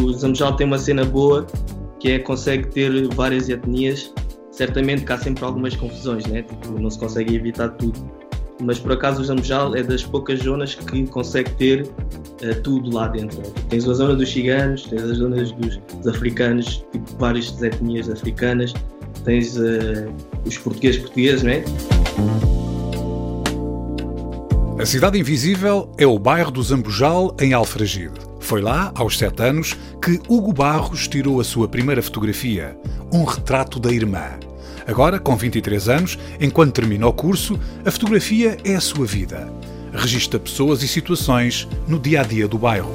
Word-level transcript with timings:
O 0.00 0.12
Zamjal 0.12 0.56
tem 0.56 0.66
uma 0.66 0.78
cena 0.78 1.04
boa 1.04 1.46
que 1.98 2.12
é 2.12 2.18
consegue 2.18 2.66
ter 2.68 3.08
várias 3.14 3.48
etnias. 3.48 4.12
Certamente 4.50 5.04
que 5.04 5.12
há 5.12 5.18
sempre 5.18 5.44
algumas 5.44 5.76
confusões, 5.76 6.26
né? 6.26 6.42
Tipo, 6.42 6.80
não 6.80 6.90
se 6.90 6.98
consegue 6.98 7.36
evitar 7.36 7.68
tudo. 7.70 7.98
Mas 8.62 8.78
por 8.78 8.92
acaso 8.92 9.22
o 9.22 9.24
Zamjal 9.24 9.74
é 9.74 9.82
das 9.82 10.02
poucas 10.02 10.40
zonas 10.40 10.74
que 10.74 11.06
consegue 11.06 11.50
ter 11.52 11.82
uh, 11.82 12.62
tudo 12.62 12.94
lá 12.94 13.08
dentro. 13.08 13.38
Né? 13.38 13.44
Tens 13.68 13.88
a 13.88 13.94
zona 13.94 14.14
dos 14.14 14.30
ciganos, 14.30 14.82
tens 14.84 15.02
as 15.02 15.16
zonas 15.18 15.52
dos, 15.52 15.76
dos 15.76 16.06
africanos, 16.06 16.84
tipo 16.92 17.16
várias 17.18 17.62
etnias 17.62 18.10
africanas, 18.10 18.74
tens 19.24 19.56
uh, 19.56 20.12
os 20.44 20.58
portugueses 20.58 21.00
portugueses, 21.00 21.42
não 21.42 21.52
é? 21.52 21.64
A 24.78 24.86
Cidade 24.86 25.18
Invisível 25.18 25.92
é 25.98 26.06
o 26.06 26.18
bairro 26.18 26.50
do 26.50 26.62
Zambujal, 26.62 27.36
em 27.40 27.52
Alfragide. 27.52 28.29
Foi 28.50 28.60
lá, 28.60 28.92
aos 28.96 29.16
sete 29.16 29.44
anos, 29.44 29.74
que 30.04 30.18
Hugo 30.28 30.52
Barros 30.52 31.06
tirou 31.06 31.40
a 31.40 31.44
sua 31.44 31.68
primeira 31.68 32.02
fotografia, 32.02 32.76
um 33.12 33.22
retrato 33.22 33.78
da 33.78 33.92
irmã. 33.92 34.40
Agora, 34.88 35.20
com 35.20 35.36
23 35.36 35.88
anos, 35.88 36.18
enquanto 36.40 36.74
termina 36.74 37.06
o 37.06 37.12
curso, 37.12 37.54
a 37.86 37.92
fotografia 37.92 38.56
é 38.64 38.74
a 38.74 38.80
sua 38.80 39.06
vida. 39.06 39.46
Registra 39.92 40.40
pessoas 40.40 40.82
e 40.82 40.88
situações 40.88 41.68
no 41.86 41.96
dia 41.96 42.22
a 42.22 42.24
dia 42.24 42.48
do 42.48 42.58
bairro. 42.58 42.90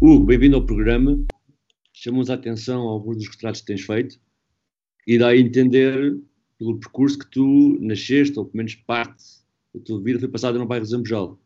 Hugo, 0.00 0.24
bem-vindo 0.24 0.56
ao 0.56 0.66
programa. 0.66 1.16
Chamamos 1.92 2.30
a 2.30 2.34
atenção 2.34 2.88
a 2.88 2.90
alguns 2.90 3.18
dos 3.18 3.28
retratos 3.28 3.60
que 3.60 3.68
tens 3.68 3.82
feito 3.82 4.18
e 5.06 5.18
dá 5.18 5.28
a 5.28 5.36
entender 5.36 6.18
pelo 6.58 6.80
percurso 6.80 7.16
que 7.16 7.30
tu 7.30 7.78
nasceste, 7.80 8.36
ou 8.36 8.44
pelo 8.44 8.56
menos 8.56 8.74
parte 8.74 9.22
da 9.72 9.80
tua 9.80 10.02
vida 10.02 10.18
foi 10.18 10.28
passada 10.28 10.58
no 10.58 10.66
bairro 10.66 10.84
Zambujal. 10.84 11.38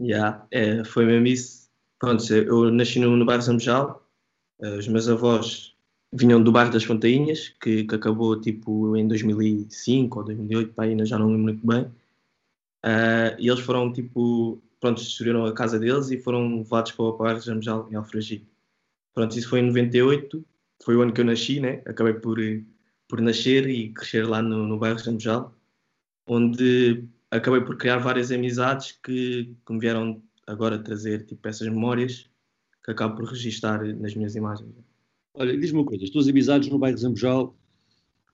Yeah, 0.00 0.46
é, 0.50 0.84
foi 0.84 1.04
mesmo 1.04 1.26
isso. 1.26 1.68
Pronto, 1.98 2.32
eu 2.32 2.70
nasci 2.70 3.00
no, 3.00 3.16
no 3.16 3.24
bairro 3.24 3.42
Zambujal, 3.42 4.06
uh, 4.60 4.78
os 4.78 4.86
meus 4.86 5.08
avós 5.08 5.74
vinham 6.12 6.42
do 6.42 6.52
bairro 6.52 6.72
das 6.72 6.84
Fontainhas, 6.84 7.48
que, 7.60 7.84
que 7.84 7.94
acabou 7.94 8.40
tipo 8.40 8.96
em 8.96 9.06
2005 9.08 10.18
ou 10.18 10.24
2008, 10.24 10.72
pá, 10.74 10.84
ainda 10.84 11.04
já 11.04 11.18
não 11.18 11.26
lembro 11.26 11.42
muito 11.42 11.66
bem. 11.66 11.84
Uh, 12.84 13.34
e 13.38 13.48
eles 13.48 13.60
foram 13.60 13.92
tipo, 13.92 14.62
pronto, 14.80 15.02
destruíram 15.02 15.44
a 15.44 15.52
casa 15.52 15.78
deles 15.78 16.10
e 16.10 16.18
foram 16.18 16.58
levados 16.58 16.92
para 16.92 17.04
o 17.04 17.16
bairro 17.16 17.40
Zambujal 17.40 17.88
em 17.90 17.96
Alfragide. 17.96 18.46
Pronto, 19.14 19.36
isso 19.36 19.48
foi 19.48 19.60
em 19.60 19.66
98, 19.66 20.44
foi 20.84 20.96
o 20.96 21.02
ano 21.02 21.12
que 21.12 21.20
eu 21.20 21.24
nasci, 21.24 21.60
né? 21.60 21.82
Acabei 21.86 22.14
por 22.14 22.38
por 23.08 23.20
nascer 23.22 23.68
e 23.68 23.88
crescer 23.92 24.26
lá 24.28 24.42
no, 24.42 24.66
no 24.68 24.78
bairro 24.78 24.98
Sambujal, 24.98 25.54
onde 26.26 27.04
acabei 27.30 27.60
por 27.60 27.76
criar 27.76 27.98
várias 27.98 28.30
amizades 28.30 28.92
que, 29.02 29.54
que 29.66 29.72
me 29.72 29.78
vieram 29.78 30.22
agora 30.46 30.78
trazer 30.78 31.26
tipo, 31.26 31.46
essas 31.46 31.68
memórias 31.68 32.28
que 32.84 32.90
acabo 32.90 33.16
por 33.16 33.28
registar 33.28 33.84
nas 33.96 34.14
minhas 34.14 34.34
imagens. 34.34 34.70
Olha, 35.34 35.56
diz-me 35.56 35.78
uma 35.78 35.84
coisa, 35.84 36.04
as 36.04 36.10
tuas 36.10 36.26
amizades 36.26 36.68
no 36.68 36.78
bairro 36.78 36.96
Zambujal, 36.96 37.56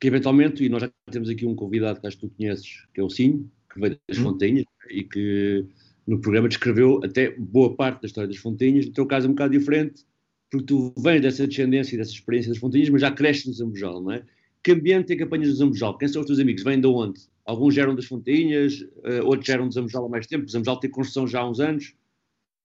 que 0.01 0.07
eventualmente, 0.07 0.65
e 0.65 0.69
nós 0.69 0.83
já 0.83 0.91
temos 1.11 1.29
aqui 1.29 1.45
um 1.45 1.55
convidado 1.55 2.01
que 2.01 2.07
acho 2.07 2.17
que 2.19 2.27
tu 2.27 2.35
conheces, 2.37 2.87
que 2.95 3.01
é 3.01 3.05
o 3.05 3.11
Sim, 3.11 3.51
que 3.73 3.81
veio 3.81 3.99
das 4.09 4.19
hum. 4.19 4.25
Fontinhas 4.25 4.65
e 4.91 5.03
que 5.03 5.67
no 6.07 6.21
programa 6.21 6.49
descreveu 6.49 7.01
até 7.03 7.35
boa 7.37 7.75
parte 7.75 8.03
da 8.03 8.07
história 8.07 8.29
das 8.29 8.37
Fontinhas. 8.37 8.87
No 8.87 8.93
teu 8.93 9.07
caso 9.07 9.27
é 9.27 9.31
um 9.31 9.33
bocado 9.33 9.59
diferente, 9.59 10.05
porque 10.51 10.67
tu 10.67 10.95
vens 10.99 11.21
dessa 11.21 11.47
descendência 11.47 11.95
e 11.95 11.99
dessa 11.99 12.13
experiência 12.13 12.51
das 12.51 12.59
Fontinhas, 12.59 12.89
mas 12.89 13.01
já 13.01 13.11
cresces 13.11 13.47
no 13.47 13.53
Zambujal, 13.55 14.03
não 14.03 14.13
é? 14.13 14.23
Que 14.63 14.73
ambiente 14.73 15.13
é 15.13 15.17
que 15.17 15.23
apanhas 15.23 15.49
no 15.49 15.55
Zambujal? 15.55 15.99
Quem 15.99 16.09
são 16.09 16.21
os 16.21 16.27
teus 16.27 16.39
amigos? 16.39 16.63
Vêm 16.63 16.81
de 16.81 16.87
onde? 16.87 17.21
Alguns 17.45 17.75
geram 17.75 17.95
das 17.95 18.07
Fontinhas, 18.07 18.81
uh, 18.81 19.25
outros 19.25 19.47
geram 19.47 19.69
do 19.69 19.75
Zambujal 19.75 20.07
há 20.07 20.09
mais 20.09 20.27
tempo. 20.27 20.45
O 20.45 20.49
Zambujal 20.49 20.79
tem 20.81 20.91
construção 20.91 21.27
já 21.27 21.41
há 21.41 21.49
uns 21.49 21.61
anos. 21.61 21.95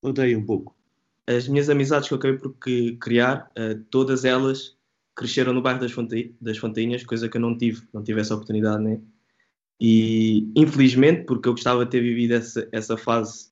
Conta 0.01 0.23
aí 0.23 0.35
um 0.35 0.45
pouco. 0.45 0.75
As 1.28 1.47
minhas 1.47 1.69
amizades 1.69 2.07
que 2.07 2.13
eu 2.13 2.17
acabei 2.17 2.38
por 2.38 2.56
criar, 3.00 3.51
uh, 3.57 3.84
todas 3.90 4.25
elas 4.25 4.78
cresceram 5.16 5.53
no 5.53 5.62
bairro 5.62 5.81
das, 5.81 5.91
Fonte 5.91 6.34
das 6.40 6.57
Fontinhas, 6.57 7.03
coisa 7.03 7.28
que 7.28 7.35
eu 7.35 7.41
não 7.41 7.57
tive, 7.57 7.81
não 7.94 8.01
tive 8.01 8.22
essa 8.22 8.34
oportunidade, 8.34 8.81
né? 8.81 9.01
E 9.79 10.50
infelizmente, 10.56 11.25
porque 11.25 11.50
eu 11.50 11.53
gostava 11.53 11.84
de 11.84 11.91
ter 11.91 12.01
vivido 12.01 12.34
essa, 12.34 12.67
essa 12.72 12.96
fase 12.96 13.51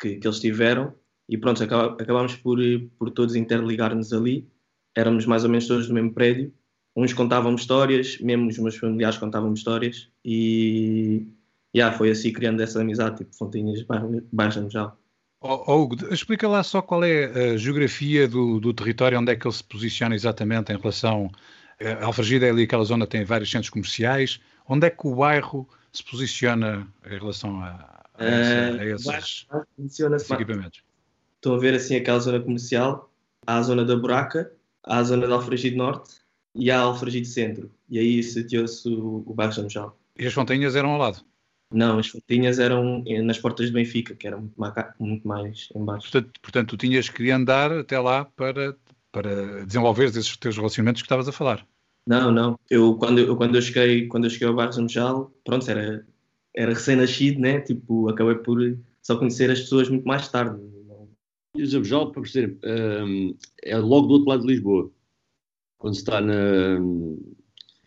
que, 0.00 0.16
que 0.16 0.26
eles 0.26 0.40
tiveram, 0.40 0.92
e 1.28 1.38
pronto, 1.38 1.62
acabámos 1.62 2.36
por, 2.36 2.58
por 2.98 3.10
todos 3.10 3.36
interligar-nos 3.36 4.12
ali, 4.12 4.46
éramos 4.94 5.24
mais 5.24 5.44
ou 5.44 5.50
menos 5.50 5.66
todos 5.66 5.86
do 5.86 5.94
mesmo 5.94 6.12
prédio, 6.12 6.52
uns 6.96 7.12
contavam 7.12 7.54
histórias, 7.54 8.18
mesmo 8.18 8.48
os 8.48 8.58
meus 8.58 8.76
familiares 8.76 9.18
contavam 9.18 9.52
histórias 9.52 10.08
e 10.24 11.26
yeah, 11.74 11.96
foi 11.96 12.10
assim 12.10 12.32
criando 12.32 12.62
essa 12.62 12.80
amizade, 12.80 13.18
tipo 13.18 13.34
Fontinhas, 13.34 13.84
Bairro 14.32 14.70
já. 14.70 14.92
Oh, 15.40 15.82
Hugo, 15.82 15.96
explica 16.10 16.48
lá 16.48 16.62
só 16.62 16.80
qual 16.80 17.04
é 17.04 17.52
a 17.52 17.56
geografia 17.58 18.26
do, 18.26 18.58
do, 18.58 18.72
território, 18.72 19.18
onde 19.20 19.30
é 19.30 19.36
que 19.36 19.46
ele 19.46 19.54
se 19.54 19.62
posiciona 19.62 20.14
exatamente 20.14 20.72
em 20.72 20.78
relação. 20.78 21.30
A 21.78 21.84
eh, 21.84 22.02
Alfragida 22.02 22.46
é 22.46 22.50
ali 22.50 22.62
aquela 22.62 22.84
zona 22.84 23.06
tem 23.06 23.24
vários 23.24 23.50
centros 23.50 23.68
comerciais. 23.68 24.40
Onde 24.66 24.86
é 24.86 24.90
que 24.90 25.06
o 25.06 25.16
bairro 25.16 25.68
se 25.92 26.02
posiciona 26.02 26.88
em 27.04 27.18
relação 27.18 27.60
a, 27.60 28.04
a, 28.14 28.24
essa, 28.24 29.10
a 29.10 29.66
esses 29.84 30.30
uh, 30.30 30.34
equipamentos? 30.34 30.82
Estão 31.36 31.56
a 31.56 31.58
ver 31.58 31.74
assim 31.74 31.96
aquela 31.96 32.20
zona 32.20 32.40
comercial, 32.40 33.12
há 33.46 33.58
a 33.58 33.62
zona 33.62 33.84
da 33.84 33.96
Buraca, 33.96 34.50
há 34.82 34.96
a 34.96 35.02
zona 35.02 35.28
da 35.28 35.34
Alfragide 35.34 35.76
Norte, 35.76 36.23
e 36.54 36.70
há 36.70 36.80
Alfragide 36.80 37.26
Centro. 37.26 37.70
E 37.88 37.98
aí 37.98 38.22
sitiou-se 38.22 38.88
o, 38.88 39.22
o 39.26 39.34
bairro 39.34 39.52
Jamujal. 39.52 39.98
E 40.18 40.26
as 40.26 40.32
Fontinhas 40.32 40.76
eram 40.76 40.90
ao 40.90 40.98
lado? 40.98 41.18
Não, 41.72 41.98
as 41.98 42.06
Fontinhas 42.06 42.58
eram 42.58 43.02
nas 43.24 43.38
portas 43.38 43.66
de 43.66 43.72
Benfica, 43.72 44.14
que 44.14 44.26
eram 44.26 44.42
muito 44.42 44.60
mais, 44.60 44.74
muito 44.98 45.26
mais 45.26 45.68
em 45.74 45.84
baixo. 45.84 46.10
Portanto, 46.10 46.40
portanto, 46.40 46.68
tu 46.70 46.76
tinhas 46.76 47.08
que 47.08 47.30
andar 47.30 47.72
até 47.72 47.98
lá 47.98 48.24
para, 48.24 48.76
para 49.10 49.66
desenvolver 49.66 50.04
esses 50.04 50.36
teus 50.36 50.56
relacionamentos 50.56 51.02
que 51.02 51.06
estavas 51.06 51.28
a 51.28 51.32
falar. 51.32 51.66
Não, 52.06 52.30
não. 52.30 52.58
Eu, 52.70 52.94
quando, 52.96 53.18
eu, 53.18 53.36
quando, 53.36 53.56
eu 53.56 53.62
cheguei, 53.62 54.06
quando 54.06 54.24
eu 54.24 54.30
cheguei 54.30 54.46
ao 54.46 54.54
bairro 54.54 54.72
Jamujal, 54.72 55.32
pronto, 55.44 55.68
era, 55.68 56.06
era 56.54 56.72
recém-nascido, 56.72 57.40
né? 57.40 57.60
Tipo, 57.60 58.08
acabei 58.08 58.36
por 58.36 58.58
só 59.02 59.16
conhecer 59.16 59.50
as 59.50 59.60
pessoas 59.60 59.88
muito 59.88 60.06
mais 60.06 60.28
tarde. 60.28 60.60
E 61.56 61.62
o 61.62 61.66
Jamujal, 61.66 62.12
para 62.12 62.22
perceber, 62.22 62.58
um, 62.64 63.34
é 63.62 63.76
logo 63.78 64.06
do 64.06 64.14
outro 64.14 64.28
lado 64.28 64.42
de 64.42 64.48
Lisboa 64.48 64.90
quando 65.84 65.96
se 65.96 66.00
está 66.00 66.18
na. 66.18 66.80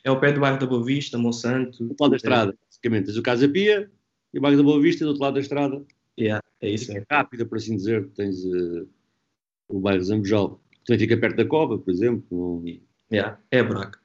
É 0.04 0.12
o 0.12 0.20
pé 0.20 0.32
do 0.32 0.40
bairro 0.40 0.60
da 0.60 0.68
Boa 0.68 0.86
Vista, 0.86 1.18
Monsanto. 1.18 1.84
Do 1.84 1.90
outro 1.90 2.04
lado 2.04 2.12
da 2.12 2.18
estrada, 2.18 2.58
basicamente. 2.70 3.06
Tens 3.06 3.18
o 3.18 3.24
Casa 3.24 3.50
Pia 3.50 3.90
e 4.32 4.38
o 4.38 4.42
bairro 4.42 4.56
da 4.56 4.64
Boa 4.64 4.80
Vista 4.80 5.04
do 5.04 5.08
outro 5.08 5.24
lado 5.24 5.34
da 5.34 5.40
estrada. 5.40 5.84
Yeah, 6.20 6.44
é 6.62 6.70
isso. 6.70 6.96
É 6.96 7.04
rápida, 7.10 7.44
por 7.44 7.58
assim 7.58 7.76
dizer. 7.76 8.08
Tens 8.10 8.46
uh, 8.46 8.88
o 9.68 9.80
bairro 9.80 10.04
Zambujal, 10.04 10.62
que 10.70 10.86
também 10.86 11.00
fica 11.00 11.18
perto 11.18 11.38
da 11.38 11.46
Cova, 11.46 11.80
por 11.80 11.90
exemplo. 11.90 12.64
Yeah, 13.12 13.40
é 13.50 13.64
buraco. 13.64 13.98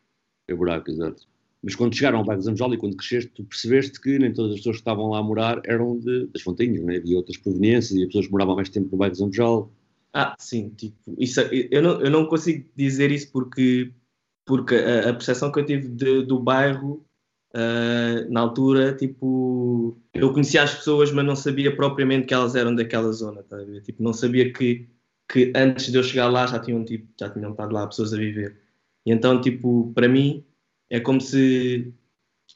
É 0.49 0.55
buraco, 0.55 0.91
exato. 0.91 1.29
Mas 1.63 1.75
quando 1.75 1.95
chegaram 1.95 2.17
ao 2.17 2.25
bairro 2.25 2.41
Zambujal 2.41 2.73
e 2.73 2.79
quando 2.79 2.97
cresceste, 2.97 3.31
tu 3.35 3.45
percebeste 3.45 4.01
que 4.01 4.19
nem 4.19 4.33
todas 4.33 4.53
as 4.53 4.57
pessoas 4.61 4.77
que 4.77 4.81
estavam 4.81 5.11
lá 5.11 5.19
a 5.19 5.23
morar 5.23 5.61
eram 5.67 5.99
de, 5.99 6.29
das 6.29 6.41
Fontinhas, 6.41 6.83
né? 6.83 6.97
havia 6.97 7.19
outras 7.19 7.37
proveniências 7.37 7.93
e 7.93 8.01
as 8.01 8.07
pessoas 8.07 8.25
que 8.25 8.33
moravam 8.33 8.57
mais 8.57 8.71
tempo 8.71 8.89
no 8.91 8.97
bairro 8.97 9.15
Zambujal 9.15 9.71
ah, 10.15 10.37
sim, 10.39 10.71
tipo, 10.71 11.15
isso, 11.19 11.41
eu, 11.41 11.83
não, 11.83 12.01
eu 12.03 12.11
não 12.11 12.27
consigo 12.27 12.69
dizer 12.77 13.11
isso 13.11 13.33
porque, 13.33 13.93
porque 14.45 14.75
a, 14.75 15.11
a 15.11 15.13
percepção 15.15 15.51
que 15.51 15.61
eu 15.61 15.65
tive 15.65 15.89
de, 15.89 16.27
do 16.27 16.39
bairro 16.39 17.05
uh, 17.55 18.31
na 18.31 18.41
altura, 18.41 18.95
tipo, 18.95 19.99
eu 20.13 20.33
conhecia 20.33 20.63
as 20.63 20.75
pessoas, 20.75 21.11
mas 21.13 21.25
não 21.25 21.37
sabia 21.37 21.75
propriamente 21.75 22.27
que 22.27 22.35
elas 22.35 22.55
eram 22.55 22.75
daquela 22.75 23.11
zona, 23.13 23.43
tá 23.43 23.57
Tipo, 23.85 24.03
não 24.03 24.13
sabia 24.13 24.53
que, 24.53 24.89
que 25.31 25.53
antes 25.57 25.91
de 25.91 25.97
eu 25.97 26.03
chegar 26.03 26.29
lá 26.29 26.47
já 26.47 26.59
tinham, 26.59 26.85
tipo, 26.85 27.09
já 27.19 27.31
tinham 27.31 27.53
estado 27.53 27.73
lá 27.73 27.87
pessoas 27.87 28.13
a 28.13 28.19
viver. 28.19 28.61
E 29.07 29.13
então, 29.13 29.41
tipo, 29.41 29.93
para 29.95 30.09
mim, 30.09 30.45
é 30.91 31.01
como 31.01 31.21
se, 31.21 31.93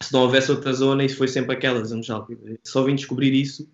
se 0.03 0.13
não 0.13 0.23
houvesse 0.23 0.51
outra 0.51 0.73
zona 0.75 1.05
e 1.05 1.09
foi 1.09 1.29
sempre 1.29 1.55
aquela, 1.57 1.83
Zamjal. 1.85 2.29
Só 2.65 2.85
vim 2.85 2.95
descobrir 2.95 3.33
isso 3.33 3.67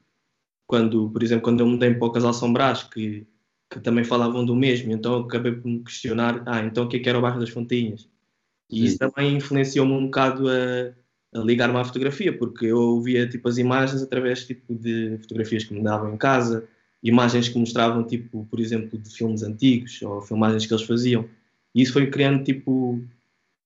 quando, 0.67 1.11
por 1.11 1.23
exemplo, 1.23 1.43
quando 1.45 1.61
eu 1.61 1.67
mudei 1.67 1.93
para 1.95 2.07
o 2.07 2.13
Casal 2.13 2.53
Brás, 2.53 2.85
que 2.85 3.27
que 3.73 3.81
também 3.81 4.05
falavam 4.05 4.45
do 4.45 4.55
mesmo, 4.55 4.93
então 4.93 5.15
eu 5.15 5.21
acabei 5.21 5.53
por 5.53 5.67
me 5.67 5.83
questionar, 5.83 6.43
ah, 6.47 6.61
então 6.61 6.85
o 6.85 6.89
que 6.89 6.99
é 6.99 7.01
que 7.01 7.09
era 7.09 7.19
o 7.19 7.23
bairro 7.23 7.41
das 7.41 7.49
Fontinhas? 7.49 8.07
E 8.71 8.79
Sim. 8.79 8.85
isso 8.85 8.99
também 8.99 9.37
influenciou-me 9.37 9.93
um 9.93 10.05
bocado 10.05 10.47
a, 10.49 11.39
ligar-me 11.41 11.79
à 11.79 11.85
fotografia, 11.85 12.37
porque 12.37 12.67
eu 12.67 13.01
via 13.01 13.27
tipo 13.27 13.49
as 13.49 13.57
imagens 13.57 14.03
através 14.03 14.47
tipo 14.47 14.75
de 14.75 15.19
fotografias 15.23 15.65
que 15.65 15.73
me 15.73 15.83
davam 15.83 16.13
em 16.13 16.17
casa, 16.19 16.69
imagens 17.03 17.49
que 17.49 17.59
mostravam 17.59 18.05
tipo, 18.05 18.47
por 18.51 18.61
exemplo, 18.61 18.99
de 18.99 19.11
filmes 19.11 19.43
antigos 19.43 20.01
ou 20.03 20.21
filmagens 20.21 20.67
que 20.67 20.75
eles 20.75 20.85
faziam. 20.85 21.27
E 21.75 21.83
isso 21.83 21.95
foi 21.95 22.11
criando 22.11 22.45
tipo 22.45 23.03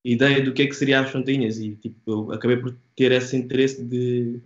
ideia 0.05 0.41
do 0.41 0.53
que 0.53 0.63
é 0.63 0.67
que 0.67 0.77
seria 0.77 1.01
as 1.01 1.11
frontinhas 1.11 1.59
e 1.59 1.75
tipo 1.75 1.99
eu 2.07 2.33
acabei 2.33 2.57
por 2.57 2.77
ter 2.95 3.11
esse 3.11 3.37
interesse 3.37 3.83
de, 3.83 4.39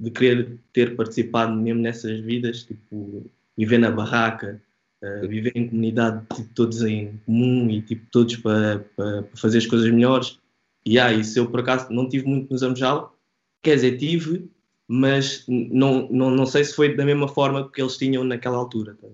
de 0.00 0.10
querer 0.10 0.58
ter 0.72 0.96
participado 0.96 1.54
mesmo 1.54 1.82
nessas 1.82 2.20
vidas, 2.20 2.64
tipo 2.64 3.30
viver 3.56 3.78
na 3.78 3.90
barraca, 3.90 4.60
uh, 5.02 5.28
viver 5.28 5.52
em 5.54 5.68
comunidade, 5.68 6.24
tipo, 6.34 6.48
todos 6.54 6.82
em 6.82 7.20
comum 7.26 7.70
e 7.70 7.82
tipo 7.82 8.06
todos 8.10 8.36
para, 8.36 8.78
para, 8.96 9.22
para 9.22 9.36
fazer 9.36 9.58
as 9.58 9.66
coisas 9.66 9.90
melhores 9.90 10.38
e 10.84 10.98
ah, 10.98 11.12
isso 11.12 11.38
eu 11.38 11.48
por 11.48 11.60
acaso 11.60 11.92
não 11.92 12.08
tive 12.08 12.26
muito 12.26 12.50
no 12.50 12.58
Zamjal, 12.58 13.16
quer 13.62 13.76
dizer, 13.76 13.96
tive, 13.98 14.50
mas 14.88 15.44
não, 15.48 16.08
não, 16.10 16.30
não 16.30 16.46
sei 16.46 16.64
se 16.64 16.74
foi 16.74 16.94
da 16.94 17.04
mesma 17.04 17.28
forma 17.28 17.70
que 17.70 17.80
eles 17.80 17.96
tinham 17.96 18.24
naquela 18.24 18.56
altura. 18.56 18.96
Tá 19.00 19.08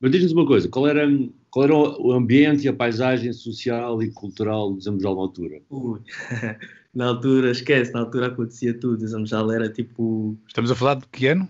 mas 0.00 0.10
diz-nos 0.10 0.32
uma 0.32 0.46
coisa, 0.46 0.68
qual 0.68 0.88
era, 0.88 1.06
qual 1.50 1.64
era 1.64 1.74
o 1.74 2.12
ambiente 2.12 2.64
e 2.64 2.68
a 2.68 2.72
paisagem 2.72 3.32
social 3.32 4.02
e 4.02 4.10
cultural 4.10 4.72
do 4.72 4.80
Zamujal 4.80 5.14
na 5.14 5.20
altura? 5.20 5.60
Ui, 5.70 6.00
na 6.94 7.06
altura, 7.06 7.50
esquece, 7.50 7.92
na 7.92 8.00
altura 8.00 8.28
acontecia 8.28 8.72
tudo, 8.72 9.04
o 9.04 9.08
Zamujal 9.08 9.52
era 9.52 9.68
tipo... 9.68 10.36
Estamos 10.48 10.70
a 10.70 10.74
falar 10.74 10.94
de 10.94 11.06
que 11.06 11.26
ano? 11.26 11.48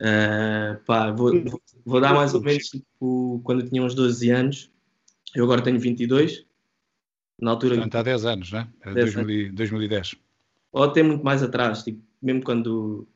Uh, 0.00 0.78
pá, 0.84 1.10
vou, 1.10 1.32
vou, 1.84 2.00
dar 2.00 2.14
mais 2.14 2.34
ou 2.34 2.42
menos 2.42 2.64
tipo, 2.64 3.40
quando 3.42 3.62
eu 3.62 3.68
tinha 3.68 3.82
uns 3.82 3.94
12 3.94 4.30
anos, 4.30 4.70
eu 5.34 5.44
agora 5.44 5.62
tenho 5.62 5.80
22, 5.80 6.44
na 7.40 7.52
altura. 7.52 7.76
Portanto, 7.76 7.96
há 7.96 8.02
10 8.02 8.24
anos, 8.26 8.52
né? 8.52 8.68
2000, 8.84 9.54
2010. 9.54 10.16
Ou 10.72 10.82
até 10.82 11.02
muito 11.02 11.24
mais 11.24 11.42
atrás, 11.42 11.82
tipo, 11.82 12.02
mesmo 12.20 12.42
quando, 12.42 13.08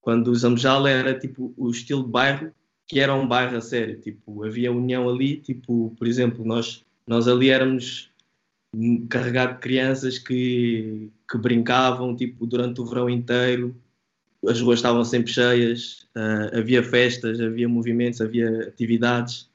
quando 0.00 0.28
o 0.28 0.34
Zambjal 0.34 0.86
era 0.86 1.18
tipo 1.18 1.54
o 1.56 1.70
estilo 1.70 2.04
de 2.04 2.10
bairro, 2.10 2.52
que 2.86 3.00
era 3.00 3.14
um 3.14 3.26
bairro 3.26 3.56
a 3.56 3.60
sério, 3.60 4.00
tipo, 4.00 4.44
havia 4.44 4.72
união 4.72 5.08
ali, 5.08 5.36
tipo, 5.36 5.94
por 5.96 6.06
exemplo, 6.06 6.44
nós, 6.44 6.84
nós 7.06 7.28
ali 7.28 7.48
éramos 7.48 8.10
carregados 9.08 9.54
de 9.56 9.60
crianças 9.60 10.18
que, 10.18 11.10
que 11.30 11.38
brincavam, 11.38 12.14
tipo, 12.14 12.46
durante 12.46 12.80
o 12.80 12.84
verão 12.84 13.08
inteiro, 13.08 13.74
as 14.48 14.60
ruas 14.60 14.78
estavam 14.78 15.04
sempre 15.04 15.32
cheias, 15.32 16.06
uh, 16.16 16.58
havia 16.58 16.82
festas, 16.82 17.40
havia 17.40 17.68
movimentos, 17.68 18.20
havia 18.20 18.68
atividades, 18.68 19.50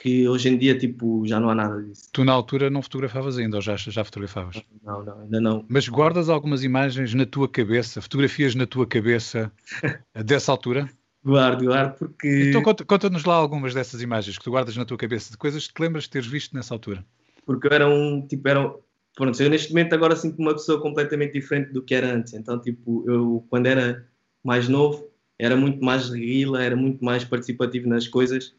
que 0.00 0.26
hoje 0.26 0.48
em 0.48 0.56
dia 0.56 0.76
tipo, 0.76 1.26
já 1.26 1.38
não 1.38 1.50
há 1.50 1.54
nada 1.54 1.82
disso. 1.82 2.08
Tu 2.12 2.24
na 2.24 2.32
altura 2.32 2.70
não 2.70 2.82
fotografavas 2.82 3.36
ainda 3.38 3.56
ou 3.56 3.62
já, 3.62 3.76
já 3.76 4.02
fotografavas? 4.02 4.62
Não, 4.82 5.04
não, 5.04 5.20
ainda 5.20 5.40
não. 5.40 5.64
Mas 5.68 5.88
guardas 5.88 6.28
algumas 6.28 6.64
imagens 6.64 7.12
na 7.14 7.26
tua 7.26 7.48
cabeça, 7.48 8.00
fotografias 8.00 8.54
na 8.54 8.66
tua 8.66 8.86
cabeça 8.86 9.52
dessa 10.24 10.50
altura? 10.50 10.88
Guardo, 11.24 11.66
guardo, 11.66 11.98
porque. 11.98 12.48
Então 12.48 12.62
conta-nos 12.62 13.24
lá 13.24 13.34
algumas 13.34 13.74
dessas 13.74 14.02
imagens 14.02 14.36
que 14.36 14.42
tu 14.42 14.50
guardas 14.50 14.76
na 14.76 14.84
tua 14.84 14.96
cabeça, 14.96 15.30
de 15.30 15.36
coisas 15.36 15.68
que 15.68 15.74
te 15.74 15.80
lembras 15.80 16.04
de 16.04 16.10
teres 16.10 16.26
visto 16.26 16.54
nessa 16.54 16.74
altura. 16.74 17.04
Porque 17.46 17.68
eu 17.68 17.72
era 17.72 17.88
um, 17.88 18.26
tipo, 18.26 18.48
era, 18.48 18.74
pronto, 19.14 19.40
eu 19.40 19.50
neste 19.50 19.70
momento 19.70 19.92
agora 19.92 20.16
sinto 20.16 20.38
uma 20.40 20.52
pessoa 20.52 20.80
completamente 20.80 21.32
diferente 21.34 21.72
do 21.72 21.82
que 21.82 21.94
era 21.94 22.12
antes. 22.12 22.32
Então, 22.32 22.60
tipo, 22.60 23.04
eu 23.08 23.44
quando 23.48 23.66
era 23.66 24.04
mais 24.44 24.68
novo, 24.68 25.08
era 25.38 25.56
muito 25.56 25.84
mais 25.84 26.08
reguila, 26.08 26.62
era 26.62 26.76
muito 26.76 27.04
mais 27.04 27.24
participativo 27.24 27.88
nas 27.88 28.08
coisas 28.08 28.54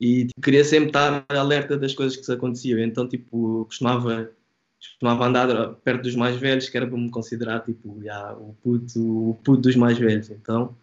e 0.00 0.24
tipo, 0.24 0.40
queria 0.40 0.64
sempre 0.64 0.88
estar 0.88 1.26
alerta 1.28 1.76
das 1.76 1.94
coisas 1.94 2.16
que 2.16 2.24
se 2.24 2.32
aconteciam. 2.32 2.78
Então, 2.78 3.06
tipo, 3.06 3.66
costumava, 3.66 4.32
costumava 4.78 5.26
andar 5.26 5.74
perto 5.84 6.04
dos 6.04 6.16
mais 6.16 6.36
velhos, 6.36 6.70
que 6.70 6.76
era 6.76 6.86
para 6.86 6.96
me 6.96 7.10
considerar, 7.10 7.60
tipo, 7.60 8.02
já, 8.02 8.32
o, 8.32 8.56
puto, 8.62 9.30
o 9.30 9.34
puto 9.44 9.60
dos 9.60 9.76
mais 9.76 9.98
velhos. 9.98 10.30
Então, 10.30 10.74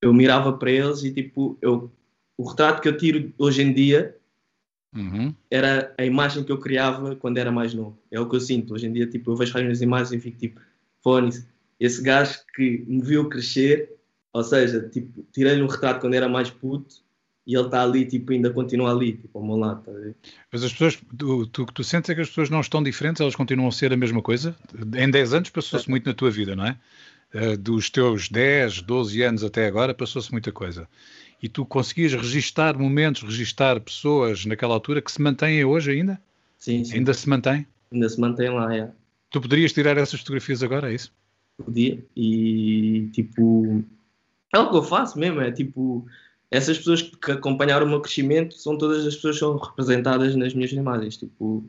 eu 0.00 0.14
mirava 0.14 0.54
para 0.54 0.70
eles 0.70 1.04
e, 1.04 1.12
tipo, 1.12 1.58
eu, 1.60 1.92
o 2.38 2.48
retrato 2.48 2.80
que 2.80 2.88
eu 2.88 2.96
tiro 2.96 3.30
hoje 3.36 3.62
em 3.62 3.74
dia 3.74 4.16
uhum. 4.96 5.34
era 5.50 5.94
a 5.98 6.06
imagem 6.06 6.42
que 6.42 6.50
eu 6.50 6.58
criava 6.58 7.14
quando 7.14 7.36
era 7.36 7.52
mais 7.52 7.74
novo. 7.74 7.98
É 8.10 8.18
o 8.18 8.26
que 8.26 8.36
eu 8.36 8.40
sinto. 8.40 8.72
Hoje 8.72 8.86
em 8.86 8.92
dia, 8.92 9.06
tipo, 9.06 9.32
eu 9.32 9.36
vejo 9.36 9.54
as 9.54 9.62
minhas 9.62 9.82
imagens 9.82 10.12
e 10.12 10.18
fico, 10.18 10.38
tipo, 10.38 10.60
Fónis, 11.02 11.46
esse 11.84 12.00
gajo 12.00 12.38
que 12.54 12.84
me 12.86 13.02
viu 13.02 13.28
crescer, 13.28 13.90
ou 14.32 14.44
seja, 14.44 14.88
tipo, 14.88 15.26
tirei-lhe 15.32 15.62
um 15.62 15.66
retrato 15.66 16.00
quando 16.00 16.14
era 16.14 16.28
mais 16.28 16.48
puto 16.48 17.02
e 17.44 17.56
ele 17.56 17.64
está 17.64 17.82
ali, 17.82 18.06
tipo, 18.06 18.32
ainda 18.32 18.52
continua 18.52 18.92
ali, 18.92 19.14
tipo, 19.14 19.36
ao 19.36 19.44
meu 19.44 19.56
lado, 19.56 19.82
tá 19.82 19.90
Mas 20.52 20.62
as 20.62 20.70
pessoas, 20.70 21.02
tu, 21.18 21.44
tu, 21.48 21.66
tu 21.66 21.82
sentes 21.82 22.08
é 22.08 22.14
que 22.14 22.20
as 22.20 22.28
pessoas 22.28 22.48
não 22.48 22.60
estão 22.60 22.80
diferentes, 22.80 23.20
elas 23.20 23.34
continuam 23.34 23.68
a 23.68 23.72
ser 23.72 23.92
a 23.92 23.96
mesma 23.96 24.22
coisa? 24.22 24.54
Em 24.96 25.10
10 25.10 25.34
anos 25.34 25.50
passou-se 25.50 25.90
muito 25.90 26.06
na 26.06 26.14
tua 26.14 26.30
vida, 26.30 26.54
não 26.54 26.66
é? 26.66 26.78
Uh, 27.34 27.56
dos 27.56 27.90
teus 27.90 28.28
10, 28.28 28.82
12 28.82 29.22
anos 29.22 29.42
até 29.42 29.66
agora 29.66 29.92
passou-se 29.92 30.30
muita 30.30 30.52
coisa. 30.52 30.86
E 31.42 31.48
tu 31.48 31.66
conseguias 31.66 32.12
registar 32.12 32.78
momentos, 32.78 33.22
registar 33.22 33.80
pessoas 33.80 34.46
naquela 34.46 34.74
altura 34.74 35.02
que 35.02 35.10
se 35.10 35.20
mantêm 35.20 35.64
hoje 35.64 35.90
ainda? 35.90 36.20
Sim, 36.58 36.84
sim. 36.84 36.98
Ainda 36.98 37.12
se 37.12 37.28
mantém? 37.28 37.66
Ainda 37.90 38.08
se 38.08 38.20
mantém 38.20 38.50
lá, 38.50 38.72
é. 38.72 38.88
Tu 39.30 39.40
poderias 39.40 39.72
tirar 39.72 39.98
essas 39.98 40.20
fotografias 40.20 40.62
agora, 40.62 40.92
é 40.92 40.94
isso? 40.94 41.12
Podia. 41.64 42.04
E, 42.16 43.08
tipo, 43.12 43.84
é 44.54 44.58
o 44.58 44.70
que 44.70 44.76
eu 44.76 44.82
faço 44.82 45.18
mesmo, 45.18 45.40
é 45.40 45.50
tipo 45.50 46.06
essas 46.52 46.76
pessoas 46.76 47.00
que 47.00 47.32
acompanharam 47.32 47.86
o 47.86 47.88
meu 47.88 48.02
crescimento 48.02 48.54
são 48.58 48.76
todas 48.76 49.06
as 49.06 49.14
pessoas 49.14 49.36
que 49.36 49.40
são 49.40 49.56
representadas 49.56 50.36
nas 50.36 50.52
minhas 50.52 50.70
imagens, 50.70 51.16
tipo, 51.16 51.64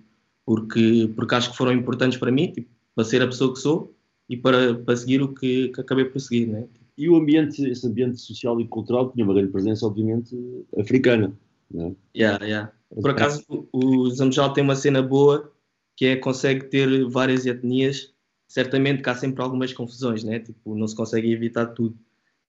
porque, 0.45 1.09
porque 1.15 1.35
acho 1.35 1.51
que 1.51 1.57
foram 1.57 1.71
importantes 1.71 2.17
para 2.17 2.29
mim, 2.29 2.51
tipo, 2.51 2.69
para 2.93 3.05
ser 3.05 3.21
a 3.21 3.27
pessoa 3.27 3.53
que 3.53 3.61
sou 3.61 3.95
e 4.29 4.35
para, 4.35 4.75
para 4.75 4.95
seguir 4.97 5.21
o 5.21 5.33
que, 5.33 5.69
que 5.69 5.79
acabei 5.79 6.03
por 6.03 6.19
seguir, 6.19 6.47
né? 6.47 6.67
E 6.97 7.09
o 7.09 7.15
ambiente, 7.15 7.65
esse 7.65 7.87
ambiente 7.87 8.19
social 8.19 8.59
e 8.59 8.67
cultural 8.67 9.09
tinha 9.09 9.23
uma 9.23 9.33
grande 9.33 9.53
presença, 9.53 9.87
obviamente, 9.87 10.35
africana, 10.77 11.33
né? 11.71 11.95
Yeah, 12.15 12.43
yeah. 12.45 12.71
Por 13.01 13.09
acaso, 13.09 13.43
o 13.71 14.09
Zamjal 14.09 14.51
tem 14.51 14.65
uma 14.65 14.75
cena 14.75 15.01
boa, 15.01 15.49
que 15.95 16.07
é 16.07 16.15
consegue 16.17 16.65
ter 16.65 17.05
várias 17.05 17.45
etnias, 17.45 18.12
certamente 18.53 19.01
que 19.01 19.09
há 19.09 19.15
sempre 19.15 19.41
algumas 19.41 19.73
confusões, 19.73 20.23
né? 20.23 20.39
Tipo, 20.39 20.75
não 20.75 20.87
se 20.87 20.95
consegue 20.95 21.31
evitar 21.31 21.67
tudo 21.67 21.97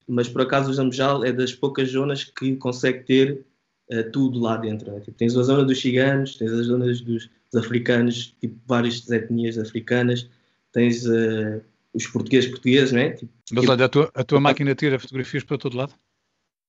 mas 0.07 0.27
por 0.27 0.41
acaso 0.41 0.69
o 0.69 0.73
Zambujal 0.73 1.23
é 1.23 1.31
das 1.31 1.53
poucas 1.53 1.89
zonas 1.89 2.23
que 2.23 2.55
consegue 2.57 3.03
ter 3.03 3.45
uh, 3.91 4.11
tudo 4.11 4.39
lá 4.39 4.57
dentro. 4.57 4.91
Né? 4.91 4.99
Tipo, 4.99 5.17
tens 5.17 5.35
a 5.35 5.43
zona 5.43 5.63
dos 5.63 5.81
ciganos, 5.81 6.37
tens 6.37 6.51
as 6.51 6.67
zonas 6.67 7.01
dos, 7.01 7.29
dos 7.51 7.63
africanos, 7.63 8.35
tipo, 8.39 8.55
várias 8.67 9.09
etnias 9.09 9.57
africanas, 9.57 10.29
tens 10.71 11.05
uh, 11.05 11.61
os 11.93 12.05
portugueses 12.07 12.49
portugueses, 12.49 12.91
né? 12.91 13.11
Tipo, 13.11 13.31
mas 13.51 13.67
olha, 13.67 13.85
a 13.85 13.89
tua, 13.89 14.11
a 14.13 14.23
tua 14.23 14.39
máquina 14.39 14.75
tira 14.75 14.99
fotografias 14.99 15.43
para 15.43 15.57
todo 15.57 15.77
lado? 15.77 15.93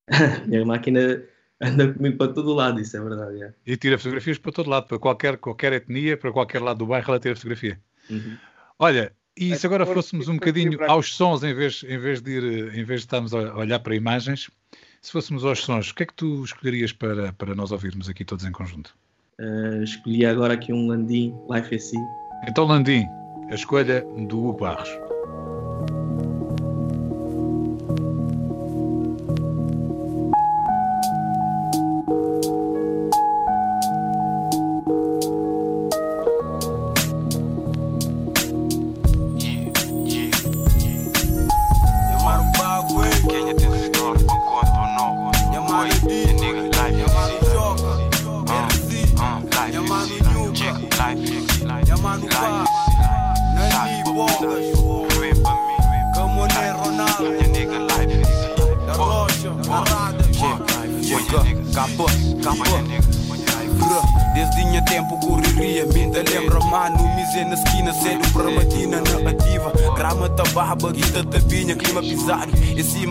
minha 0.46 0.64
máquina 0.64 1.22
anda 1.60 1.92
comigo 1.92 2.16
para 2.16 2.32
todo 2.32 2.54
lado, 2.54 2.80
isso 2.80 2.96
é 2.96 3.00
verdade. 3.00 3.42
É. 3.42 3.54
E 3.66 3.76
tira 3.76 3.99
fotografias 3.99 4.38
para 4.38 4.52
todo 4.52 4.70
lado, 4.70 4.87
para 4.87 4.99
qualquer, 4.99 5.37
qualquer 5.37 5.72
etnia, 5.75 6.16
para 6.16 6.32
qualquer 6.32 6.62
lado 6.62 6.78
do 6.78 6.87
bairro, 6.87 7.10
ela 7.10 7.20
tira 7.20 7.34
fotografia. 7.34 7.78
Uhum. 8.08 8.37
Olha, 8.78 9.12
e 9.36 9.54
se 9.54 9.66
agora 9.66 9.84
fôssemos 9.84 10.28
um 10.28 10.34
bocadinho 10.34 10.82
aos 10.90 11.14
sons, 11.14 11.42
em 11.42 11.52
vez, 11.54 11.84
em 11.86 11.98
vez 11.98 12.20
de 12.22 12.30
ir, 12.30 12.74
em 12.74 12.84
vez 12.84 13.00
de 13.00 13.06
estarmos 13.06 13.34
a 13.34 13.54
olhar 13.54 13.78
para 13.80 13.94
imagens, 13.94 14.50
se 15.02 15.12
fôssemos 15.12 15.44
aos 15.44 15.60
sons, 15.60 15.90
o 15.90 15.94
que 15.94 16.02
é 16.02 16.06
que 16.06 16.14
tu 16.14 16.44
escolherias 16.44 16.92
para, 16.92 17.32
para 17.34 17.54
nós 17.54 17.70
ouvirmos 17.70 18.08
aqui 18.08 18.24
todos 18.24 18.44
em 18.44 18.52
conjunto? 18.52 18.96
Uh, 19.38 19.82
escolhi 19.82 20.24
agora 20.24 20.54
aqui 20.54 20.72
um 20.72 20.88
Landim, 20.88 21.34
Life 21.50 21.74
AC. 21.74 21.92
Então, 22.48 22.64
Landim, 22.64 23.04
a 23.50 23.54
escolha 23.54 24.00
do 24.26 24.38
Hugo 24.38 24.60
Barros. 24.60 25.05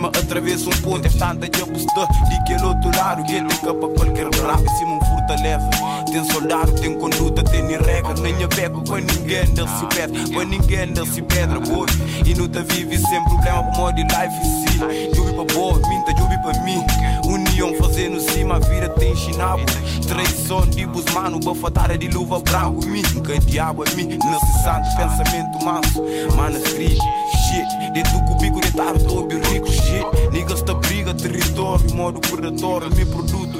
Atravessa 0.08 0.68
um 0.68 0.82
ponto, 0.82 1.04
é 1.04 1.08
estando 1.08 1.44
a 1.44 1.46
apostar 1.46 2.08
de 2.28 2.44
que 2.44 2.64
outro 2.64 2.96
lado, 2.96 3.24
que 3.24 3.32
tem 3.32 3.46
capa 3.46 3.88
qualquer 3.88 4.28
rap, 4.34 4.62
em 4.62 4.76
cima 4.76 4.96
um 4.96 5.00
furto 5.00 5.26
fortaleza. 5.26 5.70
Tem 6.10 6.24
soldado, 6.24 6.72
tem 6.72 6.94
conduta, 6.94 7.42
tem 7.42 7.66
regra. 7.66 8.14
Nem 8.14 8.34
a 8.42 8.46
beca 8.46 8.70
com 8.70 8.96
ninguém, 8.96 9.38
ele 9.38 9.68
se 9.68 9.86
pedra. 9.94 10.34
Com 10.34 10.42
ninguém, 10.42 10.80
ele 10.80 11.06
se 11.06 11.22
pedra, 11.22 11.60
boy. 11.60 11.86
E 12.24 12.34
não 12.34 12.48
te 12.48 12.62
vive 12.62 12.98
sem 12.98 13.24
problema, 13.24 13.62
modo 13.76 13.96
de 13.96 14.02
life 14.02 14.40
e 14.40 14.70
si. 14.70 14.75
Jubi 15.14 15.32
pra 15.32 15.54
boa, 15.54 15.74
minta, 15.88 16.16
jubi 16.18 16.38
pra 16.42 16.52
mim. 16.62 16.84
União 17.26 17.74
fazendo 17.74 18.20
cima, 18.20 18.56
a 18.56 18.58
vida 18.58 18.88
tem 18.90 19.14
chinabo. 19.16 19.64
Traição 20.06 20.66
de 20.66 20.86
busmano, 20.86 21.40
bafatada 21.40 21.96
de 21.96 22.08
luva 22.08 22.40
branco. 22.40 22.84
Mim, 22.86 23.02
nunca 23.14 23.38
diabo 23.40 23.84
é 23.84 23.94
mim. 23.94 24.18
Santo 24.62 24.88
pensamento 24.96 25.64
manso. 25.64 26.02
Mano, 26.36 26.60
triste, 26.60 27.02
shit. 27.48 27.92
De 27.92 28.02
tu 28.02 28.22
cubico 28.26 28.60
de 28.60 28.70
tarde, 28.72 29.04
todo 29.04 29.34
rico, 29.50 29.68
shit. 29.70 30.04
Niggas 30.32 30.62
ta 30.62 30.74
briga, 30.74 31.14
território, 31.14 31.94
modo 31.94 32.20
predatório. 32.20 32.94
Me 32.94 33.04
produto 33.06 33.56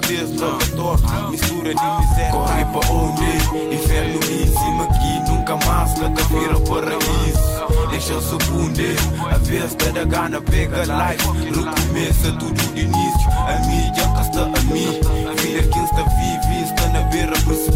laboratório. 0.76 1.30
Mistura 1.30 1.74
de 1.74 1.84
miséria. 2.00 2.30
Corre 2.30 2.64
pra 2.66 2.92
onde? 2.92 3.74
Inferno 3.74 4.16
em 4.16 4.46
cima 4.46 4.84
aqui, 4.84 5.30
nunca 5.30 5.56
mais. 5.66 5.94
Cada 5.94 6.22
vira 6.24 6.60
paraíso. 6.60 7.55
Deixa 7.96 8.12
eu 8.12 8.20
sucunder 8.20 8.94
A 9.32 9.38
vez 9.38 9.74
da 9.74 10.04
gana 10.04 10.38
pega 10.42 10.84
life. 10.84 11.26
Recomeça 11.48 12.30
tudo 12.38 12.74
de 12.74 12.80
início 12.82 13.30
A 13.30 13.58
mídia 13.66 14.04
cá 14.14 14.20
está 14.20 14.42
a 14.42 14.62
mim 14.64 15.00
Vida 15.40 15.62
quem 15.72 15.82
está 15.82 16.02
vive 16.02 16.62
Está 16.62 16.88
na 16.90 17.00
beira 17.04 17.32
precipício 17.32 17.75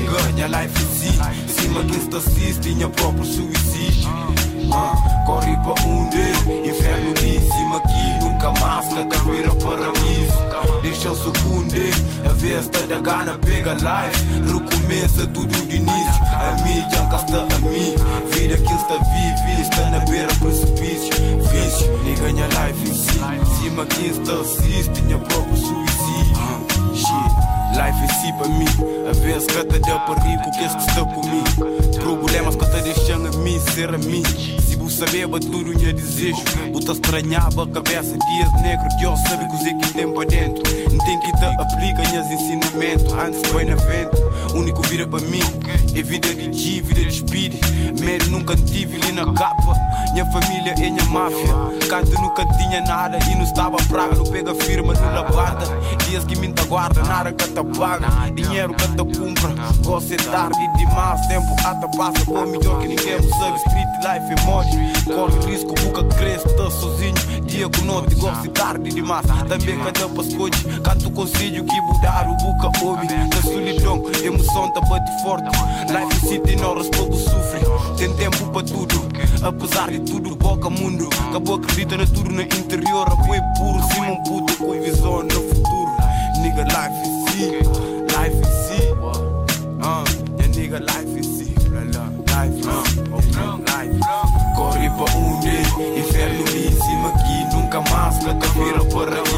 Minha 0.00 0.46
life 0.46 0.82
em 0.82 0.88
si 0.94 1.52
Cima 1.52 1.82
quem 1.84 1.98
está 1.98 2.18
assiste 2.18 2.68
Minha 2.68 2.88
próprio 2.88 3.24
suicídio. 3.24 4.08
Ah, 4.72 5.24
Corre 5.26 5.56
para 5.56 5.88
onde? 5.88 6.68
Inferno 6.68 7.14
cima 7.40 7.76
aqui. 7.78 8.24
Nunca 8.24 8.52
mais 8.60 8.92
na 8.94 9.04
caveira 9.06 9.54
paraíso. 9.56 10.38
Deixa 10.82 11.08
eu 11.08 11.16
sucunder 11.16 11.92
A 12.24 12.32
vez 12.34 12.68
da 12.68 13.00
gana 13.00 13.38
pega 13.38 13.74
life. 13.74 14.24
Recomeça 14.46 15.26
tudo 15.26 15.66
de 15.66 15.76
início. 15.76 16.22
A 16.32 16.62
mídia 16.62 17.06
cá 17.10 17.16
está 17.16 17.38
a 17.38 17.58
mim. 17.58 17.94
Vida 18.32 18.56
que 18.56 18.72
está 18.72 18.98
vive, 18.98 19.62
está 19.62 19.90
na 19.90 19.98
beira 20.00 20.32
precipício. 20.34 21.12
Vício, 21.50 21.98
nem 22.04 22.14
ganha 22.14 22.46
life 22.46 22.88
em 22.88 22.94
si 22.94 23.60
Cima 23.60 23.84
quem 23.86 24.06
está 24.06 24.32
assiste, 24.34 25.02
minha 25.02 25.18
próprio 25.18 25.56
suicídio 25.56 25.87
te 29.64 29.78
deu 29.78 30.00
para 30.00 30.20
rico, 30.22 30.48
é 30.48 30.50
que 30.50 30.64
está 30.64 31.04
comigo? 31.04 32.00
Problemas 32.00 32.56
que 32.56 32.64
te 32.66 32.82
deixam 32.82 33.26
a 33.26 33.30
mim 33.38 33.60
ser 33.72 33.94
a 33.94 33.98
mim. 33.98 34.22
Se 34.24 34.76
você 34.76 35.06
saber, 35.06 35.28
tudo 35.40 35.72
ia 35.80 35.92
desejo. 35.92 36.42
Você 36.72 36.92
estranhava 36.92 37.64
a 37.64 37.66
cabeça, 37.68 38.16
dias 38.18 38.62
negros, 38.62 38.94
que 38.96 39.04
eu 39.04 39.16
sabe 39.16 39.46
que 39.48 39.74
que 39.74 39.92
tem 39.92 40.12
para 40.12 40.28
dentro. 40.28 40.62
Não 40.90 41.04
tem 41.04 41.20
que 41.20 41.32
te 41.32 41.44
aplica 41.44 42.10
meus 42.10 42.26
ensinamentos. 42.26 43.12
Antes 43.12 43.50
foi 43.50 43.64
na 43.64 43.76
vento, 43.76 44.16
único 44.54 44.82
vida 44.82 45.06
para 45.06 45.20
mim 45.20 45.42
é 45.94 46.02
vida 46.02 46.34
de 46.34 46.52
G, 46.52 46.80
vida 46.82 47.04
de 47.04 47.12
speed. 47.12 47.54
Medo 48.00 48.30
nunca 48.30 48.56
tive 48.56 48.96
ali 49.02 49.12
na 49.12 49.32
capa. 49.32 49.74
Minha 50.12 50.26
família 50.26 50.72
é 50.72 50.90
minha 50.90 51.04
máfia. 51.06 51.88
Canto 51.88 52.20
nunca 52.20 52.44
tinha 52.56 52.80
nada 52.82 53.18
e 53.30 53.34
não 53.34 53.44
estava 53.44 53.76
praga. 53.88 54.16
Não 54.16 54.24
pega 54.24 54.54
firma, 54.54 54.94
não 54.94 55.14
labarda. 55.14 55.66
Dias 56.08 56.24
que 56.24 56.36
me 56.36 56.48
guarda, 56.68 57.02
nada 57.02 57.32
que 57.32 57.48
te 57.48 57.78
paga. 57.78 58.08
Dinheiro 58.34 58.74
que 58.74 58.88
te 58.88 59.18
compra. 59.18 59.54
Você 59.82 60.16
tarde 60.16 60.58
demais, 60.76 61.26
tempo 61.26 61.46
até 61.64 61.96
passa. 61.96 62.24
Bom, 62.26 62.46
melhor 62.46 62.80
que 62.80 62.88
ninguém 62.88 63.22
sabe. 63.30 63.56
Street 63.58 63.88
life 64.04 64.32
é 64.32 64.44
morte. 64.44 64.76
Corre 65.04 65.50
risco, 65.50 65.74
boca 65.82 66.04
cresce, 66.16 66.48
tá 66.56 66.70
sozinho. 66.70 67.14
Dia 67.44 67.68
com 67.68 67.84
noite, 67.84 68.14
gosto 68.16 68.48
tarde 68.50 68.90
demais. 68.90 69.26
Também 69.26 69.78
cada 69.78 70.08
pascote. 70.08 70.64
Canto 70.82 71.10
conselho 71.10 71.64
que 71.64 71.80
mudar 71.80 72.28
o 72.28 72.36
boca 72.36 72.84
ouve. 72.84 73.06
Na 73.06 73.42
solidão, 73.42 74.04
emoção 74.22 74.72
tá 74.72 74.80
bate 74.82 75.22
forte. 75.22 75.48
Life 75.86 76.26
city, 76.26 76.56
não 76.56 76.74
respondo 76.74 77.16
sofre. 77.16 77.60
Tem 77.96 78.12
tempo 78.14 78.48
para 78.50 78.66
tudo. 78.66 79.08
Apesar 79.42 79.90
de 79.90 80.00
tudo, 80.00 80.34
boca 80.36 80.68
mundo. 80.68 81.08
Acabou 81.28 81.56
acredita 81.56 81.96
na 81.96 82.06
tudo 82.06 82.30
no 82.30 82.42
interior. 82.42 83.06
Apoio 83.10 83.42
puro, 83.56 83.82
cima 83.92 84.06
um 84.06 84.22
puto 84.24 84.56
com 84.56 84.72
visão 84.80 85.22
no 85.22 85.30
futuro. 85.30 85.90
Nigga, 86.42 86.64
life 86.64 87.02
is 87.02 87.32
see. 87.32 87.50
Life 88.16 88.40
is 88.40 88.48
see. 88.66 88.92
Uh, 89.80 90.04
yeah, 90.38 90.54
nigga, 90.54 90.80
life 90.80 91.18
is 91.18 91.26
see. 91.26 91.54
Life 92.34 92.66
uh, 92.66 92.82
life. 93.58 93.98
Corre 94.56 94.90
pra 94.90 95.06
onde? 95.16 95.54
Inferno 95.98 96.44
em 96.48 96.72
cima 96.72 97.08
aqui. 97.10 97.56
Nunca 97.56 97.80
mais 97.90 98.18
te 98.18 98.48
vira 98.58 98.84
paraíso. 98.84 99.28
Deixa 99.28 99.37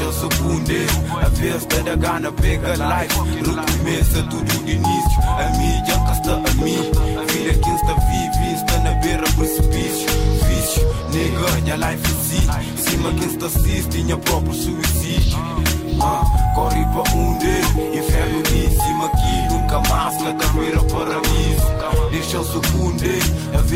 eu 0.00 0.12
sucunder 0.12 0.86
A 1.22 1.28
vez 1.28 1.64
da 1.66 1.96
gana 1.96 2.32
pega 2.32 2.74
life. 2.74 3.14
Recomeça 3.38 4.22
tudo 4.24 4.64
de 4.64 4.72
início 4.72 5.22
A 5.22 5.50
mídia 5.58 5.98
cá 6.06 6.12
está 6.12 6.34
a 6.34 6.54
mim 6.54 6.90
Vida 7.32 7.54
quem 7.62 7.74
está 7.74 7.94
vive 7.94 8.54
Está 8.54 8.78
na 8.78 8.90
beira 8.94 9.24
precipício 9.36 10.08
Vício, 10.48 10.82
nega, 11.12 11.52
minha 11.62 11.76
life 11.76 12.10
em 12.10 12.24
si 12.24 12.90
Cima 12.90 13.12
quem 13.12 13.28
está 13.28 13.46
assiste 13.46 13.98
Minha 13.98 14.16
próprio 14.18 14.54
suicídio 14.54 15.38
ah, 16.00 16.52
Corre 16.54 16.84
para 16.86 17.14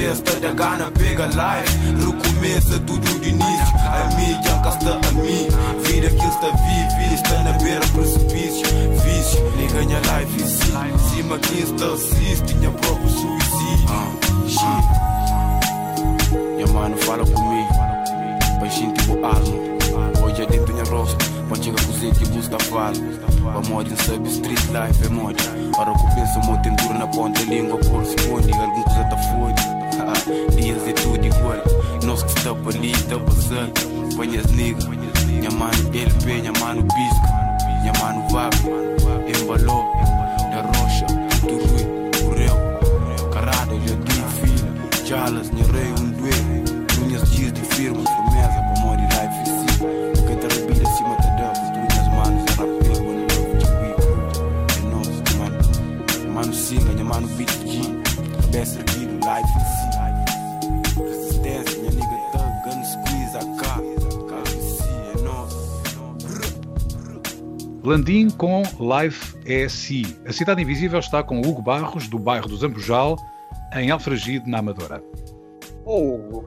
A 0.08 0.10
vez 0.10 0.40
da 0.40 0.52
gana 0.54 0.90
pega 0.92 1.26
life. 1.26 1.78
Recomeça 1.98 2.78
tudo 2.86 3.20
de 3.20 3.28
início 3.28 3.76
A 3.76 4.08
mídia 4.16 4.58
cá 4.62 4.70
está 4.70 4.92
a 4.92 5.12
mim 5.12 5.48
Vida 5.82 6.08
que 6.08 6.24
está 6.24 6.48
vive 6.48 7.14
Está 7.14 7.42
na 7.42 7.52
beira 7.52 7.86
precipício. 7.88 8.64
Vício, 9.04 9.52
nem 9.58 9.68
ganha 9.68 9.98
life 9.98 10.42
em 10.42 10.46
si. 10.46 10.72
Cima 11.10 11.38
quem 11.38 11.58
está 11.58 11.92
assiste 11.92 12.54
Minha 12.54 12.70
próprio 12.70 13.10
suicídio. 13.10 13.88
Shit. 14.48 14.84
Minha 16.56 16.66
mano 16.68 16.96
fala 16.96 17.26
comigo. 17.26 17.68
Baixinho 18.60 18.94
tipo 18.94 19.12
alma 19.26 20.24
Hoje 20.24 20.42
é 20.42 20.46
dentro 20.46 20.72
minha 20.72 20.86
Pode 21.50 21.64
chegar 21.64 21.84
com 21.84 21.92
que 22.12 22.28
busca 22.30 22.58
fala 22.60 22.94
Pra 23.42 23.60
morte 23.68 23.94
sabe 24.04 24.26
street 24.30 24.64
life 24.68 25.04
é 25.04 25.08
morte. 25.10 25.44
Ora 25.78 25.92
que 25.92 26.14
penso 26.14 26.40
mo 26.40 26.56
tem 26.62 26.74
duro 26.76 26.94
na 26.98 27.06
ponta 27.08 27.42
língua 27.42 27.78
corresponde 27.78 28.50
Algum 28.54 28.82
coisa 28.84 29.04
tá 29.04 29.16
fode 29.18 29.62
Dias 29.62 29.77
é 30.88 30.92
tudo 30.92 31.24
igual 31.24 31.62
Nós 32.04 32.22
que 32.22 32.38
está 32.38 32.54
para 32.54 32.76
ali, 32.76 32.92
está 32.92 33.18
passando 33.18 33.72
Põe 34.16 34.36
as 34.36 34.46
niggas. 34.52 34.84
Minha 35.26 35.50
mano 35.50 35.90
LP, 35.92 36.24
minha 36.26 36.52
mano 36.60 36.82
Bisca 36.82 37.28
Minha 37.82 37.92
mano 38.00 38.28
Vago 38.30 38.88
Embalou 39.28 39.84
Da 40.50 40.62
rocha, 40.78 41.06
Turui, 41.40 42.10
Correu. 42.22 43.30
Carada, 43.30 43.74
já 43.86 43.96
tenho 43.96 44.28
filho. 44.40 45.06
Chalas, 45.06 45.50
minha 45.50 45.66
rei, 45.66 45.92
um 45.92 46.10
duê 46.12 47.04
Minhas 47.04 47.30
dias 47.30 47.52
de 47.52 47.60
firma, 47.60 48.02
firmeza 48.02 48.62
Pra 48.74 48.82
morrer 48.82 49.02
life 49.02 49.40
em 49.40 49.44
si 49.44 49.84
Nunca 50.20 50.34
te 50.36 50.54
rebida 50.54 50.88
acima 50.88 51.16
deu 51.36 51.52
Tu 51.54 51.78
minhas 51.78 52.08
manos, 52.14 52.44
é 52.46 52.54
rapé, 52.56 52.92
one 53.00 53.22
love, 53.22 53.54
de 53.58 53.66
É 54.76 54.90
nosso, 54.90 55.38
mano. 55.38 56.34
Mano 56.34 56.54
singa, 56.54 56.92
minha 56.92 57.04
mano 57.04 57.28
beat 57.28 57.50
G 57.66 57.80
Cabeça 58.42 58.78
erguido, 58.80 59.14
life 59.14 59.58
em 59.58 59.77
Landim 67.88 68.28
com 68.28 68.62
Life 68.78 69.34
é 69.46 69.66
Si. 69.66 70.02
A 70.26 70.32
Cidade 70.32 70.60
Invisível 70.60 70.98
está 70.98 71.22
com 71.22 71.40
Hugo 71.40 71.62
Barros, 71.62 72.06
do 72.06 72.18
bairro 72.18 72.46
do 72.46 72.54
Zambujal, 72.54 73.16
em 73.74 73.90
Alfragide, 73.90 74.46
na 74.46 74.58
Amadora. 74.58 75.02
Oh, 75.86 76.18
uh, 76.18 76.44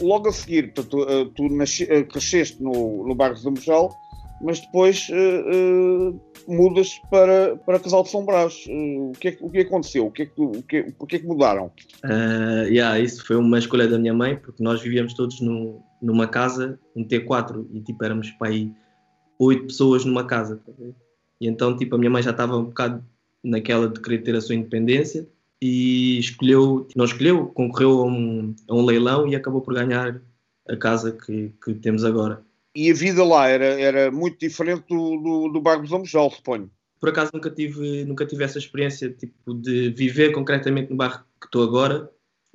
logo 0.00 0.30
a 0.30 0.32
seguir, 0.32 0.72
uh, 0.78 1.26
tu 1.26 1.48
nasci, 1.50 1.84
uh, 1.84 2.06
cresceste 2.06 2.62
no, 2.62 3.06
no 3.06 3.14
bairro 3.14 3.34
de 3.34 3.42
Zambujal, 3.42 3.94
mas 4.40 4.60
depois 4.60 5.08
mudas 6.48 6.98
para, 7.10 7.56
para 7.58 7.78
Casal 7.78 8.02
de 8.02 8.08
São 8.08 8.24
Brás. 8.24 8.64
o, 8.66 9.12
que 9.20 9.28
é, 9.28 9.36
o 9.42 9.50
que 9.50 9.58
aconteceu? 9.58 10.06
O 10.06 10.10
que 10.10 10.22
é 10.22 10.26
que, 10.26 10.40
o 10.40 10.62
que, 10.62 10.94
o 10.98 11.06
que, 11.06 11.16
é 11.16 11.18
que 11.18 11.26
mudaram? 11.26 11.70
Uh, 12.02 12.66
yeah, 12.68 12.98
isso 12.98 13.26
foi 13.26 13.36
uma 13.36 13.58
escolha 13.58 13.86
da 13.86 13.98
minha 13.98 14.14
mãe, 14.14 14.36
porque 14.36 14.62
nós 14.62 14.80
vivíamos 14.80 15.12
todos 15.12 15.38
no, 15.42 15.82
numa 16.00 16.26
casa, 16.26 16.78
um 16.96 17.06
T4, 17.06 17.66
e 17.74 17.80
tipo 17.82 18.02
éramos 18.02 18.30
para 18.30 18.48
aí 18.48 18.72
oito 19.38 19.66
pessoas 19.66 20.04
numa 20.04 20.24
casa. 20.24 20.60
tá? 20.64 20.72
E 21.40 21.46
então 21.46 21.76
tipo 21.76 21.94
a 21.94 21.98
minha 21.98 22.10
mãe 22.10 22.22
já 22.22 22.30
estava 22.30 22.56
um 22.56 22.64
bocado 22.64 23.04
naquela 23.42 23.88
de 23.88 24.00
querer 24.00 24.18
ter 24.22 24.34
a 24.34 24.40
sua 24.40 24.54
independência 24.54 25.28
e 25.60 26.18
escolheu, 26.18 26.86
não 26.96 27.04
escolheu, 27.04 27.46
concorreu 27.46 28.00
a 28.00 28.04
um, 28.04 28.54
a 28.68 28.74
um 28.74 28.84
leilão 28.84 29.28
e 29.28 29.36
acabou 29.36 29.60
por 29.60 29.74
ganhar 29.74 30.20
a 30.68 30.76
casa 30.76 31.12
que, 31.12 31.52
que 31.62 31.74
temos 31.74 32.04
agora. 32.04 32.42
E 32.74 32.90
a 32.90 32.94
vida 32.94 33.22
lá 33.24 33.48
era, 33.48 33.64
era 33.80 34.10
muito 34.10 34.38
diferente 34.38 34.84
do, 34.88 35.16
do, 35.16 35.48
do 35.48 35.60
bairro 35.60 35.82
de 35.82 35.90
Zambujal, 35.90 36.30
suponho. 36.30 36.70
Por 36.98 37.10
acaso 37.10 37.30
nunca 37.32 37.50
tive, 37.50 38.04
nunca 38.04 38.26
tive 38.26 38.44
essa 38.44 38.58
experiência 38.58 39.10
tipo, 39.10 39.54
de 39.54 39.90
viver 39.90 40.32
concretamente 40.32 40.90
no 40.90 40.96
bairro 40.96 41.22
que 41.40 41.46
estou 41.46 41.62
agora, 41.62 42.10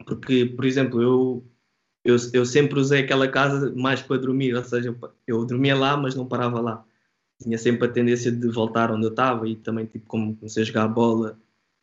porque, 0.05 0.45
por 0.45 0.65
exemplo, 0.65 1.01
eu, 1.01 1.43
eu, 2.09 2.17
eu 2.33 2.45
sempre 2.45 2.79
usei 2.79 3.01
aquela 3.01 3.27
casa 3.27 3.73
mais 3.75 4.01
para 4.01 4.17
dormir, 4.17 4.55
ou 4.55 4.63
seja, 4.63 4.95
eu 5.27 5.45
dormia 5.45 5.75
lá, 5.75 5.97
mas 5.97 6.15
não 6.15 6.25
parava 6.25 6.59
lá. 6.59 6.85
tinha 7.41 7.57
sempre 7.57 7.87
a 7.87 7.91
tendência 7.91 8.31
de 8.31 8.47
voltar 8.49 8.91
onde 8.91 9.05
eu 9.05 9.09
estava 9.09 9.47
e 9.47 9.55
também, 9.55 9.85
tipo, 9.85 10.05
como 10.07 10.35
comecei 10.35 10.63
a 10.63 10.65
jogar 10.65 10.87
bola 10.87 11.37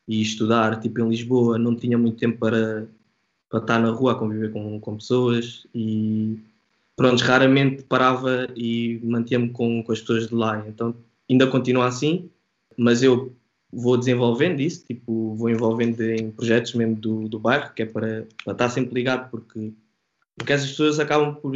e 0.09 0.23
estudar, 0.23 0.81
tipo, 0.81 1.01
em 1.01 1.09
Lisboa, 1.09 1.59
não 1.59 1.75
tinha 1.75 1.99
muito 1.99 2.19
tempo 2.19 2.39
para, 2.39 2.87
para 3.49 3.61
estar 3.61 3.79
na 3.81 3.91
rua 3.91 4.13
a 4.13 4.15
conviver 4.17 4.53
com, 4.53 4.81
com 4.81 4.97
pessoas 4.97 5.67
e, 5.75 6.39
pronto, 6.97 7.21
raramente 7.23 7.83
parava 7.85 8.49
e 8.57 9.01
mantinha-me 9.05 9.51
com, 9.51 9.83
com 9.83 9.93
as 9.93 10.01
pessoas 10.01 10.29
de 10.29 10.35
lá. 10.35 10.65
Então, 10.69 10.95
ainda 11.29 11.47
continua 11.47 11.87
assim, 11.87 12.31
mas 12.77 13.03
eu 13.03 13.35
vou 13.73 13.97
desenvolvendo 13.97 14.61
isso, 14.61 14.85
tipo, 14.87 15.35
vou 15.35 15.51
envolvendo 15.51 16.01
em 16.03 16.31
projetos 16.31 16.75
mesmo 16.75 16.97
do, 16.97 17.29
do 17.29 17.39
bairro, 17.39 17.75
que 17.75 17.83
é 17.83 17.87
para, 17.87 18.27
para 18.45 18.53
estar 18.53 18.69
sempre 18.71 18.95
ligado, 18.95 19.31
porque, 19.31 19.73
porque 20.37 20.53
essas 20.53 20.71
pessoas 20.71 21.01
acabam 21.01 21.35
por. 21.35 21.53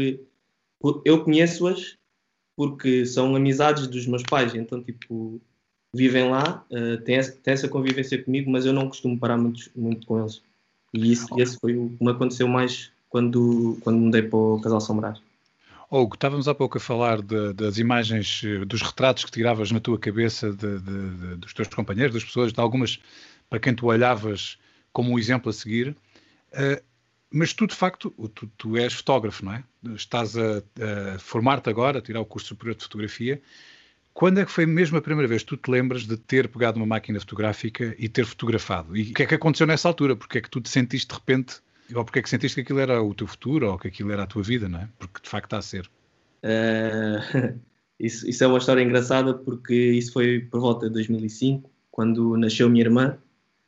por 0.80 1.02
eu 1.04 1.22
conheço-as 1.22 1.98
porque 2.56 3.06
são 3.06 3.34
amizades 3.34 3.86
dos 3.86 4.06
meus 4.06 4.22
pais, 4.22 4.54
então, 4.54 4.82
tipo, 4.82 5.40
vivem 5.94 6.28
lá, 6.28 6.62
uh, 6.70 6.98
têm, 6.98 7.16
essa, 7.16 7.32
têm 7.32 7.54
essa 7.54 7.68
convivência 7.68 8.22
comigo, 8.22 8.50
mas 8.50 8.66
eu 8.66 8.72
não 8.72 8.86
costumo 8.86 9.18
parar 9.18 9.38
muito, 9.38 9.70
muito 9.74 10.06
com 10.06 10.20
eles. 10.20 10.42
E 10.92 11.12
isso, 11.12 11.26
esse 11.38 11.58
foi 11.58 11.76
o 11.76 11.88
que 11.88 12.04
me 12.04 12.10
aconteceu 12.10 12.46
mais 12.46 12.92
quando, 13.08 13.78
quando 13.82 13.98
mudei 13.98 14.22
para 14.22 14.38
o 14.38 14.60
Casal 14.60 14.80
Sombrado. 14.80 15.20
Hugo, 15.90 16.14
estávamos 16.14 16.46
há 16.46 16.54
pouco 16.54 16.78
a 16.78 16.80
falar 16.80 17.20
de, 17.20 17.52
das 17.52 17.78
imagens, 17.78 18.42
eh, 18.44 18.64
dos 18.64 18.80
retratos 18.80 19.24
que 19.24 19.30
tiravas 19.30 19.72
na 19.72 19.80
tua 19.80 19.98
cabeça 19.98 20.52
de, 20.52 20.78
de, 20.78 21.36
dos 21.36 21.52
teus 21.52 21.66
companheiros, 21.68 22.14
das 22.14 22.24
pessoas, 22.24 22.52
de 22.52 22.60
algumas 22.60 23.00
para 23.48 23.58
quem 23.58 23.74
tu 23.74 23.86
olhavas 23.86 24.56
como 24.92 25.12
um 25.12 25.18
exemplo 25.18 25.50
a 25.50 25.52
seguir. 25.52 25.96
Uh, 26.52 26.80
mas 27.32 27.52
tu, 27.52 27.66
de 27.66 27.74
facto, 27.74 28.10
tu, 28.34 28.50
tu, 28.56 28.76
és 28.76 28.92
fotógrafo, 28.92 29.44
não 29.44 29.52
é? 29.52 29.64
Estás 29.94 30.36
a, 30.36 30.58
a 31.14 31.18
formar-te 31.18 31.70
agora, 31.70 31.98
a 31.98 32.02
tirar 32.02 32.20
o 32.20 32.26
curso 32.26 32.48
superior 32.48 32.76
de 32.76 32.82
fotografia. 32.82 33.40
Quando 34.12 34.40
é 34.40 34.44
que 34.44 34.50
foi 34.50 34.66
mesmo 34.66 34.98
a 34.98 35.00
primeira 35.00 35.28
vez 35.28 35.42
que 35.42 35.48
tu 35.48 35.56
te 35.56 35.70
lembras 35.70 36.06
de 36.06 36.16
ter 36.16 36.48
pegado 36.48 36.76
uma 36.76 36.86
máquina 36.86 37.20
fotográfica 37.20 37.94
e 37.98 38.08
ter 38.08 38.26
fotografado? 38.26 38.96
E 38.96 39.12
o 39.12 39.14
que 39.14 39.22
é 39.22 39.26
que 39.26 39.34
aconteceu 39.34 39.66
nessa 39.66 39.86
altura? 39.88 40.16
Porque 40.16 40.38
é 40.38 40.40
que 40.40 40.50
tu 40.50 40.60
te 40.60 40.68
sentiste 40.68 41.08
de 41.08 41.14
repente 41.14 41.60
ou 41.94 42.04
porque 42.04 42.20
é 42.20 42.22
que 42.22 42.28
sentiste 42.28 42.54
que 42.56 42.60
aquilo 42.60 42.78
era 42.78 43.02
o 43.02 43.14
teu 43.14 43.26
futuro 43.26 43.70
ou 43.70 43.78
que 43.78 43.88
aquilo 43.88 44.12
era 44.12 44.22
a 44.22 44.26
tua 44.26 44.42
vida, 44.42 44.68
não 44.68 44.80
é? 44.80 44.88
Porque 44.98 45.20
de 45.22 45.28
facto 45.28 45.46
está 45.46 45.58
a 45.58 45.62
ser. 45.62 45.90
Uh, 46.42 47.58
isso, 47.98 48.28
isso, 48.28 48.44
é 48.44 48.46
uma 48.46 48.58
história 48.58 48.82
engraçada 48.82 49.34
porque 49.34 49.74
isso 49.74 50.12
foi 50.12 50.40
por 50.40 50.60
volta 50.60 50.86
de 50.86 50.94
2005, 50.94 51.70
quando 51.90 52.36
nasceu 52.36 52.68
minha 52.68 52.84
irmã. 52.84 53.18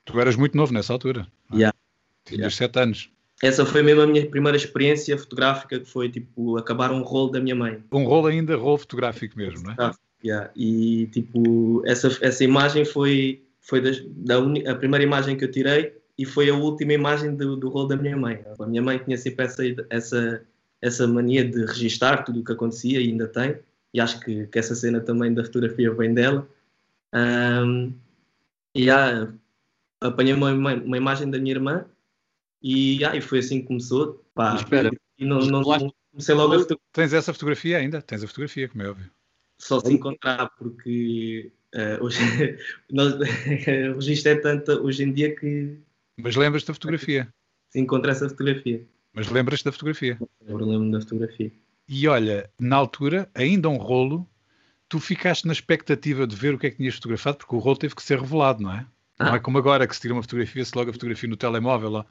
Tu 0.04 0.19
eras 0.19 0.37
muito 0.37 0.57
novo 0.57 0.73
nessa 0.73 0.92
altura. 0.92 1.26
É? 1.52 1.57
Yeah. 1.57 1.78
Tinhas 2.25 2.38
yeah. 2.38 2.57
sete 2.57 2.78
anos. 2.78 3.11
Essa 3.42 3.66
foi 3.66 3.82
mesmo 3.82 4.02
a 4.02 4.06
minha 4.06 4.25
primeira 4.25 4.56
experiência 4.56 5.18
fotográfica, 5.18 5.80
que 5.80 5.84
foi 5.84 6.08
tipo 6.08 6.56
acabar 6.56 6.92
um 6.92 7.02
rolo 7.02 7.32
da 7.32 7.40
minha 7.40 7.56
mãe. 7.56 7.82
Um 7.90 8.04
rolo 8.04 8.28
ainda, 8.28 8.56
rolo 8.56 8.78
fotográfico 8.78 9.37
mesmo, 9.37 9.64
não 9.66 9.72
é? 9.72 9.92
Yeah. 10.25 10.50
E 10.54 11.08
tipo, 11.08 11.82
essa, 11.84 12.16
essa 12.20 12.44
imagem 12.44 12.84
foi, 12.84 13.42
foi 13.61 13.80
das, 13.80 14.00
da 14.06 14.38
uni, 14.38 14.64
a 14.66 14.76
primeira 14.76 15.04
imagem 15.04 15.37
que 15.37 15.44
eu 15.44 15.50
tirei 15.50 15.92
e 16.16 16.25
foi 16.25 16.49
a 16.49 16.54
última 16.54 16.92
imagem 16.92 17.34
do, 17.34 17.56
do 17.56 17.68
rolo 17.68 17.88
da 17.88 17.96
minha 17.96 18.16
mãe. 18.16 18.44
A 18.61 18.66
minha 18.66 18.80
mãe 18.80 18.99
tinha 18.99 19.18
sempre 19.18 19.44
essa, 19.44 19.62
essa, 19.90 20.42
essa 20.80 21.08
mania 21.08 21.44
de 21.44 21.64
registar 21.64 22.25
tudo 22.25 22.40
o 22.40 22.44
que 22.44 22.52
acontecia 22.52 23.00
e 23.00 23.08
ainda 23.08 23.26
tem, 23.26 23.56
e 23.92 24.00
acho 24.00 24.20
que, 24.20 24.46
que 24.46 24.58
essa 24.58 24.76
cena 24.76 25.00
também 25.00 25.34
da 25.34 25.44
fotografia 25.44 25.92
vem 25.92 26.14
dela. 26.14 26.46
Um, 27.12 27.92
e 28.72 28.88
ah, 28.88 29.28
apanhei 30.00 30.32
uma, 30.32 30.52
uma, 30.52 30.96
imagem 30.96 31.28
da 31.28 31.38
minha 31.38 31.56
irmã 31.56 31.84
e, 32.62 33.04
ah, 33.04 33.16
e 33.16 33.21
foi 33.21 33.40
assim 33.40 33.61
que 33.61 33.66
começou. 33.66 34.25
Pá, 34.35 34.54
espera, 34.54 34.90
e 35.19 35.25
não, 35.25 35.38
não, 35.40 35.61
não, 35.61 35.92
comecei 36.11 36.35
logo 36.35 36.54
a 36.54 36.59
fotografia. 36.59 36.88
Tens 36.92 37.12
essa 37.12 37.33
fotografia 37.33 37.78
ainda? 37.78 38.00
Tens 38.02 38.23
a 38.23 38.26
fotografia, 38.26 38.69
como 38.69 38.83
é 38.83 38.90
óbvio. 38.90 39.11
Só 39.59 39.81
se 39.81 39.92
encontrar, 39.92 40.50
porque 40.59 41.52
uh, 41.75 42.04
hoje, 42.04 42.19
nós, 42.90 43.14
o 43.14 43.95
registro 43.95 44.33
é 44.33 44.37
tanto 44.37 44.73
hoje 44.73 45.04
em 45.04 45.12
dia 45.12 45.35
que 45.35 45.78
mas 46.16 46.37
lembras-te 46.37 46.69
da 46.69 46.75
fotografia? 46.75 47.33
Se 47.71 47.81
encontra 47.81 48.12
essa 48.12 48.29
fotografia. 48.29 48.87
Mas 49.12 49.29
lembras-te 49.29 49.64
da 49.64 49.72
fotografia? 49.72 50.18
Eu 50.46 50.57
lembro 50.57 50.90
da 50.90 51.01
fotografia. 51.01 51.53
E 51.88 52.09
olha, 52.09 52.51
na 52.61 52.77
altura, 52.77 53.29
ainda 53.35 53.68
um 53.68 53.77
rolo, 53.77 54.29
tu 54.88 55.01
ficaste 55.01 55.46
na 55.46 55.53
expectativa 55.53 56.27
de 56.27 56.37
ver 56.37 56.55
o 56.55 56.59
que 56.59 56.66
é 56.66 56.70
que 56.70 56.77
tinhas 56.77 56.94
fotografado, 56.94 57.38
porque 57.38 57.55
o 57.55 57.59
rolo 57.59 57.77
teve 57.77 57.94
que 57.94 58.03
ser 58.03 58.20
revelado, 58.20 58.62
não 58.62 58.72
é? 58.72 58.87
Ah. 59.18 59.25
Não 59.27 59.35
é 59.35 59.40
como 59.40 59.59
agora 59.59 59.87
que 59.87 59.94
se 59.94 60.01
tira 60.01 60.14
uma 60.14 60.22
fotografia, 60.22 60.64
se 60.64 60.77
logo 60.77 60.90
a 60.90 60.92
fotografia 60.92 61.29
no 61.29 61.37
telemóvel. 61.37 62.05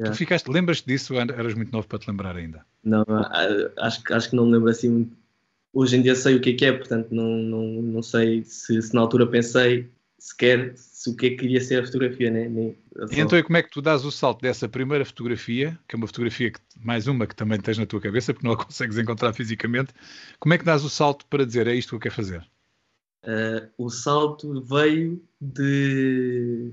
Yeah. 0.00 0.12
Tu 0.14 0.16
ficaste, 0.16 0.48
lembras-te 0.48 0.86
disso 0.86 1.12
ou 1.12 1.20
eras 1.20 1.52
muito 1.52 1.70
novo 1.72 1.86
para 1.86 1.98
te 1.98 2.08
lembrar 2.08 2.34
ainda? 2.34 2.64
Não, 2.82 3.04
acho, 3.76 4.02
acho 4.10 4.30
que 4.30 4.34
não 4.36 4.46
me 4.46 4.52
lembro 4.52 4.70
assim 4.70 4.88
muito. 4.88 5.20
Hoje 5.74 5.96
em 5.96 6.02
dia 6.02 6.14
sei 6.14 6.36
o 6.36 6.40
que 6.40 6.50
é 6.50 6.54
que 6.54 6.64
é, 6.64 6.72
portanto 6.72 7.14
não, 7.14 7.36
não, 7.36 7.62
não 7.82 8.02
sei 8.02 8.42
se, 8.42 8.80
se 8.80 8.94
na 8.94 9.02
altura 9.02 9.26
pensei 9.26 9.90
sequer 10.18 10.72
se 10.74 11.10
o 11.10 11.16
que 11.16 11.26
é 11.26 11.30
que 11.30 11.36
queria 11.36 11.60
ser 11.60 11.82
a 11.82 11.86
fotografia, 11.86 12.30
né? 12.30 12.48
Nem, 12.48 12.76
só... 12.96 13.06
Então, 13.12 13.38
e 13.38 13.42
como 13.42 13.58
é 13.58 13.62
que 13.62 13.70
tu 13.70 13.82
dás 13.82 14.04
o 14.04 14.10
salto 14.10 14.40
dessa 14.40 14.68
primeira 14.68 15.04
fotografia, 15.04 15.78
que 15.86 15.94
é 15.94 15.98
uma 15.98 16.06
fotografia 16.06 16.50
que, 16.50 16.60
mais 16.82 17.06
uma 17.06 17.26
que 17.26 17.36
também 17.36 17.60
tens 17.60 17.78
na 17.78 17.86
tua 17.86 18.00
cabeça, 18.00 18.32
porque 18.32 18.46
não 18.46 18.54
a 18.54 18.56
consegues 18.64 18.96
encontrar 18.96 19.34
fisicamente, 19.34 19.92
como 20.38 20.54
é 20.54 20.58
que 20.58 20.64
dás 20.64 20.82
o 20.82 20.90
salto 20.90 21.26
para 21.26 21.44
dizer 21.44 21.66
é 21.66 21.74
isto 21.74 21.90
que 21.90 21.94
eu 21.96 22.00
quero 22.00 22.14
fazer? 22.14 22.46
Uh, 23.22 23.68
o 23.76 23.90
salto 23.90 24.62
veio 24.62 25.22
de 25.38 26.72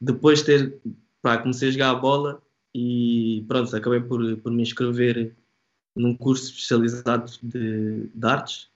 depois 0.00 0.38
de 0.40 0.44
ter 0.46 0.78
pá, 1.20 1.38
comecei 1.38 1.68
a 1.68 1.72
jogar 1.72 1.90
a 1.90 1.94
bola 1.94 2.42
e 2.74 3.44
pronto, 3.46 3.74
acabei 3.74 4.00
por, 4.00 4.36
por 4.38 4.52
me 4.52 4.62
inscrever 4.62 5.32
num 5.94 6.16
curso 6.16 6.50
especializado 6.50 7.30
de, 7.42 8.08
de 8.12 8.26
artes 8.26 8.68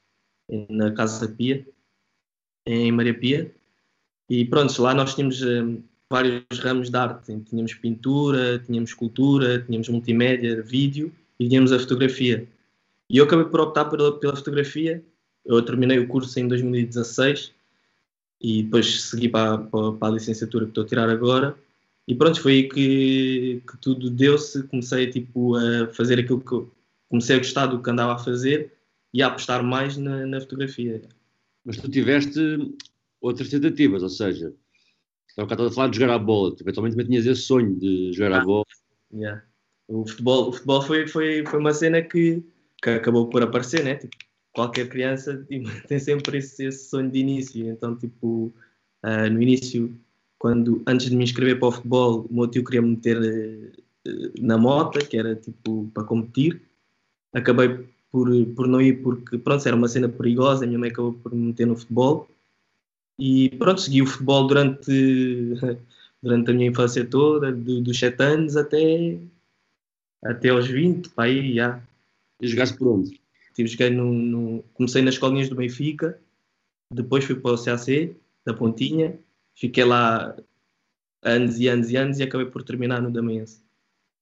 na 0.70 0.92
Casa 0.92 1.28
Pia, 1.28 1.66
em 2.64 2.92
Maria 2.92 3.18
Pia, 3.18 3.52
e 4.28 4.44
pronto, 4.44 4.80
lá 4.82 4.94
nós 4.94 5.14
tínhamos 5.14 5.42
uh, 5.42 5.82
vários 6.11 6.44
ramos 6.61 6.90
de 6.90 6.96
arte. 6.96 7.40
Tínhamos 7.48 7.74
pintura, 7.74 8.58
tínhamos 8.58 8.90
escultura, 8.90 9.61
tínhamos 9.61 9.88
multimédia, 9.88 10.62
vídeo 10.62 11.12
e 11.38 11.48
tínhamos 11.48 11.72
a 11.72 11.78
fotografia. 11.78 12.46
E 13.08 13.18
eu 13.18 13.24
acabei 13.24 13.46
por 13.46 13.61
optar 13.61 13.87
pela, 13.87 14.18
pela 14.18 14.37
fotografia. 14.37 15.02
Eu 15.44 15.62
terminei 15.62 15.98
o 15.98 16.08
curso 16.08 16.38
em 16.38 16.46
2016 16.46 17.52
e 18.40 18.62
depois 18.62 19.02
segui 19.02 19.28
para, 19.28 19.58
para, 19.58 19.92
para, 19.92 20.08
a 20.08 20.14
licenciatura 20.14 20.66
que 20.66 20.70
estou 20.70 20.84
a 20.84 20.87
tirar 20.87 21.08
agora. 21.08 21.56
E 22.09 22.14
pronto, 22.14 22.40
foi 22.40 22.53
aí 22.53 22.68
que, 22.71 23.62
que 23.71 23.77
tudo 23.77 24.11
deu-se. 24.11 24.62
Comecei 24.68 25.11
tipo, 25.11 25.55
a 25.55 25.88
fazer 25.92 26.18
aquilo 26.18 26.40
que 26.40 26.53
eu 26.53 26.73
comecei 27.07 27.37
a 27.37 27.38
gostar 27.38 27.66
do 27.66 27.83
que 27.83 27.90
andava 27.90 28.14
a 28.14 28.18
fazer 28.18 28.73
e 29.12 29.23
a 29.23 29.27
apostar 29.27 29.62
mais 29.62 29.99
na, 29.99 30.27
na 30.27 30.40
fotografia. 30.40 31.03
Mas 31.66 31.77
tu 31.77 31.87
tiveste 31.90 32.75
outras 33.21 33.51
tentativas, 33.51 34.03
ou 34.03 34.09
seja, 34.09 34.55
estava 35.29 35.55
cá 35.55 35.62
a 35.62 35.71
falar 35.71 35.88
de 35.88 35.99
jogar 35.99 36.14
a 36.14 36.18
bola, 36.18 36.57
tu 36.57 36.62
eventualmente 36.62 36.97
também 36.97 37.11
tinhas 37.11 37.27
esse 37.27 37.42
sonho 37.42 37.77
de 37.77 38.12
jogar 38.14 38.38
ah, 38.38 38.42
a 38.42 38.44
bola. 38.44 38.64
Yeah. 39.12 39.44
O 39.88 40.07
futebol, 40.07 40.49
o 40.49 40.53
futebol 40.53 40.83
foi, 40.83 41.07
foi, 41.07 41.44
foi 41.44 41.59
uma 41.59 41.75
cena 41.75 42.01
que, 42.01 42.42
que 42.83 42.90
acabou 42.90 43.29
por 43.29 43.42
aparecer, 43.42 43.85
né? 43.85 43.97
Tipo, 43.97 44.16
qualquer 44.55 44.88
criança 44.88 45.44
tipo, 45.44 45.68
tem 45.87 45.99
sempre 45.99 46.38
esse, 46.38 46.64
esse, 46.64 46.88
sonho 46.88 47.11
de 47.11 47.18
início, 47.18 47.68
então 47.68 47.94
tipo, 47.97 48.53
uh, 49.05 49.31
no 49.31 49.42
início, 49.42 49.94
quando, 50.38 50.83
antes 50.87 51.11
de 51.11 51.16
me 51.16 51.24
inscrever 51.24 51.59
para 51.59 51.68
o 51.68 51.72
futebol, 51.72 52.27
o 52.31 52.35
meu 52.35 52.46
tio 52.46 52.64
queria 52.64 52.83
me 52.83 52.90
meter 52.90 53.18
uh, 54.07 54.33
na 54.40 54.57
moto, 54.57 54.98
que 55.07 55.16
era 55.16 55.35
tipo 55.35 55.90
para 55.92 56.05
competir, 56.05 56.62
acabei 57.35 57.87
por, 58.11 58.29
por 58.55 58.68
não 58.68 58.81
ir 58.81 59.03
porque, 59.03 59.37
pronto, 59.38 59.66
era 59.66 59.77
uma 59.77 59.88
cena 59.88 60.09
perigosa, 60.09 60.64
a 60.64 60.66
minha 60.66 60.79
mãe 60.79 60.90
acabou 60.90 61.12
por 61.12 61.35
me 61.35 61.48
meter 61.48 61.66
no 61.66 61.77
futebol, 61.77 62.29
e 63.18 63.51
pronto, 63.59 63.81
segui 63.81 64.03
o 64.03 64.07
futebol 64.07 64.46
durante, 64.46 65.55
durante 66.22 66.51
a 66.51 66.55
minha 66.55 66.70
infância 66.70 67.05
toda, 67.05 67.53
do, 67.53 67.81
dos 67.81 67.98
7 67.98 68.22
anos 68.22 68.57
até, 68.57 69.18
até 70.24 70.51
aos 70.51 70.68
20, 70.68 71.11
para 71.11 71.24
aí 71.24 71.55
já. 71.55 71.83
E 72.40 72.46
jogaste 72.46 72.77
por 72.77 72.88
onde? 72.88 73.20
Tive, 73.55 73.68
joguei 73.68 73.90
no, 73.90 74.12
no, 74.12 74.64
comecei 74.74 75.03
nas 75.03 75.14
escolinhas 75.14 75.48
do 75.48 75.57
Benfica, 75.57 76.16
depois 76.92 77.24
fui 77.24 77.35
para 77.35 77.55
o 77.55 77.64
CAC, 77.64 78.14
da 78.46 78.55
Pontinha, 78.55 79.18
fiquei 79.59 79.85
lá 79.85 80.37
anos 81.23 81.59
e 81.59 81.68
anos 81.68 81.90
e 81.90 81.97
anos 81.97 82.18
e 82.18 82.23
acabei 82.23 82.47
por 82.47 82.62
terminar 82.62 83.03
no 83.03 83.11
Damense. 83.11 83.62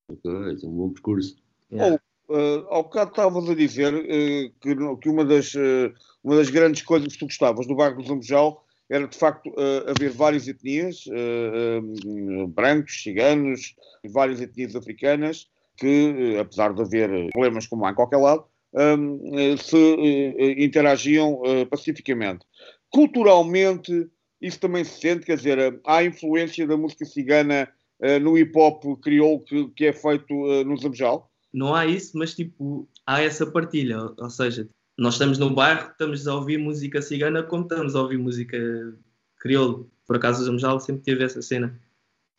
Ok, 0.09 0.31
é 0.31 0.66
um 0.66 0.70
bom 0.70 0.90
percurso. 0.90 1.37
Yeah. 1.70 2.01
Oh, 2.29 2.35
uh, 2.35 2.66
ao 2.68 2.85
bocado 2.85 3.11
estavas 3.11 3.49
a 3.49 3.55
dizer 3.55 3.94
uh, 3.94 4.53
que, 4.61 4.77
que 5.01 5.09
uma, 5.09 5.25
das, 5.25 5.55
uh, 5.55 5.92
uma 6.22 6.37
das 6.37 6.49
grandes 6.49 6.83
coisas 6.83 7.12
que 7.12 7.18
tu 7.18 7.27
gostavas 7.27 7.66
do 7.66 7.75
bairro 7.75 8.01
do 8.01 8.09
Zambujal 8.09 8.64
era 8.88 9.07
de 9.07 9.16
facto 9.16 9.49
uh, 9.51 9.90
haver 9.90 10.11
várias 10.11 10.46
etnias, 10.46 11.05
brancos, 12.51 13.03
ciganos, 13.03 13.75
várias 14.09 14.40
etnias 14.40 14.77
africanas, 14.77 15.51
que, 15.77 16.37
apesar 16.40 16.72
de 16.72 16.83
haver 16.83 17.31
problemas 17.33 17.66
como 17.66 17.85
há 17.85 17.90
em 17.90 17.94
qualquer 17.94 18.18
lado, 18.18 18.44
um, 18.72 19.57
se 19.59 20.55
interagiam 20.57 21.42
pacificamente. 21.68 22.46
Culturalmente, 22.90 24.09
isso 24.40 24.61
também 24.61 24.85
se 24.85 25.01
sente, 25.01 25.27
quer 25.27 25.37
dizer, 25.37 25.81
há 25.85 26.05
influência 26.05 26.66
da 26.66 26.77
música 26.77 27.05
cigana 27.05 27.68
no 28.20 28.37
hip 28.37 28.53
hop 28.55 28.85
crioulo 29.01 29.40
que, 29.40 29.68
que 29.70 29.87
é 29.87 29.92
feito 29.92 30.35
no 30.64 30.77
Zambujal? 30.77 31.31
Não 31.53 31.75
há 31.75 31.87
isso, 31.87 32.18
mas 32.18 32.35
tipo, 32.35 32.87
há 33.07 33.22
essa 33.22 33.46
partilha, 33.46 33.99
ou 34.18 34.31
seja, 34.31 34.68
nós 34.99 35.14
estamos 35.14 35.38
no 35.38 35.51
bairro, 35.51 35.90
estamos 35.90 36.27
a 36.27 36.35
ouvir 36.35 36.59
música 36.59 37.03
cigana 37.03 37.42
como 37.42 37.62
estamos 37.62 37.94
a 37.94 38.03
ouvir 38.03 38.18
música 38.18 38.59
crioulo. 39.38 39.90
Por 40.07 40.16
acaso, 40.16 40.42
o 40.42 40.46
Jamujal 40.46 40.81
sempre 40.81 41.03
teve 41.03 41.25
essa 41.25 41.42
cena. 41.42 41.79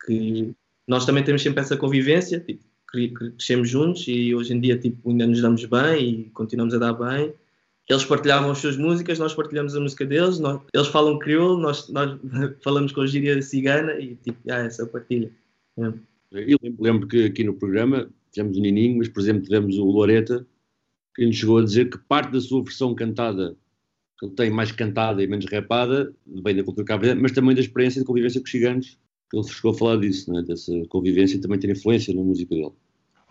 Que 0.04 0.52
nós 0.86 1.06
também 1.06 1.22
temos 1.22 1.42
sempre 1.42 1.60
essa 1.60 1.76
convivência, 1.76 2.40
tipo, 2.40 2.64
crescemos 2.86 3.68
juntos 3.68 4.06
e 4.08 4.34
hoje 4.34 4.54
em 4.54 4.60
dia 4.60 4.78
tipo, 4.78 5.10
ainda 5.10 5.26
nos 5.26 5.42
damos 5.42 5.64
bem 5.66 6.10
e 6.10 6.30
continuamos 6.30 6.74
a 6.74 6.78
dar 6.78 6.94
bem. 6.94 7.32
Eles 7.88 8.04
partilhavam 8.04 8.50
as 8.50 8.58
suas 8.58 8.76
músicas, 8.76 9.18
nós 9.18 9.34
partilhamos 9.34 9.74
a 9.74 9.80
música 9.80 10.04
deles, 10.04 10.38
nós, 10.38 10.60
eles 10.74 10.88
falam 10.88 11.18
crioulo, 11.18 11.58
nós, 11.58 11.88
nós 11.88 12.20
falamos 12.62 12.92
com 12.92 13.00
a 13.00 13.06
gíria 13.06 13.40
cigana 13.40 13.98
e 13.98 14.14
tipo, 14.16 14.38
ah, 14.50 14.58
essa 14.58 14.86
partilha. 14.86 15.30
É. 15.78 15.92
Eu 16.30 16.58
lembro 16.78 17.08
que 17.08 17.24
aqui 17.24 17.42
no 17.44 17.54
programa 17.54 18.10
tivemos 18.30 18.58
o 18.58 18.60
Nininho, 18.60 18.98
mas 18.98 19.08
por 19.08 19.20
exemplo 19.20 19.42
tivemos 19.42 19.78
o 19.78 19.84
Loreta, 19.86 20.46
que 21.14 21.24
nos 21.24 21.36
chegou 21.36 21.58
a 21.58 21.64
dizer 21.64 21.88
que 21.88 21.96
parte 21.96 22.30
da 22.30 22.40
sua 22.40 22.62
versão 22.62 22.94
cantada, 22.94 23.56
que 24.18 24.26
ele 24.26 24.34
tem 24.34 24.50
mais 24.50 24.70
cantada 24.70 25.22
e 25.22 25.26
menos 25.26 25.46
rapada, 25.50 26.12
vem 26.26 26.56
da 26.56 26.62
cultura 26.62 26.86
cabo 26.86 27.06
mas 27.16 27.32
também 27.32 27.54
da 27.54 27.62
experiência 27.62 28.02
de 28.02 28.06
convivência 28.06 28.38
com 28.38 28.44
os 28.44 28.50
gigantes, 28.50 28.98
que 29.30 29.38
ele 29.38 29.48
chegou 29.48 29.70
a 29.70 29.74
falar 29.74 29.96
disso, 29.96 30.30
né? 30.30 30.42
dessa 30.42 30.72
convivência 30.90 31.36
e 31.36 31.40
também 31.40 31.58
ter 31.58 31.70
influência 31.70 32.14
na 32.14 32.22
música 32.22 32.54
dele. 32.54 32.72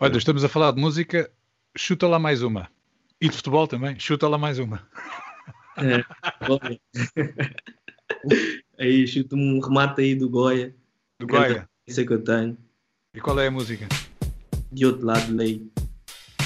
Olha, 0.00 0.16
estamos 0.16 0.42
a 0.42 0.48
falar 0.48 0.72
de 0.72 0.80
música, 0.80 1.30
chuta 1.76 2.08
lá 2.08 2.18
mais 2.18 2.42
uma. 2.42 2.68
E 3.20 3.28
de 3.28 3.36
futebol 3.36 3.66
também, 3.66 3.98
chuta 3.98 4.28
lá 4.28 4.38
mais 4.38 4.60
uma. 4.60 4.88
É, 5.76 6.04
aí 8.78 9.08
chuta 9.08 9.34
um 9.34 9.58
remate 9.58 10.02
aí 10.02 10.14
do 10.14 10.30
Goya. 10.30 10.72
Do 11.18 11.26
Goya? 11.26 11.68
Isso 11.84 12.00
é 12.00 12.06
que 12.06 12.12
eu 12.12 12.22
tenho. 12.22 12.56
E 13.12 13.20
qual 13.20 13.40
é 13.40 13.48
a 13.48 13.50
música? 13.50 13.88
De 14.70 14.86
outro 14.86 15.04
lado, 15.04 15.34
lei. 15.34 15.68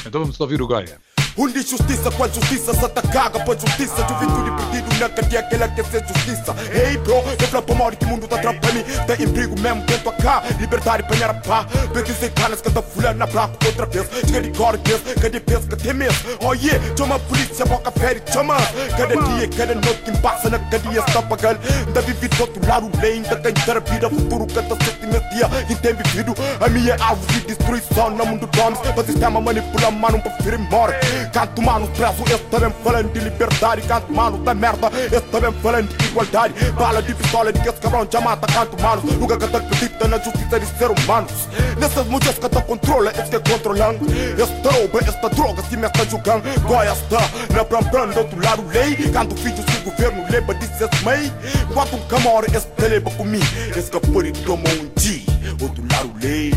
Então 0.07 0.23
vamos 0.23 0.41
ouvir 0.41 0.63
o 0.63 0.67
Goya. 0.67 0.99
Onde 1.37 1.63
justiça, 1.63 2.11
com 2.11 2.25
a 2.25 2.29
justiça? 2.29 2.75
Se 2.75 2.85
atacaga 2.85 3.41
Pois 3.41 3.59
justiça, 3.61 4.07
juventude 4.07 4.51
perdido 4.51 5.01
na 5.01 5.09
cadeia 5.09 5.41
Aquela 5.41 5.69
que 5.69 5.83
ser 5.85 6.07
justiça. 6.07 6.55
Ei 6.73 6.97
bro, 6.99 7.15
eu 7.15 7.49
falo 7.49 7.63
pra 7.63 7.75
morte 7.75 7.97
que 7.97 8.05
mundo 8.05 8.29
tá 8.29 8.37
atrás 8.37 8.57
mim. 8.75 8.85
Tem 9.07 9.27
emprego 9.27 9.59
mesmo 9.61 9.83
dentro 9.83 10.11
a 10.11 10.13
cá 10.13 10.43
Liberdade 10.61 11.03
pra 11.05 11.31
a 11.31 11.35
pá. 11.35 11.67
Vê 11.93 12.05
sem 12.13 12.31
canas 12.31 12.61
tá 12.61 12.83
fulano 12.83 13.19
na 13.19 13.27
placa 13.27 13.55
outra 13.67 13.87
vez. 13.87 14.07
Chega 14.27 14.43
de 14.43 14.51
cortes, 14.51 15.01
cadê 15.21 15.41
peso 15.41 15.67
que 15.69 15.77
tem 15.77 15.95
mesmo 15.95 16.19
Oh 16.41 16.53
yeah, 16.53 16.79
chama 16.97 17.17
a 17.17 17.19
polícia, 17.19 17.65
boca 17.65 17.91
fere, 17.93 18.23
chama. 18.31 18.57
Cada 18.97 19.17
dia, 19.17 19.49
cada 19.57 19.75
noite 19.75 20.03
quem 20.05 20.17
passa 20.17 20.51
na 20.51 20.59
cadeia 20.59 21.01
está 21.01 21.23
pagando 21.23 21.61
Ainda 21.87 22.01
vive 22.03 22.29
do 22.29 22.41
outro 22.43 22.69
lado, 22.69 22.91
lei 23.01 23.15
Ainda 23.15 23.37
tem 23.37 23.55
terapia, 23.55 24.11
futuro 24.11 24.47
que 24.47 24.55
tá 24.55 24.63
meus 24.63 25.31
dia 25.31 25.49
Quem 25.67 25.77
tem 25.77 25.95
vivido, 25.95 26.35
a 26.61 26.69
minha 26.69 26.97
alvo 27.03 27.27
de 27.33 27.41
destruição 27.41 28.11
No 28.11 28.27
mundo 28.27 28.47
domes, 28.47 28.79
o 28.79 29.05
sistema 29.05 29.41
manipula 29.41 29.91
mano 29.91 30.21
pra 30.21 30.31
ferir 30.33 30.59
morte 30.59 31.22
Canto 31.31 31.63
mano 31.63 31.87
preso, 31.89 32.23
esse 32.27 32.45
também 32.45 32.73
falando 32.83 33.13
de 33.13 33.21
liberdade. 33.21 33.83
Canto 33.83 34.13
mano 34.13 34.39
da 34.39 34.55
merda, 34.55 34.91
esse 35.07 35.21
também 35.23 35.53
falando 35.63 35.89
de 35.89 36.07
igualdade. 36.07 36.55
Bala 36.73 37.03
de 37.03 37.15
pistola 37.15 37.53
de 37.53 37.61
que 37.61 37.69
esse 37.69 37.81
cabrão 37.81 38.07
já 38.11 38.21
mata 38.21 38.47
Canto 38.47 38.83
mano, 38.83 39.03
nunca 39.19 39.37
que 39.37 39.45
acredita 39.57 40.09
na 40.09 40.19
justiça 40.19 40.61
de 40.61 40.67
ser 40.79 40.91
humanos. 40.91 41.49
Nessas 41.79 42.07
mulheres 42.07 42.39
que 42.39 42.49
te 42.49 42.63
controla, 42.63 43.11
esse 43.11 43.31
que 43.31 43.51
controlam 43.51 43.97
Esse 44.37 44.79
rouba, 44.79 44.99
esta 45.01 45.29
droga, 45.31 45.63
se 45.63 45.77
me 45.77 45.87
está 45.87 46.05
julgando 46.05 46.43
Goiás 46.67 46.99
está 46.99 47.21
na 47.55 47.65
bram 47.65 47.83
bram 47.83 48.09
do 48.11 48.19
outro 48.19 48.43
lado 48.43 48.65
lei. 48.69 48.97
Canto 49.11 49.37
filhos 49.37 49.65
do 49.65 49.91
governo, 49.91 50.25
leva 50.31 50.55
de 50.55 50.67
seus 50.79 51.01
mãe. 51.03 51.33
Quando 51.73 51.97
um 51.97 52.07
camora, 52.07 52.47
esse 52.47 52.69
comigo 53.17 53.45
Esse 53.77 53.91
que 53.91 54.01
por 54.01 54.31
tomou 54.45 54.73
um 54.73 54.91
dia, 54.97 55.23
outro 55.61 55.85
lado 55.93 56.13
lei. 56.21 56.55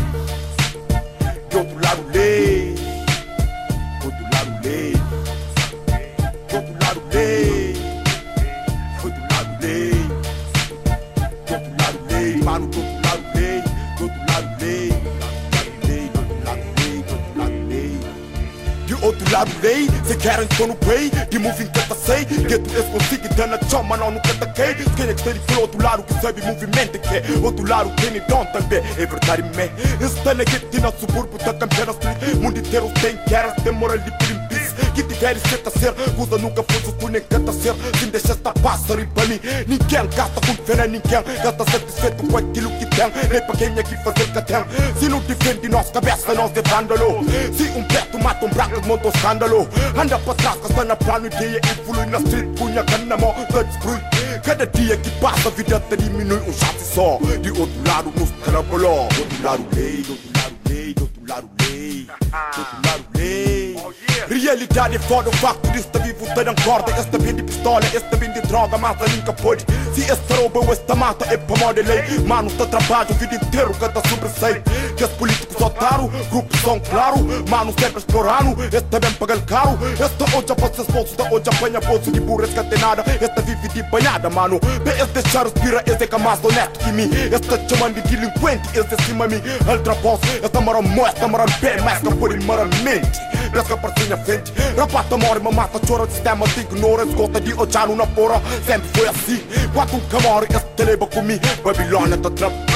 Outro 1.54 1.80
lado 1.82 2.04
lei 2.12 2.55
outro 19.26 19.32
lado 19.32 19.50
lei 19.62 19.88
Se 20.04 20.16
querem 20.16 20.46
tô 20.48 20.66
no 20.66 20.74
play, 20.76 21.10
de 21.30 21.38
moving 21.38 21.66
que 21.66 21.78
eu 21.78 21.96
sei 21.96 22.24
Que 22.24 22.58
tu 22.58 22.76
és 22.76 22.84
consigo, 22.86 23.34
dá 23.34 23.46
na 23.46 23.58
chama, 23.68 23.96
taquei 24.38 24.74
Quem 24.96 25.08
é 25.08 25.14
que 25.14 25.28
está 25.28 25.46
pro 25.46 25.60
outro 25.60 25.82
lado 25.82 26.02
que 26.04 26.14
sabe 26.20 26.42
movimento 26.42 26.98
que 26.98 27.16
é 27.16 27.22
Outro 27.42 27.68
lado 27.68 27.90
quem 27.96 28.10
me 28.10 28.20
dão 28.20 28.44
também, 28.46 28.78
é 28.78 29.06
verdade 29.06 29.42
me 29.42 30.04
Esse 30.04 30.20
tá 30.22 30.30
aqui 30.32 30.80
na 30.80 30.92
subúrbio 30.92 31.38
da 31.38 31.54
Campeira 31.54 31.92
Street 31.92 32.34
Mundo 32.36 32.58
inteiro 32.58 32.90
tem 33.00 33.16
queras, 33.28 33.54
tem 33.62 33.72
moral 33.72 33.98
de 33.98 34.10
peace 34.12 34.55
Que 34.94 35.02
tiver 35.02 35.36
e 35.36 35.40
a 35.40 35.70
ser, 35.70 35.94
usa 36.18 36.38
nunca 36.38 36.62
fosse 36.62 36.92
tu 36.92 37.08
nem 37.08 37.22
canta 37.22 37.52
ser. 37.52 37.74
Sem 37.98 38.10
deixar 38.10 38.32
esta 38.32 38.52
pássaro 38.52 39.00
e 39.00 39.06
para 39.06 39.26
mim 39.26 39.40
Ninguém 39.66 40.08
gasta 40.14 40.40
com 40.40 40.54
fé, 40.64 40.86
ninguém. 40.86 41.22
Gasta 41.42 41.70
satisfeito 41.70 42.26
com 42.26 42.36
aquilo 42.36 42.70
que 42.78 42.86
tem. 42.86 43.10
Nem 43.30 43.40
para 43.46 43.56
quem 43.56 43.78
é 43.78 43.82
que 43.82 43.96
fazer 44.04 44.26
que 44.32 44.42
tem. 44.42 44.64
Se 44.98 45.08
não 45.08 45.20
defende 45.20 45.68
nossa 45.68 45.92
cabeça, 45.92 46.34
nós 46.34 46.52
é 46.56 46.62
vândalo. 46.62 47.24
Se 47.56 47.64
um 47.70 47.84
preto 47.84 48.18
mata 48.22 48.46
um 48.46 48.48
branco, 48.50 48.86
monta 48.86 49.08
um 49.08 49.10
escândalo. 49.10 49.68
Anda 49.96 50.18
para 50.18 50.34
trás, 50.34 50.58
gasta 50.60 50.84
na 50.84 50.96
plano, 50.96 51.26
ideia 51.26 51.60
influi 51.64 52.06
na 52.06 52.18
street 52.18 52.48
Punha 52.56 52.84
cana, 52.84 53.16
mó, 53.16 53.32
tá 53.32 53.62
destrui 53.62 53.98
Cada 54.44 54.66
dia 54.66 54.96
que 54.96 55.10
passa, 55.20 55.48
a 55.48 55.50
vida 55.50 55.80
te 55.88 55.96
diminui 55.96 56.38
um 56.38 56.52
chance 56.52 56.94
só. 56.94 57.18
De 57.40 57.50
outro 57.50 57.82
lado, 57.86 58.12
nos 58.16 58.30
trabalhou 58.44 59.08
Do 59.08 59.20
outro 59.20 59.42
lado, 59.42 59.66
lei, 59.74 60.02
do 60.02 60.12
outro 60.12 60.28
lado, 60.36 60.56
lei, 60.68 60.94
do 60.94 61.02
outro 61.02 61.22
lado, 61.28 61.50
lei. 61.60 62.06
Do 62.06 62.60
outro 62.60 62.76
lado, 62.76 62.85
é 64.28 64.98
foda, 64.98 65.28
o 65.28 65.32
facto 65.36 65.76
estar 65.76 66.00
vivo 66.00 66.26
ter 66.34 66.64
corda 66.64 66.90
Esta 66.92 67.18
vem 67.18 67.34
de 67.34 67.42
pistola, 67.42 67.84
esta 67.94 68.16
vem 68.16 68.32
de 68.32 68.40
droga, 68.42 68.76
mas 68.76 68.96
nunca 69.14 69.32
pode. 69.32 69.64
Se 69.94 70.02
esta 70.10 70.34
rouba 70.34 70.60
ou 70.60 70.72
esta 70.72 70.94
mata 70.94 71.26
é 71.32 71.36
para 71.36 71.56
moda 71.58 71.80
lei. 71.82 72.18
Mano, 72.26 72.48
está 72.48 72.66
trabalho 72.66 73.10
o 73.10 73.14
vida 73.14 73.36
inteiro, 73.36 73.72
canta 73.74 74.02
sobre 74.08 74.28
sei. 74.30 74.62
Que 74.96 75.04
os 75.04 75.10
políticos 75.10 75.60
otaram, 75.60 76.08
grupos 76.30 76.60
são 76.60 76.80
claro. 76.80 77.18
Mano, 77.48 77.72
sempre 77.78 77.98
explorando, 77.98 78.56
esta 78.64 78.98
vem 78.98 79.12
pagar 79.12 79.40
caro 79.46 79.78
Esta 79.92 80.24
hoje 80.36 80.54
pode 80.56 80.76
ser 80.76 80.82
esposo, 80.82 81.16
hoje 81.30 81.48
apanha 81.48 81.80
bolso 81.80 82.10
de 82.10 82.20
burra 82.20 82.46
nada. 82.80 83.04
Esta 83.20 83.40
vive 83.42 83.68
de 83.68 83.82
banhada, 83.84 84.28
mano. 84.28 84.58
PS 84.60 85.10
deixar 85.12 85.44
respira, 85.44 85.82
esse 85.86 86.04
é 86.04 86.06
que 86.06 86.14
é 86.14 86.18
mais 86.18 86.44
honesto 86.44 86.78
que 86.78 86.92
mim. 86.92 87.10
Esta 87.32 87.68
chamando 87.68 87.94
de 87.94 88.16
delinquente, 88.16 88.68
esse 88.78 88.94
é 88.94 89.02
cima 89.04 89.28
mim. 89.28 89.40
Ultra 89.68 89.94
boss, 89.96 90.20
esta 90.42 90.60
mora 90.60 90.80
esta 91.06 91.28
mora 91.28 91.46
bem 91.60 91.80
mais 91.82 92.00
que 92.00 92.14
por 92.14 92.30
mente. 92.82 93.20
Pesca 93.52 93.76
para 93.76 93.90
minha 94.16 94.24
frente 94.24 94.52
Rapata 94.76 95.16
mora, 95.16 95.40
me 95.40 95.52
mata, 95.52 95.80
chora, 95.86 96.08
sistema 96.10 96.46
te 96.48 96.60
ignora 96.60 97.04
Esgota 97.04 97.40
de 97.40 97.52
odiar 97.54 97.88
na 97.88 98.06
fora 98.06 98.40
Sempre 98.64 98.88
foi 98.94 99.08
assim 99.08 99.42
Quando 99.72 99.96
um 99.96 100.00
camaro, 100.08 100.46
esse 100.48 100.64
te 100.76 100.84
leva 100.84 101.06
comigo 101.06 101.42
Babilônia 101.62 102.16
tá 102.16 102.30
trap 102.30 102.66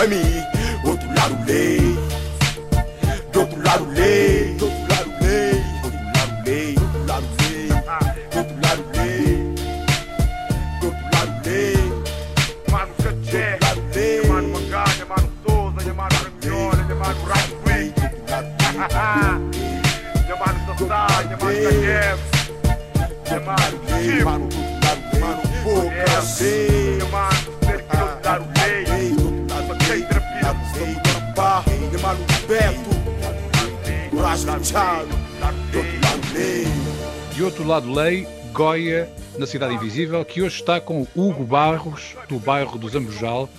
De 37.35 37.43
outro 37.43 37.67
lado 37.67 37.93
lei, 37.93 38.25
Goia, 38.53 39.11
na 39.37 39.45
Cidade 39.45 39.75
Invisível, 39.75 40.25
que 40.25 40.43
hoje 40.43 40.61
está 40.61 40.81
com 40.81 41.05
Hugo 41.17 41.43
Barros, 41.43 42.15
do 42.29 42.39
bairro 42.39 42.79
do 42.79 42.89
Zambujal, 42.89 43.51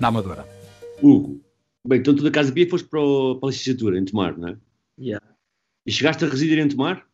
na 0.00 0.08
Amadora. 0.08 0.46
Hugo, 1.02 1.38
bem, 1.86 1.98
então 1.98 2.14
tu 2.14 2.22
da 2.22 2.30
Casa 2.30 2.50
Bia 2.50 2.66
foste 2.70 2.88
para, 2.88 2.98
o, 2.98 3.36
para 3.36 3.50
a 3.50 3.50
licenciatura 3.50 3.98
em 3.98 4.04
Tomar, 4.06 4.38
não 4.38 4.48
é? 4.48 4.56
Yeah. 4.98 5.26
E 5.84 5.92
chegaste 5.92 6.24
a 6.24 6.28
residir 6.28 6.58
em 6.58 6.68
Tomar? 6.68 7.06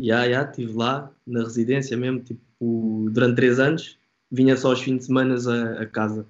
Já, 0.00 0.26
já, 0.26 0.44
estive 0.44 0.72
lá 0.72 1.12
na 1.26 1.40
residência 1.40 1.98
mesmo, 1.98 2.20
tipo, 2.20 3.10
durante 3.10 3.36
três 3.36 3.60
anos. 3.60 3.98
Vinha 4.30 4.56
só 4.56 4.70
aos 4.70 4.80
fins 4.80 5.00
de 5.00 5.04
semana 5.04 5.34
a, 5.34 5.82
a 5.82 5.86
casa. 5.86 6.26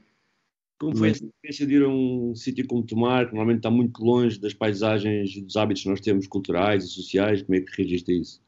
Como 0.79 0.95
foi 0.95 1.09
a 1.09 1.13
experiência 1.13 1.67
de 1.67 1.75
ir 1.75 1.83
a 1.83 1.89
um 1.89 2.35
sítio 2.35 2.67
como 2.67 2.85
Tomar, 2.85 3.27
que 3.27 3.33
normalmente 3.33 3.59
está 3.59 3.71
muito 3.71 4.05
longe 4.05 4.39
das 4.39 4.53
paisagens 4.53 5.35
e 5.35 5.41
dos 5.41 5.57
hábitos 5.57 5.83
que 5.83 5.89
nós 5.89 6.01
temos 6.01 6.27
culturais 6.27 6.85
e 6.85 6.89
sociais? 6.89 7.43
Como 7.43 7.57
é 7.57 7.61
que 7.63 7.77
reagiste 7.77 8.13
a 8.13 8.15
isso? 8.15 8.43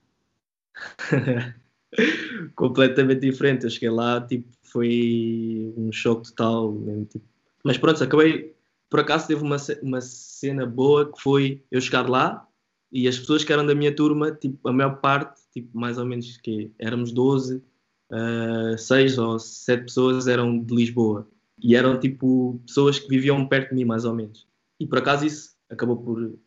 Completamente 2.55 3.21
diferente. 3.21 3.65
Eu 3.65 3.71
cheguei 3.71 3.91
lá, 3.91 4.21
tipo, 4.21 4.47
foi 4.63 5.73
um 5.77 5.91
choque 5.91 6.29
total. 6.29 6.73
Mesmo, 6.73 7.07
tipo. 7.07 7.25
Mas 7.65 7.79
pronto, 7.79 8.05
acabei. 8.05 8.55
Por 8.91 9.01
acaso 9.01 9.27
teve 9.27 9.43
uma, 9.43 9.57
uma 9.83 10.01
cena 10.01 10.67
boa 10.67 11.11
que 11.11 11.21
foi 11.21 11.63
eu 11.71 11.81
chegar 11.81 12.09
lá 12.09 12.47
e 12.91 13.07
as 13.07 13.19
pessoas 13.19 13.45
que 13.45 13.53
eram 13.53 13.67
da 13.67 13.75
minha 13.75 13.95
turma, 13.95 14.33
tipo, 14.33 14.67
a 14.69 14.73
maior 14.73 15.01
parte, 15.01 15.41
tipo, 15.53 15.77
mais 15.79 15.99
ou 15.99 16.07
menos 16.07 16.39
que 16.39 16.73
éramos 16.79 17.13
12, 17.13 17.63
uh, 18.11 18.79
6 18.79 19.19
ou 19.19 19.39
7 19.39 19.85
pessoas 19.85 20.27
eram 20.27 20.59
de 20.59 20.75
Lisboa. 20.75 21.29
E 21.63 21.75
eram 21.75 21.99
tipo 21.99 22.61
pessoas 22.67 22.99
que 22.99 23.09
viviam 23.09 23.47
perto 23.47 23.71
de 23.71 23.77
mim, 23.77 23.85
mais 23.85 24.05
ou 24.05 24.15
menos. 24.15 24.47
E 24.79 24.87
por 24.87 24.99
acaso 24.99 25.27
isso 25.27 25.57
acabou 25.71 25.97
por 25.97 26.39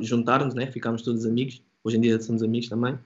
juntar-nos, 0.00 0.54
né? 0.54 0.70
ficámos 0.70 1.02
todos 1.02 1.26
amigos. 1.26 1.62
Hoje 1.82 1.96
em 1.96 2.00
dia 2.00 2.20
somos 2.20 2.42
amigos 2.42 2.68
também. 2.68 2.98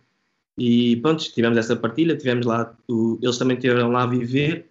E 0.58 0.96
pronto, 0.96 1.22
tivemos 1.32 1.58
essa 1.58 1.76
partilha, 1.76 2.16
tivemos 2.16 2.46
lá, 2.46 2.76
o, 2.88 3.18
eles 3.22 3.38
também 3.38 3.58
tiveram 3.58 3.90
lá 3.90 4.02
a 4.02 4.06
viver 4.06 4.70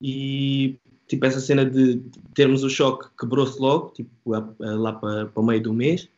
e 0.00 0.78
tipo 1.06 1.24
essa 1.26 1.40
cena 1.40 1.64
de 1.64 2.02
termos 2.34 2.64
o 2.64 2.70
choque 2.70 3.08
quebrou-se 3.18 3.60
logo, 3.60 3.90
tipo 3.90 4.10
lá 4.26 4.92
para, 4.92 5.26
para 5.26 5.40
o 5.40 5.44
meio 5.44 5.62
do 5.62 5.74
mês. 5.74 6.08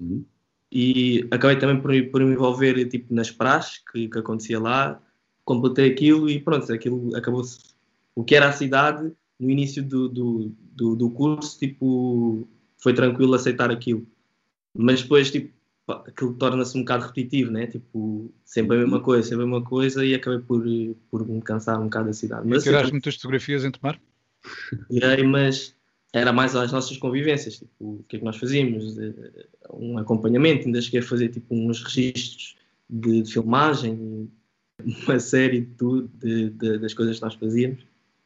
Uhum. 0.00 0.24
E 0.70 1.26
acabei 1.30 1.56
também 1.56 1.80
por, 1.80 1.92
por 2.10 2.20
me 2.24 2.32
envolver 2.32 2.84
tipo 2.88 3.14
nas 3.14 3.30
praxes 3.30 3.80
que, 3.92 4.08
que 4.08 4.18
acontecia 4.18 4.58
lá, 4.58 5.00
completei 5.44 5.90
aquilo 5.90 6.28
e 6.28 6.40
pronto, 6.40 6.72
aquilo 6.72 7.14
acabou-se. 7.16 7.74
O 8.16 8.24
que 8.24 8.34
era 8.34 8.48
a 8.48 8.52
cidade 8.52 9.12
no 9.38 9.50
início 9.50 9.82
do, 9.82 10.08
do, 10.08 10.52
do, 10.58 10.96
do 10.96 11.10
curso, 11.10 11.58
tipo, 11.58 12.48
foi 12.78 12.94
tranquilo 12.94 13.34
aceitar 13.34 13.70
aquilo. 13.70 14.06
Mas 14.76 15.02
depois, 15.02 15.30
tipo, 15.30 15.52
aquilo 15.88 16.34
torna-se 16.34 16.76
um 16.76 16.80
bocado 16.80 17.06
repetitivo, 17.06 17.50
né? 17.50 17.66
Tipo, 17.66 18.32
sempre 18.44 18.76
a 18.76 18.80
mesma 18.80 19.00
coisa, 19.00 19.28
sempre 19.28 19.44
a 19.44 19.46
mesma 19.46 19.64
coisa 19.64 20.04
e 20.04 20.14
acabei 20.14 20.40
por, 20.40 20.64
por 21.10 21.26
me 21.26 21.42
cansar 21.42 21.80
um 21.80 21.84
bocado 21.84 22.06
da 22.06 22.12
cidade. 22.12 22.46
Mas, 22.46 22.62
tiraste 22.62 22.92
muitas 22.92 23.16
fotografias 23.16 23.64
em 23.64 23.70
Tomar? 23.70 24.00
Tirei, 24.90 25.24
mas 25.24 25.74
era 26.12 26.32
mais 26.32 26.54
as 26.54 26.70
nossas 26.70 26.96
convivências, 26.96 27.58
tipo, 27.58 27.96
o 27.96 28.04
que 28.08 28.16
é 28.16 28.18
que 28.20 28.24
nós 28.24 28.36
fazíamos, 28.36 28.96
um 29.72 29.98
acompanhamento, 29.98 30.66
ainda 30.66 30.80
cheguei 30.80 31.00
a 31.00 31.02
fazer 31.02 31.28
tipo 31.28 31.54
uns 31.54 31.82
registros 31.82 32.56
de, 32.88 33.22
de 33.22 33.32
filmagem, 33.32 34.30
uma 34.84 35.18
série 35.18 35.62
de 35.62 35.74
tudo, 35.74 36.08
de, 36.14 36.50
de, 36.50 36.78
das 36.78 36.94
coisas 36.94 37.16
que 37.16 37.24
nós 37.24 37.34
fazíamos. 37.34 37.84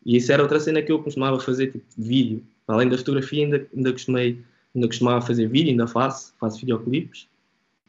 E 0.08 0.16
isso 0.16 0.32
era 0.32 0.42
outra 0.42 0.58
cena 0.58 0.80
que 0.80 0.90
eu 0.90 1.02
costumava 1.02 1.38
fazer, 1.38 1.70
tipo, 1.70 1.84
vídeo. 1.98 2.42
Além 2.66 2.88
da 2.88 2.96
fotografia, 2.96 3.44
ainda, 3.44 3.68
ainda, 3.76 3.92
costumei, 3.92 4.42
ainda 4.74 4.86
costumava 4.88 5.20
fazer 5.20 5.46
vídeo, 5.48 5.72
ainda 5.72 5.86
faço, 5.86 6.32
faço 6.40 6.60
videoclipes. 6.60 7.28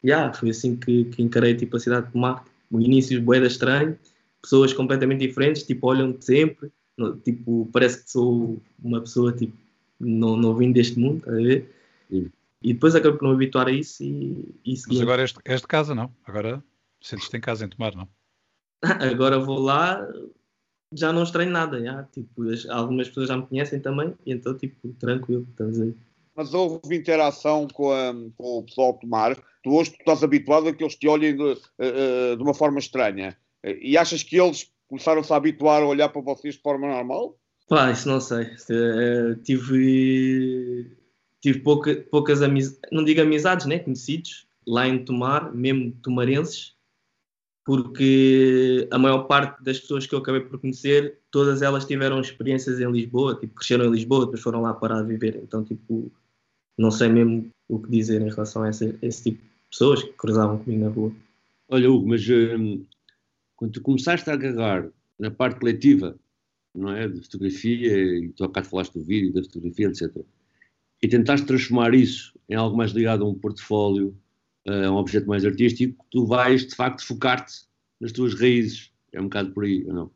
E 0.04 0.08
yeah, 0.08 0.30
foi 0.34 0.50
assim 0.50 0.76
que, 0.76 1.04
que 1.06 1.22
encarei 1.22 1.54
tipo, 1.54 1.78
a 1.78 1.80
cidade 1.80 2.06
de 2.06 2.12
Tomate. 2.12 2.42
O 2.70 2.78
início 2.78 3.18
boeda 3.22 3.46
estranho, 3.46 3.98
pessoas 4.42 4.74
completamente 4.74 5.26
diferentes, 5.26 5.62
tipo, 5.62 5.86
olham-te 5.86 6.22
sempre, 6.22 6.70
tipo, 7.24 7.66
parece 7.72 8.04
que 8.04 8.10
sou 8.10 8.60
uma 8.84 9.00
pessoa, 9.00 9.32
tipo, 9.32 9.56
não, 9.98 10.36
não 10.36 10.54
vim 10.54 10.72
deste 10.72 10.98
mundo, 10.98 11.24
a 11.26 11.32
ver? 11.32 11.74
Sim. 12.10 12.30
E 12.62 12.74
depois 12.74 12.94
acabei 12.94 13.18
por 13.18 13.28
me 13.28 13.34
habituar 13.34 13.66
a 13.66 13.72
isso 13.72 14.04
e, 14.04 14.46
e 14.62 14.74
Mas 14.88 15.00
agora 15.00 15.22
és, 15.22 15.32
és 15.42 15.62
de 15.62 15.66
casa, 15.66 15.94
não? 15.94 16.14
Agora 16.26 16.62
sentes-te 17.00 17.34
em 17.34 17.40
casa 17.40 17.64
em 17.64 17.68
Tomar, 17.70 17.96
não? 17.96 18.06
agora 19.10 19.38
vou 19.38 19.58
lá, 19.58 20.06
já 20.92 21.12
não 21.12 21.22
estranho 21.22 21.50
nada, 21.50 21.82
já. 21.82 22.02
Tipo, 22.04 22.42
algumas 22.68 23.08
pessoas 23.08 23.28
já 23.28 23.36
me 23.36 23.46
conhecem 23.46 23.80
também, 23.80 24.14
e 24.26 24.32
então, 24.32 24.56
tipo, 24.56 24.88
tranquilo, 24.98 25.46
estamos 25.50 25.80
aí. 25.80 25.94
Mas 26.34 26.54
houve 26.54 26.96
interação 26.96 27.68
com, 27.68 27.92
a, 27.92 28.12
com 28.36 28.58
o 28.58 28.62
pessoal 28.62 28.98
do 29.00 29.06
mar. 29.06 29.36
Tu 29.62 29.70
hoje 29.70 29.90
tu 29.90 29.98
estás 29.98 30.22
habituado 30.22 30.68
a 30.68 30.72
que 30.72 30.82
eles 30.82 30.94
te 30.94 31.06
olhem 31.06 31.36
de, 31.36 31.42
uh, 31.42 32.36
de 32.36 32.42
uma 32.42 32.54
forma 32.54 32.78
estranha. 32.78 33.36
E 33.62 33.96
achas 33.98 34.22
que 34.22 34.40
eles 34.40 34.70
começaram-se 34.88 35.32
a 35.32 35.36
habituar 35.36 35.82
a 35.82 35.86
olhar 35.86 36.08
para 36.08 36.22
vocês 36.22 36.54
de 36.54 36.62
forma 36.62 36.88
normal? 36.88 37.36
Pá, 37.68 37.90
isso 37.90 38.08
não 38.08 38.20
sei. 38.20 38.44
Uh, 38.70 39.36
tive 39.42 40.90
tive 41.40 41.60
pouca, 41.60 41.94
poucas 42.10 42.42
amizades, 42.42 42.80
não 42.92 43.04
digo 43.04 43.20
amizades, 43.20 43.66
né? 43.66 43.78
Conhecidos 43.78 44.46
lá 44.66 44.86
em 44.86 45.04
Tomar, 45.04 45.54
mesmo 45.54 45.92
tomarenses, 46.02 46.74
porque 47.64 48.88
a 48.90 48.98
maior 48.98 49.24
parte 49.24 49.62
das 49.62 49.78
pessoas 49.78 50.06
que 50.06 50.14
eu 50.14 50.18
acabei 50.18 50.40
por 50.40 50.58
conhecer, 50.58 51.18
todas 51.30 51.62
elas 51.62 51.84
tiveram 51.84 52.20
experiências 52.20 52.80
em 52.80 52.90
Lisboa, 52.90 53.36
tipo, 53.38 53.54
cresceram 53.54 53.86
em 53.86 53.90
Lisboa, 53.90 54.24
depois 54.24 54.40
foram 54.40 54.62
lá 54.62 54.74
parar 54.74 55.00
a 55.00 55.02
viver. 55.02 55.36
Então, 55.36 55.62
tipo, 55.62 56.10
não 56.78 56.90
sei 56.90 57.08
mesmo 57.08 57.50
o 57.68 57.78
que 57.78 57.90
dizer 57.90 58.22
em 58.22 58.30
relação 58.30 58.62
a 58.62 58.70
esse, 58.70 58.98
esse 59.02 59.24
tipo 59.24 59.42
de 59.42 59.50
pessoas 59.70 60.02
que 60.02 60.12
cruzavam 60.14 60.58
comigo 60.58 60.84
na 60.84 60.90
rua. 60.90 61.12
Olha, 61.68 61.90
Hugo, 61.90 62.08
mas 62.08 62.26
hum, 62.28 62.84
quando 63.54 63.72
tu 63.72 63.82
começaste 63.82 64.28
a 64.28 64.32
agarrar 64.32 64.88
na 65.18 65.30
parte 65.30 65.60
coletiva, 65.60 66.18
não 66.74 66.90
é? 66.90 67.06
De 67.06 67.20
fotografia, 67.20 68.18
e 68.18 68.28
tu 68.30 68.44
acá 68.44 68.64
falaste 68.64 68.94
do 68.94 69.04
vídeo, 69.04 69.32
da 69.32 69.42
fotografia, 69.42 69.88
etc. 69.88 70.16
E 71.02 71.08
tentaste 71.08 71.46
transformar 71.46 71.94
isso 71.94 72.32
em 72.48 72.54
algo 72.54 72.76
mais 72.76 72.92
ligado 72.92 73.24
a 73.24 73.28
um 73.28 73.34
portfólio, 73.34 74.16
uh, 74.70 74.90
um 74.90 74.96
objeto 74.96 75.28
mais 75.28 75.44
artístico, 75.44 76.04
tu 76.10 76.26
vais 76.26 76.66
de 76.66 76.74
facto 76.74 77.04
focar-te 77.04 77.52
nas 78.00 78.12
tuas 78.12 78.34
raízes. 78.34 78.90
É 79.12 79.20
um 79.20 79.24
bocado 79.24 79.50
por 79.52 79.64
aí, 79.64 79.84
ou 79.86 79.92
não? 79.92 80.10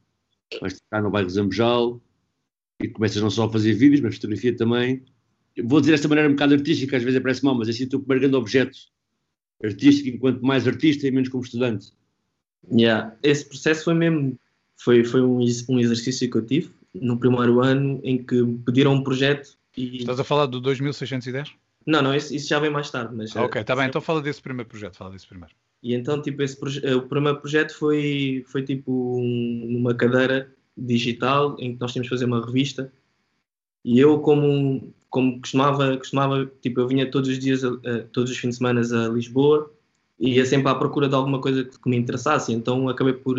Vais 0.60 0.74
ficar 0.74 1.02
no 1.02 1.10
bairro 1.10 1.28
Zambojal 1.28 2.00
e 2.80 2.88
começas 2.88 3.20
não 3.20 3.30
só 3.30 3.44
a 3.44 3.52
fazer 3.52 3.74
vídeos, 3.74 4.00
mas 4.00 4.14
fotografia 4.14 4.56
também. 4.56 5.02
Eu 5.56 5.66
vou 5.66 5.80
dizer 5.80 5.92
desta 5.92 6.08
maneira 6.08 6.28
um 6.28 6.32
bocado 6.32 6.54
artística, 6.54 6.96
às 6.96 7.02
vezes 7.02 7.20
parece 7.20 7.44
mal, 7.44 7.54
mas 7.54 7.68
é 7.68 7.70
assim 7.72 7.84
o 7.84 7.88
teu 7.88 8.00
primeiro 8.00 8.22
grande 8.22 8.36
objeto 8.36 8.78
artístico 9.62 10.16
enquanto 10.16 10.44
mais 10.44 10.66
artista 10.66 11.06
e 11.06 11.10
menos 11.10 11.28
como 11.28 11.44
estudante. 11.44 11.92
Yeah. 12.72 13.16
Esse 13.22 13.44
processo 13.46 13.84
foi 13.84 13.94
mesmo 13.94 14.38
foi, 14.76 15.04
foi 15.04 15.22
um, 15.22 15.38
um 15.68 15.80
exercício 15.80 16.30
que 16.30 16.36
eu 16.36 16.44
tive 16.44 16.70
no 16.94 17.18
primeiro 17.18 17.60
ano 17.60 18.00
em 18.02 18.22
que 18.22 18.34
me 18.42 18.58
pediram 18.58 18.94
um 18.94 19.02
projeto 19.02 19.56
e... 19.76 19.98
Estás 19.98 20.20
a 20.20 20.24
falar 20.24 20.46
do 20.46 20.60
2610? 20.60 21.54
Não, 21.86 22.00
não, 22.02 22.14
isso, 22.14 22.34
isso 22.34 22.48
já 22.48 22.58
vem 22.58 22.70
mais 22.70 22.90
tarde. 22.90 23.14
Mas, 23.14 23.36
ah, 23.36 23.44
ok, 23.44 23.60
está 23.60 23.76
bem, 23.76 23.86
então 23.86 24.00
fala 24.00 24.22
desse 24.22 24.40
primeiro 24.40 24.68
projeto, 24.68 24.96
fala 24.96 25.10
desse 25.10 25.26
primeiro. 25.26 25.54
E 25.82 25.94
então, 25.94 26.20
tipo, 26.22 26.42
esse 26.42 26.58
o 26.94 27.02
primeiro 27.02 27.38
projeto 27.38 27.76
foi, 27.76 28.44
foi 28.48 28.62
tipo 28.62 29.18
um, 29.20 29.66
numa 29.70 29.94
cadeira 29.94 30.50
digital 30.76 31.56
em 31.60 31.74
que 31.74 31.80
nós 31.80 31.92
tínhamos 31.92 32.06
de 32.06 32.14
fazer 32.14 32.24
uma 32.24 32.44
revista 32.44 32.90
e 33.84 34.00
eu 34.00 34.18
como, 34.20 34.94
como 35.10 35.40
costumava, 35.40 35.96
costumava, 35.98 36.50
tipo, 36.62 36.80
eu 36.80 36.88
vinha 36.88 37.10
todos 37.10 37.28
os 37.28 37.38
dias, 37.38 37.60
todos 38.12 38.30
os 38.30 38.38
fins 38.38 38.50
de 38.50 38.56
semana 38.56 38.80
a 38.80 39.08
Lisboa 39.08 39.70
e 40.18 40.36
ia 40.36 40.46
sempre 40.46 40.70
à 40.70 40.74
procura 40.74 41.06
de 41.06 41.14
alguma 41.14 41.40
coisa 41.40 41.64
que 41.64 41.88
me 41.88 41.98
interessasse, 41.98 42.52
então 42.52 42.88
acabei 42.88 43.12
por, 43.12 43.36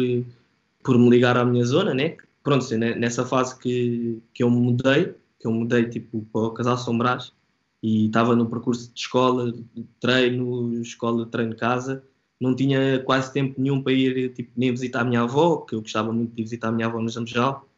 por 0.84 1.00
me 1.00 1.10
ligar 1.10 1.36
à 1.36 1.44
minha 1.44 1.66
zona, 1.66 1.96
né? 1.96 2.16
Pronto, 2.44 2.66
nessa 2.78 3.26
fase 3.26 3.58
que, 3.58 4.22
que 4.32 4.44
eu 4.44 4.52
mudei, 4.52 5.16
que 5.40 5.48
eu 5.48 5.52
mudei 5.52 5.90
tipo 5.90 6.24
para 6.32 6.42
o 6.42 6.52
Casal 6.52 6.78
Sombras, 6.78 7.34
e 7.86 8.08
estava 8.08 8.36
no 8.36 8.50
percurso 8.50 8.91
de 8.91 9.00
escola, 9.00 9.54
treino, 10.00 10.82
escola, 10.82 11.24
treino, 11.28 11.56
casa. 11.56 12.04
Não 12.41 12.56
tinha 12.56 13.00
quase 13.04 13.32
tempo 13.32 13.62
nenhum 13.62 13.80
para 13.84 13.93
ir 13.93 14.34
tipo, 14.34 14.52
nem 14.58 14.71
visitar 14.71 15.02
a 15.02 15.04
minha 15.04 15.21
avó, 15.21 15.58
que 15.58 15.76
eu 15.76 15.82
gostava 15.82 16.12
muito 16.12 16.34
de 16.34 16.41
visitar 16.41 16.69
a 16.69 16.71
minha 16.71 16.88
avó 16.88 17.00
no 17.00 17.10
Jamejal. 17.10 17.69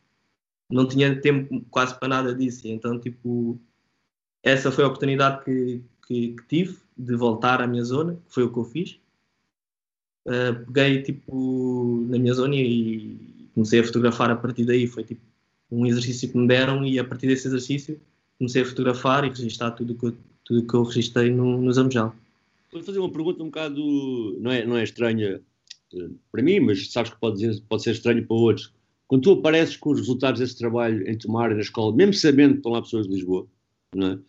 Não 0.71 0.87
tinha 0.87 1.19
tempo 1.19 1.61
quase 1.69 1.99
para 1.99 2.07
nada 2.07 2.33
disso. 2.33 2.69
Então, 2.69 2.97
tipo, 2.97 3.59
essa 4.41 4.71
foi 4.71 4.85
a 4.85 4.87
oportunidade 4.87 5.43
que, 5.43 5.83
que, 6.07 6.35
que 6.35 6.47
tive 6.47 6.77
de 6.97 7.15
voltar 7.17 7.61
à 7.61 7.67
minha 7.67 7.83
zona, 7.83 8.13
que 8.13 8.33
foi 8.33 8.43
o 8.43 8.53
que 8.53 8.59
eu 8.59 8.63
fiz. 8.63 8.97
Uh, 10.25 10.65
peguei 10.67 11.03
tipo 11.03 12.05
na 12.07 12.17
minha 12.17 12.33
zona 12.33 12.55
e 12.55 13.49
comecei 13.53 13.81
a 13.81 13.83
fotografar 13.83 14.31
a 14.31 14.37
partir 14.37 14.63
daí. 14.63 14.87
Foi 14.87 15.03
tipo 15.03 15.21
um 15.69 15.85
exercício 15.85 16.31
que 16.31 16.37
me 16.37 16.47
deram 16.47 16.85
e 16.85 16.97
a 16.97 17.03
partir 17.03 17.27
desse 17.27 17.47
exercício 17.47 17.99
comecei 18.37 18.61
a 18.61 18.65
fotografar 18.65 19.23
e 19.25 19.29
registrar 19.29 19.71
tudo 19.71 19.95
que 19.95 20.05
eu, 20.05 20.17
tudo 20.43 20.67
que 20.67 20.73
eu 20.73 20.83
registrei 20.83 21.29
no, 21.31 21.61
no 21.61 21.71
Zamujal. 21.73 22.15
Vou 22.71 22.83
fazer 22.83 22.99
uma 22.99 23.11
pergunta 23.11 23.43
um 23.43 23.47
bocado, 23.47 24.37
não 24.39 24.51
é, 24.51 24.65
não 24.65 24.77
é 24.77 24.83
estranha 24.83 25.41
eh, 25.93 26.09
para 26.31 26.43
mim, 26.43 26.59
mas 26.59 26.91
sabes 26.91 27.11
que 27.11 27.19
pode, 27.19 27.37
dizer, 27.37 27.61
pode 27.67 27.83
ser 27.83 27.91
estranho 27.91 28.25
para 28.25 28.35
outros. 28.35 28.73
Quando 29.07 29.23
tu 29.23 29.31
apareces 29.31 29.77
com 29.77 29.91
os 29.91 29.99
resultados 29.99 30.39
desse 30.39 30.57
trabalho 30.57 31.09
em 31.09 31.17
Tomar, 31.17 31.53
na 31.53 31.61
escola, 31.61 31.95
mesmo 31.95 32.13
sabendo 32.13 32.53
que 32.53 32.57
estão 32.57 32.73
lá 32.73 32.81
pessoas 32.81 33.07
de 33.07 33.13
Lisboa, 33.13 33.47
não 33.95 34.07
é? 34.07 34.19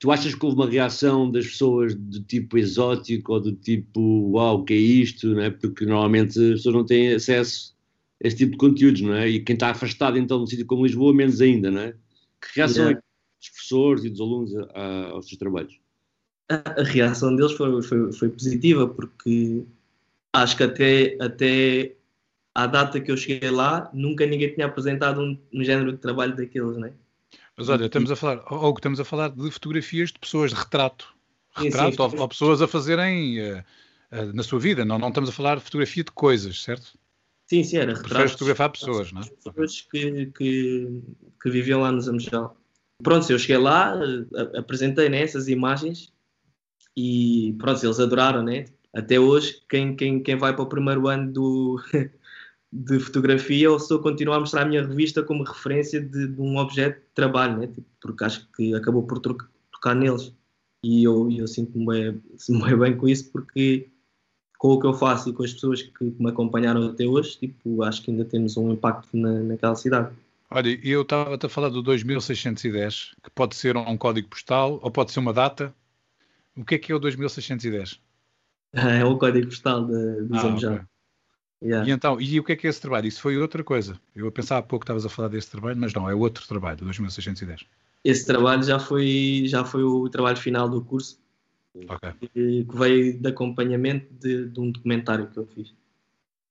tu 0.00 0.10
achas 0.10 0.34
que 0.34 0.44
houve 0.44 0.56
uma 0.56 0.68
reação 0.68 1.30
das 1.30 1.46
pessoas 1.46 1.94
do 1.94 2.20
tipo 2.22 2.56
exótico 2.56 3.34
ou 3.34 3.40
do 3.40 3.52
tipo 3.52 4.00
uau, 4.30 4.60
o 4.60 4.64
que 4.64 4.72
é 4.72 4.76
isto, 4.76 5.28
não 5.34 5.42
é? 5.42 5.50
Porque 5.50 5.84
normalmente 5.84 6.30
as 6.38 6.58
pessoas 6.58 6.74
não 6.74 6.86
têm 6.86 7.12
acesso 7.12 7.76
a 8.24 8.26
esse 8.26 8.38
tipo 8.38 8.52
de 8.52 8.58
conteúdos, 8.58 9.02
não 9.02 9.12
é? 9.14 9.28
E 9.28 9.40
quem 9.40 9.54
está 9.54 9.70
afastado 9.70 10.16
então 10.16 10.38
de 10.38 10.44
um 10.44 10.46
sítio 10.46 10.64
como 10.64 10.86
Lisboa, 10.86 11.14
menos 11.14 11.40
ainda, 11.42 11.70
não 11.70 11.82
é? 11.82 11.92
Que 12.40 12.48
reação 12.56 12.84
yeah. 12.86 12.98
é 12.98 13.09
dos 13.40 13.48
professores 13.48 14.04
e 14.04 14.10
dos 14.10 14.20
alunos 14.20 14.54
a, 14.74 15.10
aos 15.10 15.26
seus 15.26 15.38
trabalhos? 15.38 15.78
A, 16.48 16.80
a 16.80 16.84
reação 16.84 17.34
deles 17.34 17.52
foi, 17.52 17.82
foi, 17.82 18.12
foi, 18.12 18.28
positiva, 18.28 18.86
porque 18.86 19.64
acho 20.32 20.56
que 20.56 20.62
até, 20.62 21.16
até 21.20 21.92
à 22.54 22.66
data 22.66 23.00
que 23.00 23.10
eu 23.10 23.16
cheguei 23.16 23.50
lá, 23.50 23.90
nunca 23.92 24.26
ninguém 24.26 24.52
tinha 24.52 24.66
apresentado 24.66 25.20
um, 25.20 25.38
um 25.52 25.64
género 25.64 25.92
de 25.92 25.98
trabalho 25.98 26.36
daqueles, 26.36 26.76
né? 26.76 26.92
Mas 27.56 27.68
olha, 27.68 27.86
estamos 27.86 28.10
a 28.10 28.16
falar, 28.16 28.42
ou 28.50 28.74
estamos 28.74 29.00
a 29.00 29.04
falar 29.04 29.30
de 29.30 29.50
fotografias 29.50 30.10
de 30.10 30.18
pessoas 30.18 30.50
de 30.50 30.56
retrato. 30.56 31.14
Retrato, 31.54 31.90
sim, 31.90 31.96
sim, 31.96 32.16
ou, 32.16 32.20
ou, 32.22 32.28
pessoas 32.28 32.62
a 32.62 32.68
fazerem 32.68 33.40
uh, 33.40 33.64
uh, 34.12 34.32
na 34.32 34.42
sua 34.42 34.58
vida, 34.58 34.84
não, 34.84 34.98
não 34.98 35.08
estamos 35.08 35.28
a 35.28 35.32
falar 35.32 35.56
de 35.56 35.62
fotografia 35.62 36.04
de 36.04 36.12
coisas, 36.12 36.62
certo? 36.62 36.98
Sim, 37.46 37.64
sim, 37.64 37.78
era 37.78 37.88
retrato. 37.88 38.08
Preferes 38.08 38.32
fotografar 38.32 38.70
pessoas, 38.70 39.12
não 39.12 39.22
é? 39.22 39.24
Pessoas 39.24 39.80
que, 39.82 40.26
que, 40.26 41.02
que 41.42 41.50
viviam 41.50 41.80
lá 41.80 41.90
no 41.90 42.00
Zamujal. 42.00 42.56
Pronto, 43.02 43.30
eu 43.30 43.38
cheguei 43.38 43.58
lá, 43.58 43.98
apresentei 44.56 45.08
né, 45.08 45.22
essas 45.22 45.48
imagens 45.48 46.12
E 46.96 47.54
pronto, 47.58 47.84
eles 47.84 48.00
adoraram, 48.00 48.42
né? 48.42 48.66
Até 48.94 49.18
hoje, 49.20 49.62
quem, 49.68 49.94
quem, 49.96 50.22
quem 50.22 50.36
vai 50.36 50.54
para 50.54 50.62
o 50.64 50.68
primeiro 50.68 51.08
ano 51.08 51.32
do, 51.32 51.80
de 52.72 53.00
fotografia, 53.00 53.66
eu 53.66 53.76
a 53.76 54.02
continuar 54.02 54.36
a 54.36 54.40
mostrar 54.40 54.62
a 54.62 54.64
minha 54.66 54.86
revista 54.86 55.22
como 55.22 55.44
referência 55.44 56.00
de, 56.00 56.28
de 56.28 56.40
um 56.40 56.56
objeto 56.56 57.00
de 57.00 57.06
trabalho, 57.14 57.58
né? 57.58 57.66
Tipo, 57.68 57.86
porque 58.00 58.24
acho 58.24 58.48
que 58.52 58.74
acabou 58.74 59.04
por 59.04 59.20
tocar 59.20 59.94
neles. 59.94 60.32
E 60.82 61.04
eu, 61.04 61.30
eu 61.30 61.46
sinto-me 61.46 61.86
bem, 61.86 62.22
sinto 62.36 62.76
bem 62.76 62.96
com 62.96 63.08
isso, 63.08 63.30
porque 63.30 63.90
com 64.58 64.72
o 64.72 64.80
que 64.80 64.86
eu 64.86 64.94
faço 64.94 65.30
e 65.30 65.32
com 65.32 65.42
as 65.42 65.52
pessoas 65.54 65.82
que 65.82 66.04
me 66.18 66.30
acompanharam 66.30 66.86
até 66.88 67.06
hoje, 67.06 67.38
tipo, 67.38 67.82
acho 67.82 68.02
que 68.02 68.10
ainda 68.10 68.24
temos 68.24 68.56
um 68.56 68.72
impacto 68.72 69.16
na, 69.16 69.40
naquela 69.40 69.74
cidade. 69.74 70.14
Olha, 70.50 70.80
eu 70.82 71.02
estava 71.02 71.38
a 71.40 71.48
falar 71.48 71.68
do 71.68 71.80
2610, 71.80 73.14
que 73.22 73.30
pode 73.30 73.54
ser 73.54 73.76
um 73.76 73.96
código 73.96 74.28
postal 74.28 74.80
ou 74.82 74.90
pode 74.90 75.12
ser 75.12 75.20
uma 75.20 75.32
data. 75.32 75.72
O 76.56 76.64
que 76.64 76.74
é 76.74 76.78
que 76.78 76.90
é 76.90 76.94
o 76.94 76.98
2610? 76.98 78.00
É 78.72 79.04
o 79.04 79.18
código 79.18 79.48
postal 79.48 79.84
de, 79.84 80.28
de 80.28 80.38
ah. 80.38 80.46
Okay. 80.54 80.80
Yeah. 81.62 81.88
E 81.88 81.92
então, 81.92 82.20
e 82.20 82.40
o 82.40 82.44
que 82.44 82.52
é 82.52 82.56
que 82.56 82.66
é 82.66 82.70
esse 82.70 82.80
trabalho? 82.80 83.06
Isso 83.06 83.20
foi 83.20 83.36
outra 83.36 83.62
coisa. 83.62 84.00
Eu 84.14 84.30
pensava 84.32 84.60
há 84.60 84.62
pouco 84.62 84.84
que 84.84 84.84
estavas 84.84 85.04
a 85.04 85.08
falar 85.08 85.28
desse 85.28 85.50
trabalho, 85.50 85.76
mas 85.76 85.92
não, 85.92 86.08
é 86.08 86.14
outro 86.14 86.46
trabalho, 86.46 86.78
2610. 86.78 87.66
Esse 88.02 88.26
trabalho 88.26 88.62
já 88.62 88.78
foi, 88.78 89.42
já 89.46 89.64
foi 89.64 89.82
o 89.82 90.08
trabalho 90.08 90.38
final 90.38 90.68
do 90.68 90.82
curso, 90.82 91.20
okay. 91.74 92.12
que, 92.32 92.64
que, 92.64 92.78
veio 92.78 93.18
de 93.18 93.28
acompanhamento 93.28 94.06
de, 94.14 94.48
de, 94.48 94.60
um 94.60 94.70
documentário 94.70 95.26
que 95.26 95.36
eu 95.36 95.46
fiz. 95.46 95.74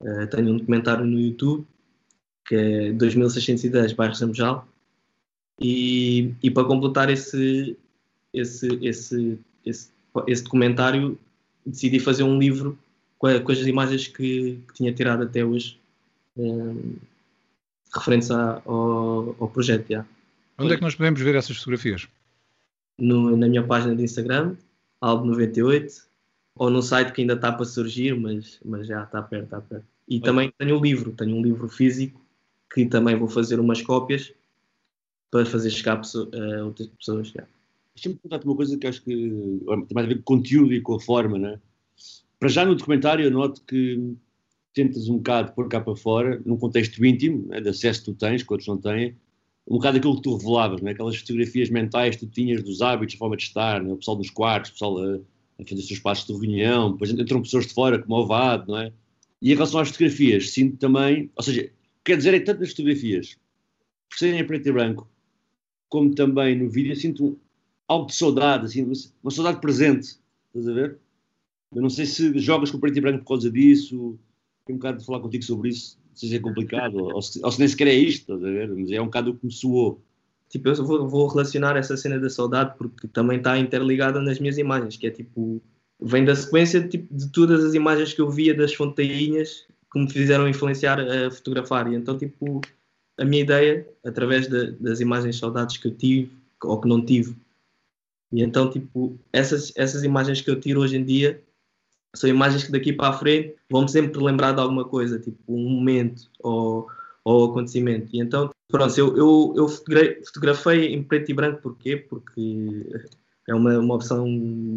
Uh, 0.02 0.28
tenho 0.30 0.54
um 0.54 0.58
documentário 0.58 1.06
no 1.06 1.20
YouTube, 1.20 1.66
que 2.50 2.56
é 2.56 2.92
2610 2.94 3.94
Bairro 3.94 4.16
Sambojal, 4.16 4.68
e, 5.62 6.34
e 6.42 6.50
para 6.50 6.64
completar 6.64 7.08
esse, 7.12 7.78
esse, 8.34 8.68
esse, 8.82 9.40
esse, 9.64 9.90
esse 10.26 10.44
documentário 10.44 11.16
decidi 11.64 12.00
fazer 12.00 12.24
um 12.24 12.40
livro 12.40 12.76
com, 13.20 13.28
a, 13.28 13.40
com 13.40 13.52
as 13.52 13.60
imagens 13.60 14.08
que, 14.08 14.60
que, 14.68 14.74
tinha 14.74 14.92
tirado 14.92 15.24
até 15.24 15.46
hoje 15.46 15.80
um, 16.36 16.96
referentes 17.94 18.32
a, 18.32 18.64
ao, 18.66 19.36
ao, 19.40 19.48
projeto. 19.48 19.88
Já. 19.88 20.04
Onde 20.58 20.74
é 20.74 20.76
que 20.76 20.82
nós 20.82 20.96
podemos 20.96 21.22
ver 21.22 21.36
essas 21.36 21.56
fotografias? 21.58 22.08
No, 22.98 23.38
na 23.38 23.48
minha 23.48 23.64
página 23.64 23.96
de 23.96 24.02
Instagram, 24.02 24.56
Albo98, 25.04 26.04
ou 26.56 26.72
no 26.72 26.82
site 26.82 27.12
que 27.12 27.22
ainda 27.22 27.34
está 27.34 27.52
para 27.52 27.66
surgir, 27.66 28.16
mas, 28.20 28.60
mas 28.66 28.88
já 28.88 29.04
está 29.04 29.22
perto, 29.22 29.44
está 29.44 29.62
perto. 29.62 29.86
E 30.08 30.18
okay. 30.18 30.26
também 30.26 30.54
tenho 30.58 30.80
um 30.80 30.82
livro, 30.82 31.12
tenho 31.12 31.36
um 31.36 31.44
livro 31.44 31.70
físico 31.70 32.20
que 32.74 32.86
também 32.86 33.16
vou 33.16 33.28
fazer 33.28 33.60
umas 33.60 33.82
cópias 33.82 34.34
para 35.32 35.46
fazer 35.46 35.70
chegar 35.70 36.02
a 36.02 36.66
outras 36.66 36.88
pessoas. 36.88 37.30
Já. 37.30 37.46
Deixa-me 37.96 38.16
perguntar-te 38.16 38.46
uma 38.46 38.56
coisa 38.56 38.78
que 38.78 38.88
acho 38.88 39.04
que 39.04 39.14
tem 39.16 39.94
mais 39.94 40.06
a 40.06 40.10
ver 40.10 40.16
com 40.16 40.22
o 40.22 40.38
conteúdo 40.38 40.74
e 40.74 40.82
com 40.82 40.96
a 40.96 41.00
forma, 41.00 41.38
né? 41.38 41.60
Para 42.40 42.50
já 42.50 42.66
no 42.66 42.76
documentário 42.76 43.26
eu 43.26 43.32
noto 43.32 43.62
que 43.64 44.16
tentas 44.74 45.10
um 45.10 45.18
bocado 45.18 45.52
pôr 45.54 45.68
cá 45.68 45.82
para 45.82 45.96
fora, 45.96 46.42
num 46.46 46.58
contexto 46.58 47.04
íntimo, 47.04 47.48
né, 47.48 47.60
de 47.60 47.70
acesso 47.70 48.00
que 48.00 48.06
tu 48.06 48.14
tens, 48.14 48.44
que 48.44 48.54
outros 48.54 48.68
não 48.68 48.78
têm, 48.78 49.16
um 49.68 49.76
bocado 49.76 49.98
aquilo 49.98 50.16
que 50.16 50.22
tu 50.22 50.38
revelavas, 50.38 50.82
né, 50.82 50.92
aquelas 50.92 51.18
fotografias 51.18 51.70
mentais 51.70 52.16
que 52.16 52.26
tu 52.26 52.32
tinhas 52.32 52.64
dos 52.64 52.82
hábitos, 52.82 53.16
a 53.16 53.18
forma 53.18 53.36
de 53.36 53.44
estar, 53.44 53.84
né, 53.84 53.92
o 53.92 53.98
pessoal 53.98 54.18
nos 54.18 54.30
quartos, 54.30 54.70
o 54.70 54.74
pessoal 54.74 54.98
a, 55.00 55.16
a 55.60 55.64
fazer 55.68 55.82
os 55.82 55.88
seus 55.88 56.00
passos 56.00 56.26
de 56.28 56.34
reunião, 56.34 56.92
depois 56.94 57.12
entram 57.12 57.42
pessoas 57.42 57.68
de 57.68 57.74
fora, 57.74 58.00
como 58.00 58.16
o 58.16 58.26
Vado, 58.26 58.72
não 58.72 58.80
é? 58.80 58.94
E 59.42 59.52
em 59.52 59.56
relação 59.56 59.80
às 59.80 59.90
fotografias, 59.90 60.52
sinto 60.52 60.78
também, 60.78 61.30
ou 61.36 61.44
seja, 61.44 61.70
quer 62.04 62.18
dizer, 62.18 62.34
é 62.34 62.40
tanto 62.40 62.62
nas 62.62 62.72
fotografias, 62.72 63.38
por 64.10 64.18
serem 64.18 64.40
em 64.40 64.48
preto 64.48 64.68
e 64.68 64.72
branco, 64.72 65.10
como 65.88 66.14
também 66.14 66.58
no 66.58 66.70
vídeo, 66.70 66.96
sinto 66.96 67.40
algo 67.88 68.08
de 68.08 68.16
saudade, 68.16 68.66
assim, 68.66 68.92
uma 69.24 69.32
saudade 69.32 69.60
presente, 69.60 70.20
estás 70.48 70.68
a 70.68 70.74
ver? 70.74 71.00
Eu 71.76 71.82
não 71.82 71.90
sei 71.90 72.06
se 72.06 72.38
jogas 72.40 72.72
com 72.72 72.80
preto 72.80 72.98
e 72.98 73.02
branco 73.02 73.20
por 73.20 73.30
causa 73.30 73.50
disso. 73.50 74.18
Tenho 74.66 74.78
um 74.78 74.80
bocado 74.80 75.00
de 75.00 75.06
falar 75.06 75.20
contigo 75.20 75.44
sobre 75.44 75.70
isso. 75.70 76.00
Não 76.10 76.16
sei 76.16 76.30
se 76.30 76.36
é 76.36 76.40
complicado, 76.40 76.96
ou, 76.98 77.22
se, 77.22 77.40
ou 77.44 77.52
se 77.52 77.60
nem 77.60 77.68
sequer 77.68 77.88
é 77.88 77.94
isto, 77.94 78.22
estás 78.22 78.44
a 78.44 78.50
ver? 78.50 78.70
Mas 78.70 78.92
é 78.92 79.02
um 79.02 79.06
bocado 79.06 79.32
o 79.32 79.38
que 79.38 79.46
me 79.46 79.52
soou. 79.52 80.02
Tipo, 80.50 80.70
eu 80.70 80.84
vou, 80.84 81.08
vou 81.08 81.28
relacionar 81.28 81.78
essa 81.78 81.96
cena 81.96 82.20
da 82.20 82.30
saudade 82.30 82.76
porque 82.78 83.08
também 83.08 83.38
está 83.38 83.58
interligada 83.58 84.20
nas 84.20 84.40
minhas 84.40 84.58
imagens, 84.58 84.98
que 84.98 85.06
é 85.06 85.12
tipo, 85.12 85.62
vem 86.02 86.26
da 86.26 86.36
sequência 86.36 86.88
tipo, 86.88 87.14
de 87.14 87.30
todas 87.32 87.64
as 87.64 87.76
imagens 87.76 88.14
que 88.14 88.22
eu 88.22 88.30
via 88.32 88.56
das 88.56 88.74
fontainhas 88.74 89.68
que 89.92 90.00
me 90.00 90.10
fizeram 90.12 90.48
influenciar 90.48 91.00
a 91.00 91.32
fotografar. 91.32 91.92
E 91.92 91.96
então, 91.96 92.18
tipo, 92.18 92.62
a 93.18 93.26
minha 93.26 93.42
ideia, 93.42 93.88
através 94.06 94.48
de, 94.48 94.72
das 94.74 95.00
imagens 95.00 95.38
saudades 95.38 95.78
que 95.78 95.88
eu 95.88 95.96
tive 95.96 96.32
ou 96.64 96.80
que 96.80 96.88
não 96.88 97.04
tive, 97.04 97.36
e 98.32 98.44
então, 98.44 98.70
tipo, 98.70 99.18
essas, 99.34 99.74
essas 99.76 100.04
imagens 100.04 100.42
que 100.42 100.50
eu 100.50 100.60
tiro 100.60 100.82
hoje 100.82 100.98
em 100.98 101.04
dia 101.04 101.42
são 102.16 102.30
imagens 102.30 102.64
que 102.64 102.72
daqui 102.72 102.94
para 102.94 103.10
a 103.10 103.18
frente 103.18 103.56
vão 103.70 103.88
sempre 103.88 104.22
lembrar 104.22 104.54
de 104.54 104.62
alguma 104.62 104.86
coisa, 104.86 105.20
tipo 105.20 105.40
um 105.48 105.70
momento 105.70 106.30
ou, 106.40 106.88
ou 107.24 107.52
acontecimento. 107.52 108.10
E 108.14 108.20
então, 108.20 108.50
pronto, 108.68 108.98
eu, 108.98 109.16
eu, 109.18 109.54
eu 109.56 109.68
fotografei 109.68 110.94
em 110.94 111.04
preto 111.04 111.30
e 111.30 111.34
branco, 111.34 111.62
porquê? 111.62 111.98
Porque 111.98 112.86
é 113.48 113.54
uma, 113.54 113.78
uma 113.80 113.96
opção 113.96 114.28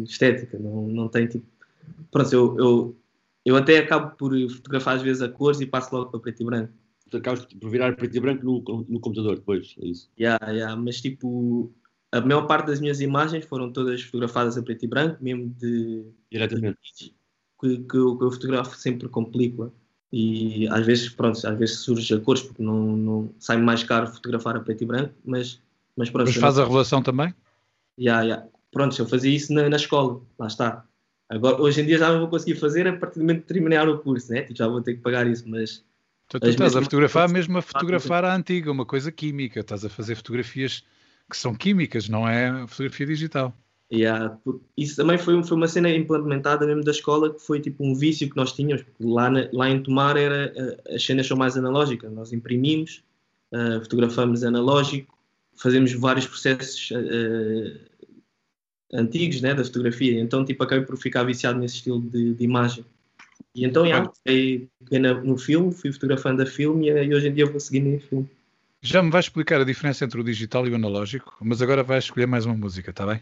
estética, 0.03 0.57
não, 0.59 0.87
não 0.87 1.07
tem 1.07 1.27
tipo. 1.27 1.45
Pronto, 2.11 2.33
eu, 2.33 2.57
eu, 2.57 2.95
eu 3.45 3.55
até 3.55 3.77
acabo 3.77 4.15
por 4.15 4.31
fotografar 4.49 4.95
às 4.95 5.01
vezes 5.01 5.21
a 5.21 5.29
cores 5.29 5.59
e 5.59 5.65
passo 5.65 5.95
logo 5.95 6.11
para 6.11 6.19
preto 6.19 6.41
e 6.41 6.45
branco. 6.45 6.73
Tu 7.09 7.17
acabas 7.17 7.45
por 7.45 7.69
virar 7.69 7.95
preto 7.95 8.17
e 8.17 8.19
branco 8.19 8.45
no, 8.45 8.85
no 8.89 8.99
computador 8.99 9.35
depois, 9.35 9.75
é 9.81 9.87
isso? 9.87 10.09
Yeah, 10.19 10.39
yeah, 10.49 10.75
mas 10.75 11.01
tipo, 11.01 11.71
a 12.11 12.21
maior 12.21 12.47
parte 12.47 12.67
das 12.67 12.79
minhas 12.79 13.01
imagens 13.01 13.45
foram 13.45 13.71
todas 13.71 14.01
fotografadas 14.01 14.57
a 14.57 14.63
preto 14.63 14.85
e 14.85 14.87
branco, 14.87 15.17
mesmo 15.21 15.49
de. 15.57 16.05
Diretamente. 16.31 16.77
De, 16.97 17.13
que, 17.59 17.77
que, 17.83 17.97
eu, 17.97 18.17
que 18.17 18.23
eu 18.23 18.31
fotografo 18.31 18.75
sempre 18.77 19.07
com 19.09 19.25
película. 19.25 19.71
E 20.11 20.67
às 20.67 20.85
vezes, 20.85 21.09
pronto, 21.09 21.35
às 21.47 21.57
vezes 21.57 21.79
surge 21.79 22.13
a 22.13 22.19
cores, 22.19 22.43
porque 22.43 22.61
não, 22.61 22.95
não 22.95 23.33
sai 23.39 23.57
mais 23.57 23.83
caro 23.83 24.05
fotografar 24.05 24.55
a 24.55 24.59
preto 24.59 24.83
e 24.83 24.85
branco, 24.85 25.13
mas, 25.25 25.59
mas 25.95 26.09
pronto. 26.11 26.27
Mas 26.27 26.35
faz 26.35 26.59
a 26.59 26.63
revelação 26.65 27.01
também? 27.01 27.33
Yeah, 27.99 28.21
yeah. 28.23 28.47
Pronto, 28.71 28.99
eu 28.99 29.07
fazia 29.07 29.35
isso 29.35 29.51
na, 29.51 29.69
na 29.69 29.75
escola, 29.75 30.21
lá 30.37 30.47
está. 30.47 30.85
Agora, 31.33 31.59
hoje 31.59 31.81
em 31.81 31.85
dia 31.85 31.97
já 31.97 32.11
não 32.11 32.19
vou 32.19 32.27
conseguir 32.27 32.55
fazer 32.55 32.87
a 32.87 32.95
partir 32.95 33.15
do 33.15 33.21
momento 33.21 33.41
de 33.41 33.47
terminar 33.47 33.89
o 33.89 33.97
curso, 33.97 34.31
né? 34.31 34.43
Tipo, 34.43 34.55
já 34.55 34.67
vou 34.67 34.81
ter 34.81 34.93
que 34.93 35.01
pagar 35.01 35.25
isso, 35.25 35.43
mas. 35.47 35.83
Então, 36.27 36.39
tu 36.39 36.47
estás 36.47 36.75
a 36.75 36.81
fotografar 36.81 37.27
mesmo 37.27 37.57
a 37.57 37.61
fotografar 37.61 38.23
a 38.23 38.35
antiga, 38.35 38.71
uma 38.71 38.85
coisa 38.85 39.11
química, 39.11 39.59
estás 39.59 39.83
a 39.83 39.89
fazer 39.89 40.15
fotografias 40.15 40.83
que 41.29 41.35
são 41.35 41.55
químicas, 41.55 42.07
não 42.07 42.27
é 42.27 42.67
fotografia 42.67 43.07
digital. 43.07 43.55
Yeah. 43.91 44.37
Isso 44.77 44.95
também 44.95 45.17
foi, 45.17 45.43
foi 45.43 45.57
uma 45.57 45.67
cena 45.67 45.89
implementada 45.89 46.65
mesmo 46.65 46.83
da 46.83 46.91
escola, 46.91 47.33
que 47.33 47.39
foi 47.39 47.59
tipo 47.59 47.83
um 47.83 47.93
vício 47.93 48.29
que 48.29 48.35
nós 48.35 48.51
tínhamos, 48.51 48.83
porque 48.83 49.03
lá, 49.03 49.29
na, 49.29 49.49
lá 49.51 49.69
em 49.69 49.81
Tomar 49.81 50.17
era, 50.17 50.53
eh, 50.55 50.95
as 50.95 51.05
cenas 51.05 51.27
são 51.27 51.37
mais 51.37 51.57
analógicas, 51.57 52.11
nós 52.11 52.33
imprimimos, 52.33 53.03
uh, 53.51 53.79
fotografamos 53.81 54.43
analógico, 54.43 55.15
fazemos 55.55 55.93
vários 55.93 56.25
processos 56.25 56.89
uh, 56.91 57.92
antigos 58.93 59.41
né, 59.41 59.53
da 59.53 59.63
fotografia, 59.63 60.19
então 60.19 60.45
tipo 60.45 60.63
acabei 60.63 60.85
por 60.85 60.97
ficar 60.97 61.23
viciado 61.23 61.59
nesse 61.59 61.75
estilo 61.75 61.99
de, 62.01 62.33
de 62.35 62.43
imagem. 62.43 62.85
E 63.55 63.65
então, 63.65 63.85
yeah, 63.85 64.11
peguei, 64.23 64.69
no 65.23 65.37
filme, 65.37 65.71
fui 65.71 65.91
fotografando 65.91 66.41
a 66.41 66.45
filme 66.45 66.89
e, 66.89 67.13
hoje 67.13 67.27
em 67.27 67.33
dia 67.33 67.45
vou 67.45 67.59
seguindo 67.59 67.87
em 67.87 67.99
filme. 67.99 68.29
Já 68.81 69.01
me 69.01 69.11
vais 69.11 69.25
explicar 69.25 69.61
a 69.61 69.63
diferença 69.63 70.03
entre 70.03 70.19
o 70.19 70.23
digital 70.23 70.67
e 70.67 70.71
o 70.71 70.75
analógico, 70.75 71.37
mas 71.41 71.61
agora 71.61 71.83
vais 71.83 72.05
escolher 72.05 72.25
mais 72.25 72.45
uma 72.45 72.55
música, 72.55 72.89
está 72.89 73.05
bem? 73.05 73.21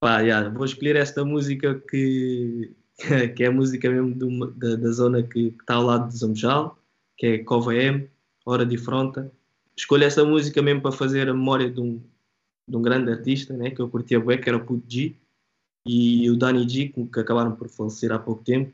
Pá, 0.00 0.20
yeah, 0.20 0.48
vou 0.48 0.64
escolher 0.64 0.96
esta 0.96 1.24
música 1.24 1.80
que, 1.90 2.70
que 3.36 3.44
é 3.44 3.46
a 3.46 3.52
música 3.52 3.90
mesmo 3.90 4.14
do, 4.14 4.46
da, 4.52 4.76
da, 4.76 4.90
zona 4.92 5.22
que 5.22 5.54
está 5.60 5.74
ao 5.74 5.82
lado 5.82 6.08
de 6.08 6.18
Zambojal, 6.18 6.78
que 7.16 7.26
é 7.26 7.38
Cova 7.38 7.74
M, 7.74 8.08
Hora 8.46 8.64
de 8.64 8.78
Fronta. 8.78 9.30
Escolho 9.76 10.04
esta 10.04 10.24
música 10.24 10.62
mesmo 10.62 10.82
para 10.82 10.92
fazer 10.92 11.28
a 11.28 11.34
memória 11.34 11.68
de 11.68 11.80
um, 11.80 12.00
de 12.68 12.76
um 12.76 12.82
grande 12.82 13.10
artista, 13.10 13.54
né, 13.54 13.70
que 13.70 13.80
eu 13.80 13.88
curtia 13.88 14.20
bem, 14.20 14.40
que 14.40 14.48
era 14.48 14.58
o 14.58 14.64
Puto 14.64 14.84
G, 14.88 15.14
e 15.86 16.30
o 16.30 16.36
Danny 16.36 16.68
G, 16.68 16.88
que 16.88 17.20
acabaram 17.20 17.52
por 17.54 17.68
falecer 17.68 18.10
há 18.10 18.18
pouco 18.18 18.42
tempo. 18.42 18.72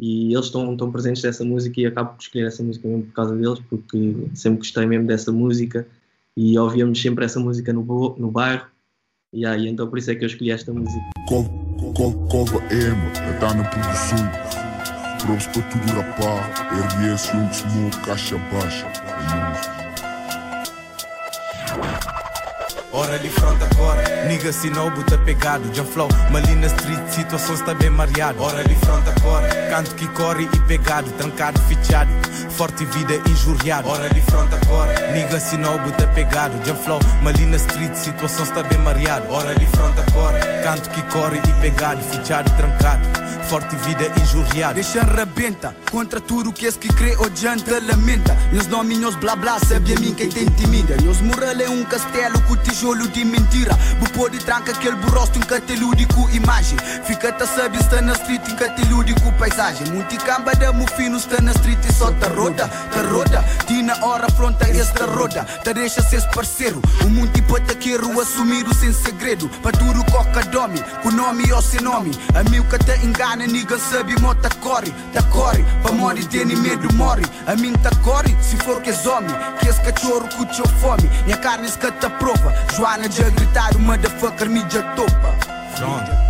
E 0.00 0.32
eles 0.32 0.46
estão, 0.46 0.72
estão 0.72 0.90
presentes 0.90 1.22
nessa 1.22 1.44
música 1.44 1.78
e 1.78 1.86
acabo 1.86 2.14
por 2.14 2.22
escolher 2.22 2.46
essa 2.46 2.62
música 2.62 2.88
mesmo 2.88 3.04
por 3.04 3.12
causa 3.12 3.36
deles, 3.36 3.60
porque 3.68 4.28
sempre 4.34 4.60
gostei 4.60 4.86
mesmo 4.86 5.06
dessa 5.06 5.30
música 5.30 5.86
e 6.34 6.58
ouvíamos 6.58 7.00
sempre 7.00 7.26
essa 7.26 7.38
música 7.38 7.70
no, 7.70 7.82
no 8.16 8.30
bairro 8.30 8.66
e 9.32 9.46
aí, 9.46 9.68
então 9.68 9.88
por 9.88 9.96
isso 9.96 10.10
é 10.10 10.14
que 10.16 10.24
eu 10.24 10.26
escolhi 10.26 10.50
esta 10.50 10.72
música. 10.72 10.98
Cova 11.28 12.58
M, 12.74 12.96
está 13.32 13.54
na 13.54 13.62
produção. 13.68 14.18
Provos 15.24 15.46
para 15.46 15.62
tudo 15.62 15.92
rapar. 15.92 16.50
RDS, 16.72 17.28
Young 17.28 17.54
Smoke, 17.54 18.06
caixa 18.06 18.38
baixa. 18.52 19.79
Hora 22.92 23.20
de 23.20 23.28
fronte 23.28 23.62
agora, 23.62 24.24
nigga 24.26 24.52
se 24.52 24.68
não 24.68 24.90
buta 24.90 25.16
pegado 25.18 25.68
John 25.68 25.84
Flow, 25.84 26.08
Malina 26.28 26.66
Street, 26.66 26.98
situação 27.08 27.54
está 27.54 27.72
bem 27.72 27.88
mareado. 27.88 28.42
Hora 28.42 28.64
de 28.64 28.74
fronte 28.74 29.08
agora, 29.10 29.48
canto 29.70 29.94
que 29.94 30.08
corre 30.08 30.48
e 30.52 30.58
pegado 30.62 31.08
Trancado, 31.12 31.60
fichado, 31.62 32.10
forte 32.50 32.84
vida 32.86 33.14
injuriado. 33.30 33.88
Hora 33.88 34.08
de 34.08 34.20
fronte 34.22 34.56
agora, 34.56 35.12
nigga 35.12 35.38
se 35.38 35.56
não 35.56 35.78
buta 35.78 36.04
pegado 36.08 36.58
John 36.64 36.74
Flow, 36.74 36.98
Malina 37.22 37.56
Street, 37.58 37.94
situação 37.94 38.42
está 38.44 38.64
bem 38.64 38.78
mareado. 38.78 39.32
Hora 39.32 39.54
de 39.54 39.66
fronte 39.66 40.00
agora, 40.08 40.40
canto 40.64 40.90
que 40.90 41.02
corre 41.02 41.38
e 41.38 41.60
pegado 41.60 42.02
Fichado, 42.02 42.50
trancado, 42.56 43.06
forte 43.48 43.76
vida 43.76 44.10
injuriado. 44.20 44.74
Deixa 44.74 45.02
rebenta 45.04 45.76
contra 45.92 46.20
tudo 46.20 46.52
que 46.52 46.66
esse 46.66 46.78
que 46.78 46.88
crê 46.88 47.16
adianta 47.24 47.80
lamenta. 47.80 48.36
Meus 48.52 48.66
nomes, 48.66 48.98
meus 48.98 49.14
blá 49.14 49.36
blá, 49.36 49.60
sabe 49.60 49.94
a 49.94 50.00
mim 50.00 50.12
quem 50.12 50.28
te 50.28 50.40
intimida. 50.40 50.96
Meus 51.02 51.20
mural 51.20 51.60
é 51.60 51.68
um 51.70 51.84
castelo 51.84 52.40
com 52.42 52.56
tijolo 52.80 53.06
de 53.08 53.24
mentira. 53.24 53.76
Bu 53.98 54.10
pode 54.10 54.38
tranca 54.38 54.72
aquele 54.72 54.96
burrosto 54.96 55.38
em 55.38 55.42
catelúdico 55.42 56.28
imagem. 56.30 56.78
Fica-te 57.04 57.42
a 57.42 57.46
saber 57.46 57.78
está 57.78 58.00
na 58.00 58.12
street 58.12 58.48
em 58.48 58.56
catelúdico 58.56 59.32
paisagem. 59.32 59.86
Multicamba 59.92 60.52
da 60.54 60.72
mufino 60.72 61.18
está 61.18 61.40
na 61.42 61.52
street 61.52 61.84
e 61.86 61.92
só 61.92 62.10
ta 62.12 62.28
roda, 62.28 62.68
ta 62.68 63.02
roda. 63.02 63.44
Tina 63.66 63.94
hora 64.04 64.28
fronta 64.30 64.68
esta 64.68 65.06
roda 65.06 65.44
Te 65.62 65.74
deixa 65.74 66.02
ser 66.02 66.22
parceiro. 66.30 66.80
O 67.04 67.08
mundo 67.08 67.30
tipo 67.32 67.60
taqueiro 67.60 68.18
assumir 68.20 68.66
o 68.66 68.74
sem 68.74 68.92
segredo. 68.92 69.48
Para 69.62 69.76
tudo 69.76 70.02
coca 70.10 70.42
dome, 70.46 70.82
com 71.02 71.10
nome 71.10 71.52
ou 71.52 71.60
sem 71.60 71.80
nome. 71.80 72.12
A 72.34 72.48
mil 72.48 72.64
que 72.64 72.78
te 72.78 72.92
engana, 73.04 73.46
nigga 73.46 73.78
sabe 73.78 74.18
mota 74.20 74.48
corre, 74.60 74.92
ta 75.12 75.22
corre. 75.24 75.64
Pra 75.82 75.92
morrer 75.92 76.24
tem 76.26 76.46
medo 76.46 76.92
morre 76.94 77.24
A 77.46 77.56
mim 77.56 77.72
ta 77.74 77.90
corre, 78.02 78.36
se 78.42 78.56
for 78.58 78.80
que 78.82 78.90
és 78.90 79.06
homem 79.06 79.34
Que 79.58 79.68
esse 79.68 79.80
cachorro 79.80 80.28
cucho 80.36 80.66
fome. 80.80 81.10
Minha 81.24 81.36
carne 81.36 81.68
que 81.70 81.92
te 81.92 82.08
prova 82.18 82.54
Joana 82.76 83.08
de 83.08 83.30
gritar, 83.30 83.74
o 83.74 83.78
motherfucker 83.80 84.48
mídia 84.48 84.82
topa. 84.94 86.29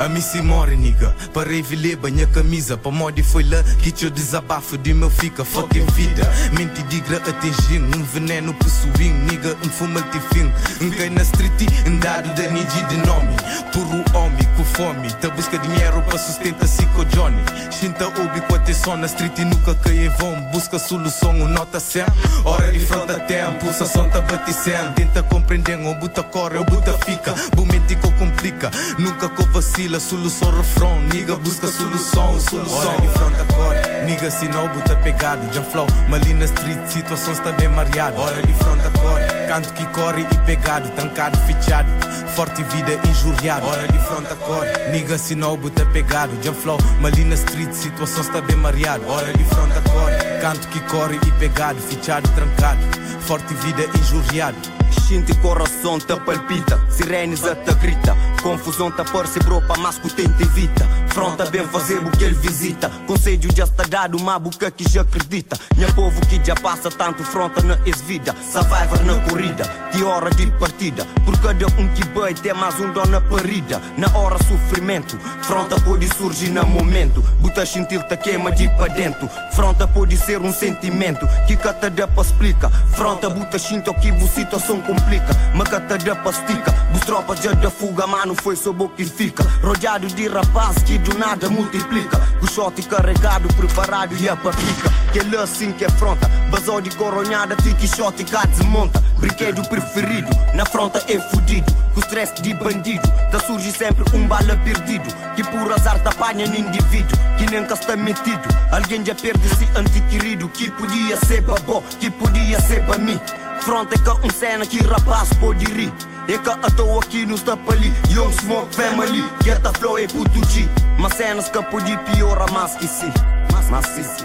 A 0.00 0.08
mim 0.08 0.20
se 0.22 0.40
morre, 0.40 0.76
nigga. 0.76 1.14
Parei 1.34 1.60
vilê, 1.62 1.94
banha 1.94 2.26
camisa 2.26 2.76
Pra 2.76 2.90
modi 2.90 3.22
foi 3.22 3.44
lá 3.44 3.62
que 3.82 3.92
te 3.92 4.08
desabafo 4.10 4.78
de 4.78 4.94
meu 4.94 5.10
fica 5.10 5.44
Fucking 5.44 5.84
vida. 5.92 6.28
Mente 6.56 6.82
digra 6.84 7.18
atingindo 7.18 7.98
Um 7.98 8.02
veneno 8.02 8.54
possuindo 8.54 9.30
Nigga, 9.30 9.56
um 9.64 9.68
fuma 9.68 10.00
tifim 10.02 10.50
Um 10.80 10.90
cai 10.90 11.10
na 11.10 11.22
street 11.22 11.68
Um 11.86 11.98
dado 11.98 12.34
da 12.34 12.48
niji 12.48 12.84
de 12.88 12.96
nome 13.06 13.36
Puro 13.72 14.18
homem 14.18 14.48
com 14.56 14.64
fome 14.64 15.12
Tá 15.20 15.28
busca 15.30 15.58
dinheiro 15.58 16.02
pra 16.02 16.18
sustenta 16.18 16.66
si 16.66 16.84
com 16.86 17.04
Johnny. 17.04 17.42
Shinta 17.70 18.08
obi 18.08 18.40
com 18.42 18.54
atenção 18.54 18.96
na 18.96 19.06
street 19.06 19.38
e 19.38 19.44
nunca 19.44 19.74
cai 19.74 20.08
vão 20.18 20.40
Busca 20.52 20.78
solução, 20.78 21.42
o 21.42 21.48
nota 21.48 21.78
100 21.78 22.04
Hora 22.44 22.72
de 22.72 22.80
fronta 22.80 23.20
tempo 23.20 23.66
Pulsação 23.66 24.08
tá 24.08 24.20
baticendo 24.22 24.94
Tenta 24.94 25.22
compreender, 25.22 25.78
ou 25.78 25.94
buta 25.94 26.22
corre, 26.22 26.58
ou 26.58 26.64
buta 26.64 26.92
fica. 27.04 27.34
Bumente 27.54 27.94
que 27.94 28.12
complica 28.12 28.70
Nunca 28.98 29.28
com 29.28 29.44
vacila 29.52 29.89
Solução 29.98 30.50
refrão 30.56 31.00
Nigga 31.12 31.34
busca 31.36 31.66
solução 31.66 32.38
Solução. 32.38 32.88
Hora 32.88 33.00
de 33.00 33.08
fronta 33.08 33.42
agora 33.42 34.04
Nigga 34.04 34.30
se 34.30 34.46
não 34.48 34.68
buta 34.68 34.94
pegado 34.96 35.44
John 35.48 35.64
Flow. 35.64 35.86
Malina 36.08 36.44
Street 36.44 36.78
Situação 36.86 37.32
está 37.32 37.50
bem 37.52 37.68
mareada 37.68 38.16
Hora 38.20 38.40
de 38.42 38.52
fronta 38.54 38.86
agora 38.86 39.26
Canto 39.48 39.72
que 39.72 39.84
corre 39.86 40.22
e 40.22 40.38
pegado 40.46 40.88
Trancado, 40.90 41.36
fichado 41.38 41.88
Forte 42.36 42.62
vida 42.62 43.00
injuriado. 43.08 43.66
Hora 43.66 43.88
de 43.88 43.98
fronta 43.98 44.32
agora 44.32 44.90
Nigga 44.90 45.18
se 45.18 45.34
não 45.34 45.56
buta 45.56 45.84
pegado 45.86 46.36
John 46.36 46.54
Flow. 46.54 46.78
Malina 47.00 47.34
Street 47.34 47.72
Situação 47.72 48.22
está 48.22 48.40
bem 48.40 48.56
mareada 48.56 49.04
Hora 49.06 49.32
de 49.32 49.44
fronta 49.44 49.78
agora 49.78 50.38
Canto 50.40 50.68
que 50.68 50.80
corre 50.82 51.18
e 51.26 51.32
pegado 51.32 51.80
Fichado, 51.80 52.28
trancado. 52.30 52.80
Forte 53.20 53.54
vida 53.54 53.84
injuriado. 53.98 54.56
Instinto 54.88 55.32
e 55.32 55.34
coração 55.36 55.98
te 55.98 56.14
palpita 56.16 56.80
Sirenes 56.88 57.44
a 57.44 57.54
te 57.54 57.74
grita 57.74 58.16
Confusão 58.42 58.90
te 58.90 59.04
percebeu 59.04 59.60
para 59.60 59.80
mais 59.80 59.98
que 59.98 61.09
Fronta 61.10 61.44
bem 61.46 61.66
fazer 61.66 61.98
o 61.98 62.10
que 62.10 62.24
ele 62.24 62.34
visita. 62.34 62.88
Conselho 63.06 63.50
já 63.54 63.64
está 63.64 63.82
dado 63.82 64.16
uma 64.16 64.38
boca 64.38 64.70
que 64.70 64.88
já 64.88 65.02
acredita. 65.02 65.58
Minha 65.76 65.92
povo 65.92 66.20
que 66.26 66.40
já 66.44 66.54
passa 66.54 66.88
tanto 66.88 67.24
fronta 67.24 67.60
na 67.62 67.78
ex-vida. 67.84 68.34
Survivor 68.50 69.04
na 69.04 69.14
corrida, 69.28 69.64
que 69.90 70.04
hora 70.04 70.30
de 70.30 70.46
partida. 70.52 71.04
Por 71.24 71.36
cada 71.40 71.66
um 71.66 71.88
que 71.88 72.04
bem 72.08 72.34
tem 72.34 72.54
mais 72.54 72.78
um 72.78 72.92
dó 72.92 73.04
na 73.06 73.20
parida. 73.20 73.82
Na 73.98 74.06
hora 74.16 74.36
sofrimento, 74.44 75.18
fronta 75.42 75.80
pode 75.80 76.06
surgir 76.14 76.50
no 76.50 76.64
momento. 76.64 77.22
Buta 77.40 77.66
sentir 77.66 78.02
te 78.04 78.16
queima 78.16 78.52
de 78.52 78.68
para 78.68 78.92
dentro. 78.92 79.28
Fronta 79.52 79.88
pode 79.88 80.16
ser 80.16 80.40
um 80.40 80.52
sentimento 80.52 81.26
que 81.46 81.56
cata 81.56 81.90
dá 81.90 82.06
para 82.06 82.22
explica. 82.22 82.70
Fronta 82.94 83.28
buta 83.28 83.58
sinto 83.58 83.92
que 83.94 84.10
a 84.10 84.28
situação 84.28 84.80
complica. 84.80 85.36
Mas 85.54 85.68
cata 85.68 85.98
dá 85.98 86.14
para 86.14 86.30
estica. 86.30 86.70
Bus 86.92 87.00
tropas 87.00 87.40
já 87.40 87.52
da 87.52 87.70
fuga, 87.70 88.06
mano 88.06 88.34
foi 88.36 88.54
só 88.54 88.72
boca 88.72 88.94
que 88.96 89.04
fica. 89.04 89.42
Rodeado 89.62 90.06
de 90.06 90.28
rapaz 90.28 90.82
que 90.82 90.99
do 91.00 91.18
nada 91.18 91.48
multiplica. 91.48 92.16
Com 92.38 92.46
shot 92.46 92.82
carregado, 92.82 93.48
preparado 93.54 94.14
e 94.16 94.28
a 94.28 94.36
papica 94.36 94.90
Que 95.12 95.18
ele 95.18 95.36
assim 95.36 95.72
que 95.72 95.84
é 95.84 95.90
fronta 95.90 96.26
Basou 96.50 96.80
de 96.80 96.90
coronhada, 96.96 97.54
tique 97.56 97.86
shot 97.86 98.20
e 98.20 98.24
cá 98.24 98.44
desmonta. 98.44 99.02
Brinquedo 99.18 99.62
preferido, 99.68 100.28
na 100.54 100.64
fronta 100.64 101.02
é 101.08 101.18
fudido. 101.18 101.70
Com 101.94 102.00
stress 102.00 102.40
de 102.40 102.54
bandido, 102.54 103.06
da 103.30 103.38
surge 103.40 103.70
sempre 103.72 104.04
um 104.16 104.26
bala 104.26 104.56
perdido. 104.64 105.08
Que 105.36 105.44
por 105.44 105.72
azar 105.72 105.98
te 106.00 106.08
apanha 106.08 106.46
no 106.46 106.56
indivíduo 106.56 107.18
Que 107.36 107.46
nunca 107.46 107.74
está 107.74 107.96
metido. 107.96 108.42
Alguém 108.72 109.04
já 109.04 109.14
perde 109.14 109.46
esse 109.46 109.68
antiquerido 109.76 110.48
Que 110.48 110.70
podia 110.70 111.16
ser 111.16 111.42
babó, 111.42 111.82
que 111.98 112.10
podia 112.10 112.60
ser 112.60 112.84
para 112.86 112.98
mim. 112.98 113.20
Fronte 113.60 113.94
é 113.94 113.98
que 113.98 114.26
um 114.26 114.30
cena 114.30 114.64
que 114.64 114.78
rapaz 114.82 115.28
pode 115.34 115.64
rir 115.66 115.92
eu 116.32 116.70
tô 116.76 116.98
aqui 117.00 117.26
no 117.26 117.34
Stapali 117.34 117.92
Young 118.10 118.32
Smoke 118.32 118.74
Family. 118.74 119.24
Get 119.42 119.60
the 119.62 119.72
flow 119.78 119.96
puto 120.08 120.48
G 120.50 120.68
Mas 120.98 121.14
cenas 121.14 121.48
que 121.48 121.62
pode 121.64 121.96
piorar 121.98 122.50
mais 122.52 122.76
que 122.76 122.86
si 122.86 123.06
Mas 123.52 123.86
que 123.86 124.04
si 124.04 124.24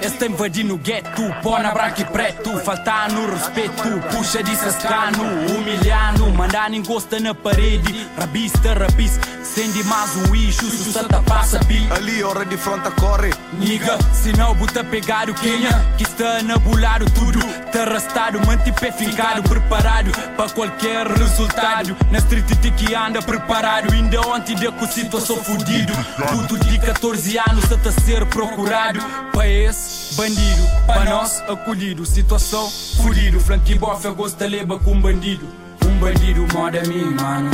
Este 0.00 0.26
invadindo 0.26 0.74
o 0.74 0.78
gueto, 0.78 1.22
pona 1.42 1.72
branco 1.72 2.00
e 2.00 2.04
preto 2.04 2.56
Faltar 2.60 3.10
no 3.10 3.28
respeito, 3.28 4.00
puxa 4.12 4.42
de 4.42 4.54
sascano 4.54 5.24
Humilhando, 5.50 6.30
mandar 6.30 6.72
encosta 6.72 7.18
na 7.18 7.34
parede 7.34 8.08
Rabista, 8.16 8.74
rabis, 8.74 9.18
sende 9.54 9.82
mais 9.84 10.14
um 10.16 10.34
issue 10.34 10.70
Sussata 10.70 11.22
passa 11.22 11.58
bi. 11.60 11.86
Ali 11.90 12.22
hora 12.22 12.44
de 12.44 12.56
fronta 12.56 12.90
corre 12.90 13.32
Niga, 13.58 13.98
se 14.12 14.32
não 14.36 14.54
buta 14.54 14.84
pegar 14.84 15.28
o 15.28 15.34
Kenya 15.34 15.86
Que 15.96 16.04
está 16.04 16.38
anabulado 16.38 17.06
tudo 17.10 17.40
Tá 17.72 17.82
arrastado, 17.82 18.38
mante 18.46 18.70
pé 18.72 18.92
ficado 18.92 19.42
Preparado 19.42 20.10
para 20.36 20.50
qualquer 20.50 21.06
resultado. 21.06 21.96
Na 22.10 22.18
street 22.18 22.46
de 22.60 22.70
que 22.72 22.94
anda 22.94 23.20
preparado 23.20 23.92
Ainda 23.92 24.20
ontem 24.28 24.54
de 24.54 24.68
com 24.70 24.86
situação 24.86 25.36
fudido. 25.36 25.92
Puto 26.30 26.58
de 26.58 26.78
14 26.78 27.38
anos 27.38 27.72
a 27.72 27.76
tá 27.76 27.90
ser 27.92 28.24
procurado. 28.26 29.00
Para 29.32 29.48
esse 29.48 30.14
bandido, 30.14 30.62
para 30.86 31.04
nós 31.04 31.42
acolhido. 31.48 32.04
Situação 32.04 32.68
fudido, 33.02 33.40
flanque 33.40 33.74
bofe 33.74 34.08
gosta 34.10 34.46
leva 34.46 34.78
com 34.78 35.00
bandido. 35.00 35.46
Um 35.84 35.98
bandido 35.98 36.46
moda 36.54 36.82
mim, 36.82 37.14
mano 37.14 37.50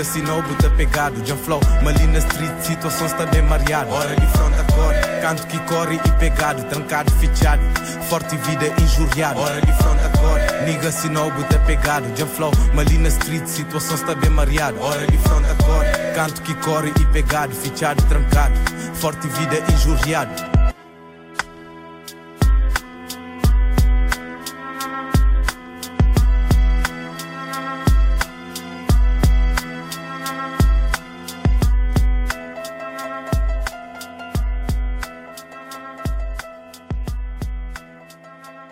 Nigga 0.00 0.12
se 0.12 0.22
não 0.22 0.40
buta 0.40 0.70
pegado 0.70 1.20
John 1.22 1.36
Flow, 1.36 1.60
Malina 1.82 2.16
Street 2.18 2.58
Situação 2.62 3.06
está 3.06 3.26
bem 3.26 3.42
mareada 3.42 3.92
Hora 3.92 4.16
de 4.16 4.26
fronta 4.28 4.60
agora 4.60 5.20
Canto 5.20 5.46
que 5.46 5.58
corre 5.60 6.00
e 6.02 6.10
pegado 6.12 6.64
Trancado, 6.64 7.12
fichado 7.16 7.62
Forte 8.08 8.34
vida 8.38 8.68
injuriado. 8.80 9.38
Hora 9.38 9.60
de 9.60 9.72
fronta 9.74 10.06
agora 10.06 10.62
Nigga 10.62 10.90
se 10.90 11.06
não 11.10 11.30
buta 11.30 11.58
pegado 11.66 12.10
John 12.14 12.28
Flow, 12.28 12.50
Malina 12.72 13.08
Street 13.08 13.46
Situação 13.46 13.96
está 13.96 14.14
bem 14.14 14.30
mareada 14.30 14.80
Hora 14.80 15.06
de 15.06 15.18
fronta 15.18 15.50
agora 15.50 16.12
Canto 16.14 16.40
que 16.40 16.54
corre 16.54 16.92
e 16.98 17.04
pegado 17.12 17.54
Fichado, 17.54 18.02
trancado. 18.04 18.54
Forte 18.94 19.28
vida 19.28 19.62
injuriado 19.70 20.49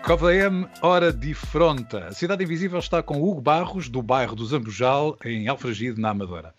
Cova 0.09 0.31
AM, 0.31 0.67
hora 0.81 1.13
de 1.13 1.35
fronta. 1.35 2.07
A 2.07 2.13
Cidade 2.13 2.43
Invisível 2.43 2.79
está 2.79 3.03
com 3.03 3.21
Hugo 3.21 3.39
Barros, 3.39 3.87
do 3.87 4.01
bairro 4.01 4.35
do 4.35 4.43
Zambujal, 4.43 5.15
em 5.23 5.47
Alfragide, 5.47 6.01
na 6.01 6.09
Amadora. 6.09 6.51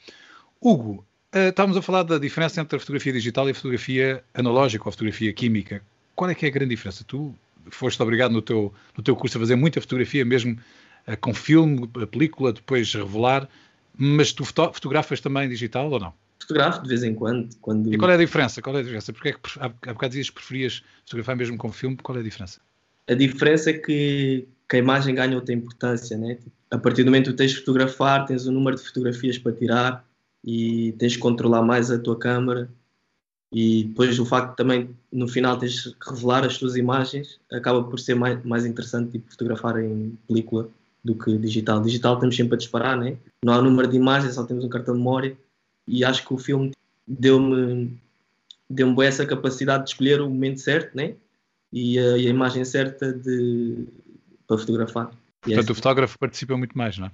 Hugo, 0.61 1.05
uh, 1.34 1.48
estávamos 1.48 1.76
a 1.76 1.82
falar 1.82 2.05
da 2.05 2.16
diferença 2.16 2.61
entre 2.61 2.76
a 2.76 2.78
fotografia 2.78 3.12
digital 3.12 3.48
e 3.48 3.51
a 3.51 3.55
fotografia 3.55 4.22
analógica 4.32 4.84
ou 4.84 4.88
a 4.88 4.92
fotografia 4.92 5.32
química. 5.32 5.82
Qual 6.14 6.30
é 6.30 6.34
que 6.36 6.46
é 6.46 6.48
a 6.48 6.53
grande 6.53 6.76
diferença? 6.76 7.03
Tu 7.03 7.34
foste 7.72 8.01
obrigado 8.01 8.30
no 8.30 8.40
teu, 8.40 8.72
no 8.96 9.03
teu 9.03 9.16
curso 9.16 9.36
a 9.36 9.40
fazer 9.40 9.57
muita 9.57 9.80
fotografia, 9.80 10.24
mesmo 10.24 10.57
uh, 11.09 11.16
com 11.20 11.34
filme, 11.34 11.88
película, 12.09 12.53
depois 12.53 12.94
revelar, 12.94 13.48
mas 13.98 14.32
tu 14.32 14.44
foto 14.44 14.74
fotografas 14.74 15.20
também 15.20 15.48
digital 15.48 15.90
ou 15.90 15.98
não? 15.98 16.14
Fotografo 16.40 16.84
de 16.84 16.88
vez 16.88 17.03
em 17.03 17.16
quando, 17.16 17.53
quando. 17.57 17.92
E 17.92 17.98
qual 17.98 18.12
é 18.12 18.14
a 18.14 18.18
diferença? 18.18 18.62
Qual 18.62 18.76
é 18.76 18.78
a 18.78 18.82
diferença? 18.82 19.12
Porque 19.12 19.30
é 19.30 19.32
que 19.32 19.40
há 19.59 19.92
bocado 19.92 20.11
dizias 20.11 20.28
que 20.28 20.36
preferias 20.36 20.84
fotografar 21.05 21.34
mesmo 21.34 21.59
com 21.59 21.72
filme, 21.72 21.96
qual 21.96 22.16
é 22.16 22.20
a 22.20 22.24
diferença? 22.24 22.61
A 23.09 23.14
diferença 23.14 23.70
é 23.70 23.72
que, 23.74 24.46
que 24.68 24.76
a 24.76 24.78
imagem 24.78 25.14
ganha 25.14 25.36
outra 25.36 25.55
importância, 25.55 26.16
né? 26.16 26.38
A 26.70 26.78
partir 26.78 27.03
do 27.03 27.11
momento 27.11 27.30
que 27.30 27.36
tens 27.36 27.51
de 27.51 27.59
fotografar, 27.59 28.26
tens 28.26 28.46
um 28.46 28.53
número 28.53 28.76
de 28.76 28.82
fotografias 28.82 29.38
para 29.38 29.53
tirar 29.53 30.05
e 30.44 30.92
tens 30.98 31.12
de 31.12 31.18
controlar 31.18 31.62
mais 31.62 31.90
a 31.90 31.98
tua 31.98 32.18
câmera 32.18 32.70
e 33.53 33.84
depois 33.84 34.18
o 34.18 34.24
facto 34.24 34.57
também 34.57 34.90
no 35.12 35.26
final 35.26 35.59
tens 35.59 35.72
de 35.72 35.96
revelar 36.09 36.44
as 36.44 36.57
tuas 36.57 36.76
imagens 36.76 37.40
acaba 37.53 37.82
por 37.82 37.98
ser 37.98 38.14
mais, 38.14 38.42
mais 38.44 38.64
interessante 38.64 39.12
tipo, 39.12 39.30
fotografar 39.30 39.82
em 39.82 40.16
película 40.28 40.68
do 41.03 41.16
que 41.16 41.36
digital. 41.36 41.80
Digital 41.80 42.18
temos 42.18 42.36
sempre 42.36 42.55
a 42.55 42.59
disparar, 42.59 42.96
né? 42.96 43.16
não 43.44 43.55
há 43.55 43.61
número 43.61 43.88
de 43.88 43.96
imagens, 43.96 44.34
só 44.34 44.44
temos 44.44 44.64
um 44.64 44.68
cartão 44.68 44.94
de 44.94 45.01
memória 45.01 45.36
e 45.86 46.05
acho 46.05 46.24
que 46.26 46.32
o 46.32 46.38
filme 46.38 46.72
deu-me 47.07 47.98
deu-me 48.68 49.05
essa 49.05 49.26
capacidade 49.26 49.84
de 49.84 49.90
escolher 49.90 50.20
o 50.20 50.30
momento 50.30 50.61
certo, 50.61 50.96
né? 50.96 51.14
E 51.72 51.98
a, 51.98 52.16
e 52.16 52.26
a 52.26 52.30
imagem 52.30 52.64
certa 52.64 53.12
de, 53.12 53.86
para 54.46 54.58
fotografar. 54.58 55.10
E 55.46 55.54
Portanto, 55.54 55.68
é 55.68 55.72
o 55.72 55.74
fotógrafo 55.74 56.18
participa 56.18 56.56
muito 56.56 56.76
mais, 56.76 56.98
não 56.98 57.06
é? 57.06 57.12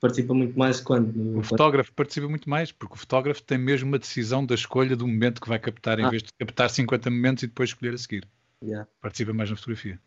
Participa 0.00 0.32
muito 0.32 0.58
mais 0.58 0.80
quando? 0.80 1.10
O 1.10 1.34
quando... 1.34 1.44
fotógrafo 1.44 1.92
participa 1.92 2.26
muito 2.26 2.48
mais, 2.48 2.72
porque 2.72 2.94
o 2.94 2.96
fotógrafo 2.96 3.42
tem 3.42 3.58
mesmo 3.58 3.88
uma 3.88 3.98
decisão 3.98 4.44
da 4.44 4.54
escolha 4.54 4.96
do 4.96 5.06
momento 5.06 5.40
que 5.40 5.48
vai 5.48 5.58
captar, 5.58 5.98
em 5.98 6.04
ah. 6.04 6.10
vez 6.10 6.22
de 6.22 6.32
captar 6.32 6.70
50 6.70 7.10
momentos 7.10 7.42
e 7.42 7.46
depois 7.46 7.70
escolher 7.70 7.94
a 7.94 7.98
seguir. 7.98 8.26
Yeah. 8.62 8.88
Participa 9.00 9.32
mais 9.32 9.50
na 9.50 9.56
fotografia. 9.56 10.00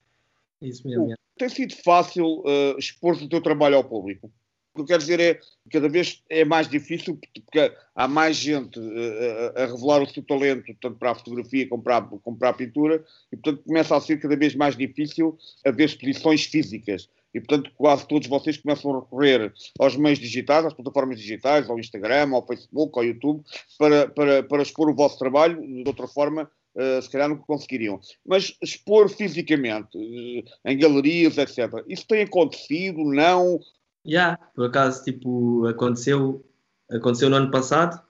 Isso 0.62 0.88
mesmo. 0.88 1.14
Tem 1.38 1.50
sido 1.50 1.76
fácil 1.84 2.26
uh, 2.40 2.78
expor 2.78 3.16
o 3.16 3.30
teu 3.30 3.42
trabalho 3.42 3.76
ao 3.76 3.84
público? 3.84 4.32
O 4.74 4.78
que 4.78 4.82
eu 4.82 4.86
quero 4.86 5.00
dizer 5.02 5.20
é 5.20 5.40
cada 5.72 5.88
vez 5.88 6.24
é 6.30 6.44
mais 6.44 6.68
difícil 6.68 7.20
porque 7.46 7.72
há 7.96 8.08
mais 8.08 8.36
gente 8.38 8.80
uh, 8.80 9.54
a 9.56 9.66
revelar 9.68 10.02
o 10.02 10.10
seu 10.10 10.24
talento, 10.24 10.74
tanto 10.82 10.98
para 10.98 11.12
a 11.12 11.16
fotografia 11.16 11.70
como 11.70 11.84
para 11.84 11.98
a, 11.98 12.02
como 12.02 12.38
para 12.38 12.50
a 12.50 12.54
pintura, 12.54 13.04
e 13.32 13.38
portanto 13.38 13.64
começa 13.68 13.96
a 13.96 14.02
ser 14.02 14.20
cada 14.20 14.36
vez 14.36 14.56
mais 14.56 14.76
difícil 14.76 15.38
haver 15.64 15.86
exposições 15.86 16.46
físicas. 16.46 17.08
E 17.36 17.40
portanto 17.40 17.72
quase 17.76 18.08
todos 18.08 18.28
vocês 18.28 18.58
começam 18.58 18.96
a 18.96 19.00
recorrer 19.02 19.54
aos 19.78 19.96
meios 19.96 20.18
digitais, 20.18 20.66
às 20.66 20.74
plataformas 20.74 21.20
digitais, 21.20 21.70
ao 21.70 21.78
Instagram, 21.78 22.32
ao 22.34 22.46
Facebook, 22.46 22.98
ao 22.98 23.06
YouTube, 23.06 23.44
para, 23.78 24.08
para, 24.08 24.42
para 24.42 24.64
expor 24.64 24.90
o 24.90 24.96
vosso 24.96 25.20
trabalho 25.20 25.62
de 25.62 25.84
outra 25.86 26.08
forma 26.08 26.50
Uh, 26.76 27.00
se 27.04 27.08
calhar 27.12 27.30
nunca 27.30 27.44
conseguiriam. 27.46 28.02
Mas 28.26 28.58
expor 28.60 29.08
fisicamente, 29.08 29.96
uh, 29.96 30.44
em 30.66 30.76
galerias, 30.76 31.38
etc., 31.38 31.72
isso 31.88 32.08
tem 32.08 32.24
acontecido? 32.24 33.04
Não? 33.04 33.60
Yeah, 34.06 34.38
por 34.54 34.66
acaso, 34.66 35.04
tipo, 35.04 35.66
aconteceu, 35.68 36.44
aconteceu 36.92 37.30
no 37.30 37.38
ano 37.38 37.52
passado, 37.52 38.02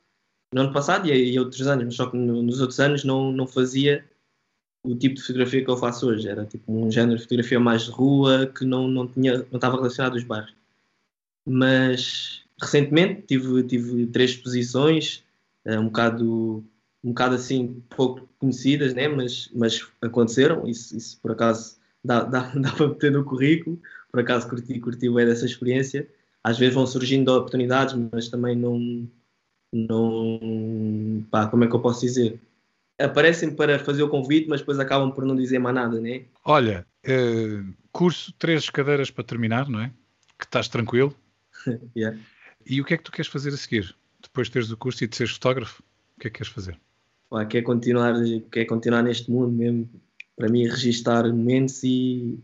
no 0.54 0.62
ano 0.62 0.74
passado 0.74 1.08
e, 1.08 1.34
e 1.34 1.40
outros 1.40 1.68
anos, 1.68 1.86
mas 1.86 1.96
só 1.96 2.10
que 2.10 2.18
no, 2.18 2.42
nos 2.42 2.62
outros 2.62 2.80
anos 2.80 3.04
não, 3.04 3.32
não 3.32 3.46
fazia 3.46 4.04
o 4.84 4.96
tipo 4.96 5.16
de 5.16 5.22
fotografia 5.22 5.64
que 5.64 5.70
eu 5.70 5.78
faço 5.78 6.08
hoje. 6.08 6.28
Era 6.28 6.46
tipo 6.46 6.72
um 6.72 6.92
género 6.92 7.18
de 7.18 7.24
fotografia 7.24 7.60
mais 7.60 7.84
de 7.84 7.92
rua 7.92 8.48
que 8.48 8.66
não, 8.66 8.88
não, 8.88 9.08
tinha, 9.08 9.38
não 9.38 9.56
estava 9.56 9.78
relacionado 9.78 10.14
aos 10.14 10.24
bairros. 10.24 10.54
Mas 11.46 12.44
recentemente 12.62 13.24
tive, 13.24 13.64
tive 13.64 14.08
três 14.08 14.32
exposições, 14.32 15.24
eh, 15.66 15.80
um 15.80 15.86
bocado, 15.86 16.64
um 17.04 17.10
bocado 17.10 17.36
assim, 17.36 17.84
pouco 17.90 18.28
conhecidas, 18.40 18.94
né? 18.94 19.08
mas, 19.08 19.50
mas 19.54 19.88
aconteceram. 20.02 20.68
Isso, 20.68 20.96
isso 20.96 21.20
por 21.22 21.32
acaso 21.32 21.78
dá, 22.04 22.24
dá, 22.26 22.52
dá 22.56 22.72
para 22.72 22.88
meter 22.88 23.12
no 23.12 23.24
currículo 23.24 23.80
por 24.14 24.20
acaso 24.20 24.48
curti, 24.48 24.80
curti 24.80 25.10
bem 25.10 25.26
dessa 25.26 25.46
experiência. 25.46 26.08
Às 26.44 26.60
vezes 26.60 26.76
vão 26.76 26.86
surgindo 26.86 27.36
oportunidades, 27.36 27.96
mas 28.12 28.30
também 28.30 28.56
não. 28.56 29.10
não 29.74 31.26
pá, 31.32 31.48
como 31.48 31.64
é 31.64 31.68
que 31.68 31.76
eu 31.76 31.80
posso 31.80 32.02
dizer? 32.02 32.40
Aparecem 33.00 33.56
para 33.56 33.80
fazer 33.80 34.04
o 34.04 34.10
convite, 34.10 34.48
mas 34.48 34.60
depois 34.60 34.80
acabam 34.80 35.12
por 35.12 35.26
não 35.26 35.36
dizer 35.36 35.58
mais 35.58 35.74
nada, 35.74 36.00
né? 36.00 36.26
Olha, 36.46 36.86
uh, 37.08 37.74
curso, 37.92 38.32
três 38.38 38.70
cadeiras 38.70 39.10
para 39.10 39.24
terminar, 39.24 39.68
não 39.68 39.82
é? 39.82 39.92
Que 40.38 40.46
estás 40.46 40.68
tranquilo. 40.68 41.16
yeah. 41.98 42.16
E 42.68 42.80
o 42.80 42.86
que 42.86 42.94
é 42.94 42.98
que 42.98 43.04
tu 43.04 43.12
queres 43.12 43.32
fazer 43.32 43.50
a 43.50 43.58
seguir? 43.58 43.96
Depois 44.22 44.48
de 44.48 44.54
teres 44.54 44.70
o 44.70 44.78
curso 44.78 45.04
e 45.04 45.08
de 45.08 45.16
seres 45.16 45.34
fotógrafo, 45.34 45.82
o 46.18 46.20
que 46.22 46.28
é 46.28 46.30
que 46.30 46.38
queres 46.38 46.54
fazer? 46.54 46.80
Pá, 47.32 47.44
quer 47.46 47.64
continuar, 47.64 48.14
quer 48.52 48.66
continuar 48.66 49.02
neste 49.02 49.32
mundo 49.32 49.52
mesmo. 49.52 49.90
Para 50.36 50.50
mim, 50.50 50.68
registar 50.68 51.26
momentos 51.28 51.84
e 51.84 52.38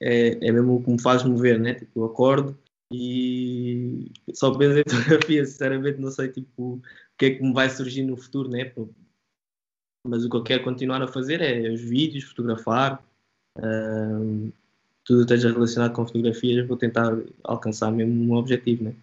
é, 0.00 0.46
é 0.46 0.52
mesmo 0.52 0.76
o 0.76 0.82
que 0.82 0.90
me 0.90 1.00
faz 1.00 1.22
mover, 1.24 1.58
né? 1.58 1.74
Tipo, 1.74 2.00
eu 2.00 2.04
acordo 2.06 2.58
e 2.92 4.10
só 4.32 4.54
penso 4.56 4.78
em 4.80 4.84
fotografia, 4.88 5.44
sinceramente 5.44 6.00
não 6.00 6.10
sei 6.10 6.28
tipo, 6.28 6.74
o 6.74 6.82
que 7.18 7.26
é 7.26 7.30
que 7.34 7.42
me 7.42 7.52
vai 7.52 7.68
surgir 7.70 8.02
no 8.02 8.16
futuro, 8.16 8.48
né? 8.48 8.72
Mas 10.06 10.24
o 10.24 10.30
que 10.30 10.36
eu 10.36 10.42
quero 10.42 10.64
continuar 10.64 11.02
a 11.02 11.08
fazer 11.08 11.40
é 11.40 11.68
os 11.70 11.80
vídeos, 11.80 12.24
fotografar, 12.24 13.02
um, 13.56 14.52
tudo 15.04 15.22
esteja 15.22 15.50
relacionado 15.50 15.92
com 15.92 16.06
fotografias, 16.06 16.66
vou 16.66 16.76
tentar 16.76 17.16
alcançar 17.42 17.90
mesmo 17.90 18.12
um 18.12 18.36
objetivo, 18.36 18.84
né? 18.84 18.94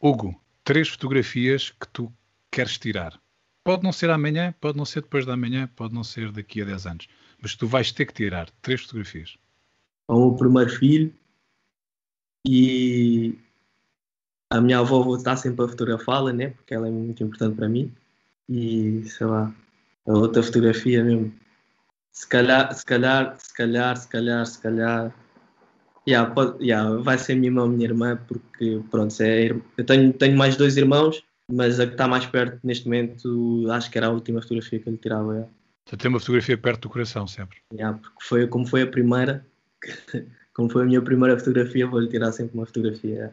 Hugo, 0.00 0.38
três 0.64 0.88
fotografias 0.88 1.70
que 1.70 1.88
tu 1.88 2.12
queres 2.50 2.78
tirar. 2.78 3.18
Pode 3.62 3.82
não 3.82 3.92
ser 3.92 4.10
amanhã, 4.10 4.54
pode 4.60 4.76
não 4.76 4.84
ser 4.84 5.02
depois 5.02 5.24
da 5.24 5.36
manhã, 5.36 5.68
pode 5.76 5.94
não 5.94 6.02
ser 6.02 6.32
daqui 6.32 6.62
a 6.62 6.64
10 6.64 6.86
anos, 6.86 7.08
mas 7.40 7.54
tu 7.54 7.66
vais 7.66 7.92
ter 7.92 8.06
que 8.06 8.14
tirar 8.14 8.50
três 8.62 8.82
fotografias 8.82 9.38
ao 10.10 10.18
meu 10.18 10.34
primeiro 10.34 10.70
filho 10.70 11.14
e 12.46 13.38
a 14.50 14.60
minha 14.60 14.80
avó 14.80 15.14
estar 15.14 15.36
sempre 15.36 15.64
a 15.64 15.68
fotografá-la, 15.68 16.32
né? 16.32 16.48
Porque 16.50 16.74
ela 16.74 16.88
é 16.88 16.90
muito 16.90 17.22
importante 17.22 17.54
para 17.54 17.68
mim. 17.68 17.92
E 18.48 19.04
sei 19.04 19.26
lá, 19.28 19.54
a 20.08 20.12
outra 20.12 20.42
fotografia 20.42 21.04
mesmo. 21.04 21.32
Se 22.12 22.26
calhar, 22.26 22.74
se 22.74 22.84
calhar, 22.84 23.36
se 23.38 23.54
calhar, 23.54 23.96
se 23.96 24.08
calhar, 24.08 24.46
se 24.46 24.60
calhar. 24.60 25.14
Yeah, 26.08 26.34
pode, 26.34 26.64
yeah, 26.64 26.96
vai 27.02 27.16
ser 27.16 27.36
minha 27.36 27.48
irmã, 27.48 27.68
minha 27.68 27.86
irmã, 27.86 28.18
porque 28.26 28.82
pronto, 28.90 29.14
é, 29.22 29.50
eu 29.76 29.86
tenho, 29.86 30.12
tenho 30.12 30.36
mais 30.36 30.56
dois 30.56 30.76
irmãos, 30.76 31.22
mas 31.52 31.78
a 31.78 31.86
que 31.86 31.92
está 31.92 32.08
mais 32.08 32.26
perto 32.26 32.58
neste 32.64 32.86
momento 32.86 33.70
acho 33.70 33.90
que 33.90 33.98
era 33.98 34.08
a 34.08 34.10
última 34.10 34.42
fotografia 34.42 34.80
que 34.80 34.88
ele 34.88 34.96
tirava. 34.96 35.32
Yeah. 35.34 35.50
Você 35.86 35.96
tem 35.96 36.08
uma 36.08 36.18
fotografia 36.18 36.58
perto 36.58 36.82
do 36.82 36.88
coração 36.88 37.28
sempre. 37.28 37.58
Yeah, 37.72 37.96
porque 37.96 38.24
foi 38.24 38.46
como 38.48 38.66
foi 38.66 38.82
a 38.82 38.86
primeira, 38.86 39.46
como 40.54 40.70
foi 40.70 40.82
a 40.82 40.86
minha 40.86 41.02
primeira 41.02 41.38
fotografia, 41.38 41.86
vou-lhe 41.86 42.08
tirar 42.08 42.32
sempre 42.32 42.56
uma 42.56 42.66
fotografia. 42.66 43.32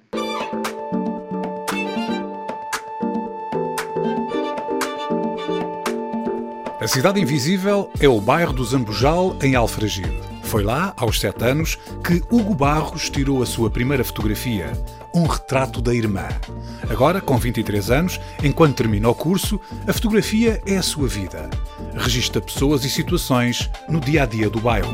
A 6.80 6.88
Cidade 6.88 7.20
Invisível 7.20 7.92
é 8.00 8.08
o 8.08 8.22
bairro 8.22 8.54
do 8.54 8.64
Zambujal, 8.64 9.36
em 9.42 9.56
Alfragide. 9.56 10.10
Foi 10.44 10.64
lá, 10.64 10.94
aos 10.96 11.20
sete 11.20 11.44
anos, 11.44 11.78
que 12.02 12.24
Hugo 12.32 12.56
Barros 12.56 13.10
tirou 13.10 13.44
a 13.44 13.46
sua 13.46 13.70
primeira 13.70 14.06
fotografia, 14.06 14.72
um 15.14 15.26
retrato 15.26 15.82
da 15.82 15.94
irmã. 15.94 16.30
Agora, 16.90 17.20
com 17.20 17.38
23 17.38 17.92
anos, 17.92 18.22
enquanto 18.42 18.78
termina 18.78 19.10
o 19.10 19.14
curso, 19.14 19.60
a 19.86 19.92
fotografia 19.92 20.62
é 20.66 20.78
a 20.78 20.82
sua 20.82 21.10
vida. 21.10 21.50
Registra 21.94 22.40
pessoas 22.40 22.86
e 22.86 22.90
situações 22.90 23.70
no 23.90 24.00
dia 24.00 24.24
a 24.24 24.26
dia 24.26 24.50
do 24.50 24.62
bairro. 24.62 24.94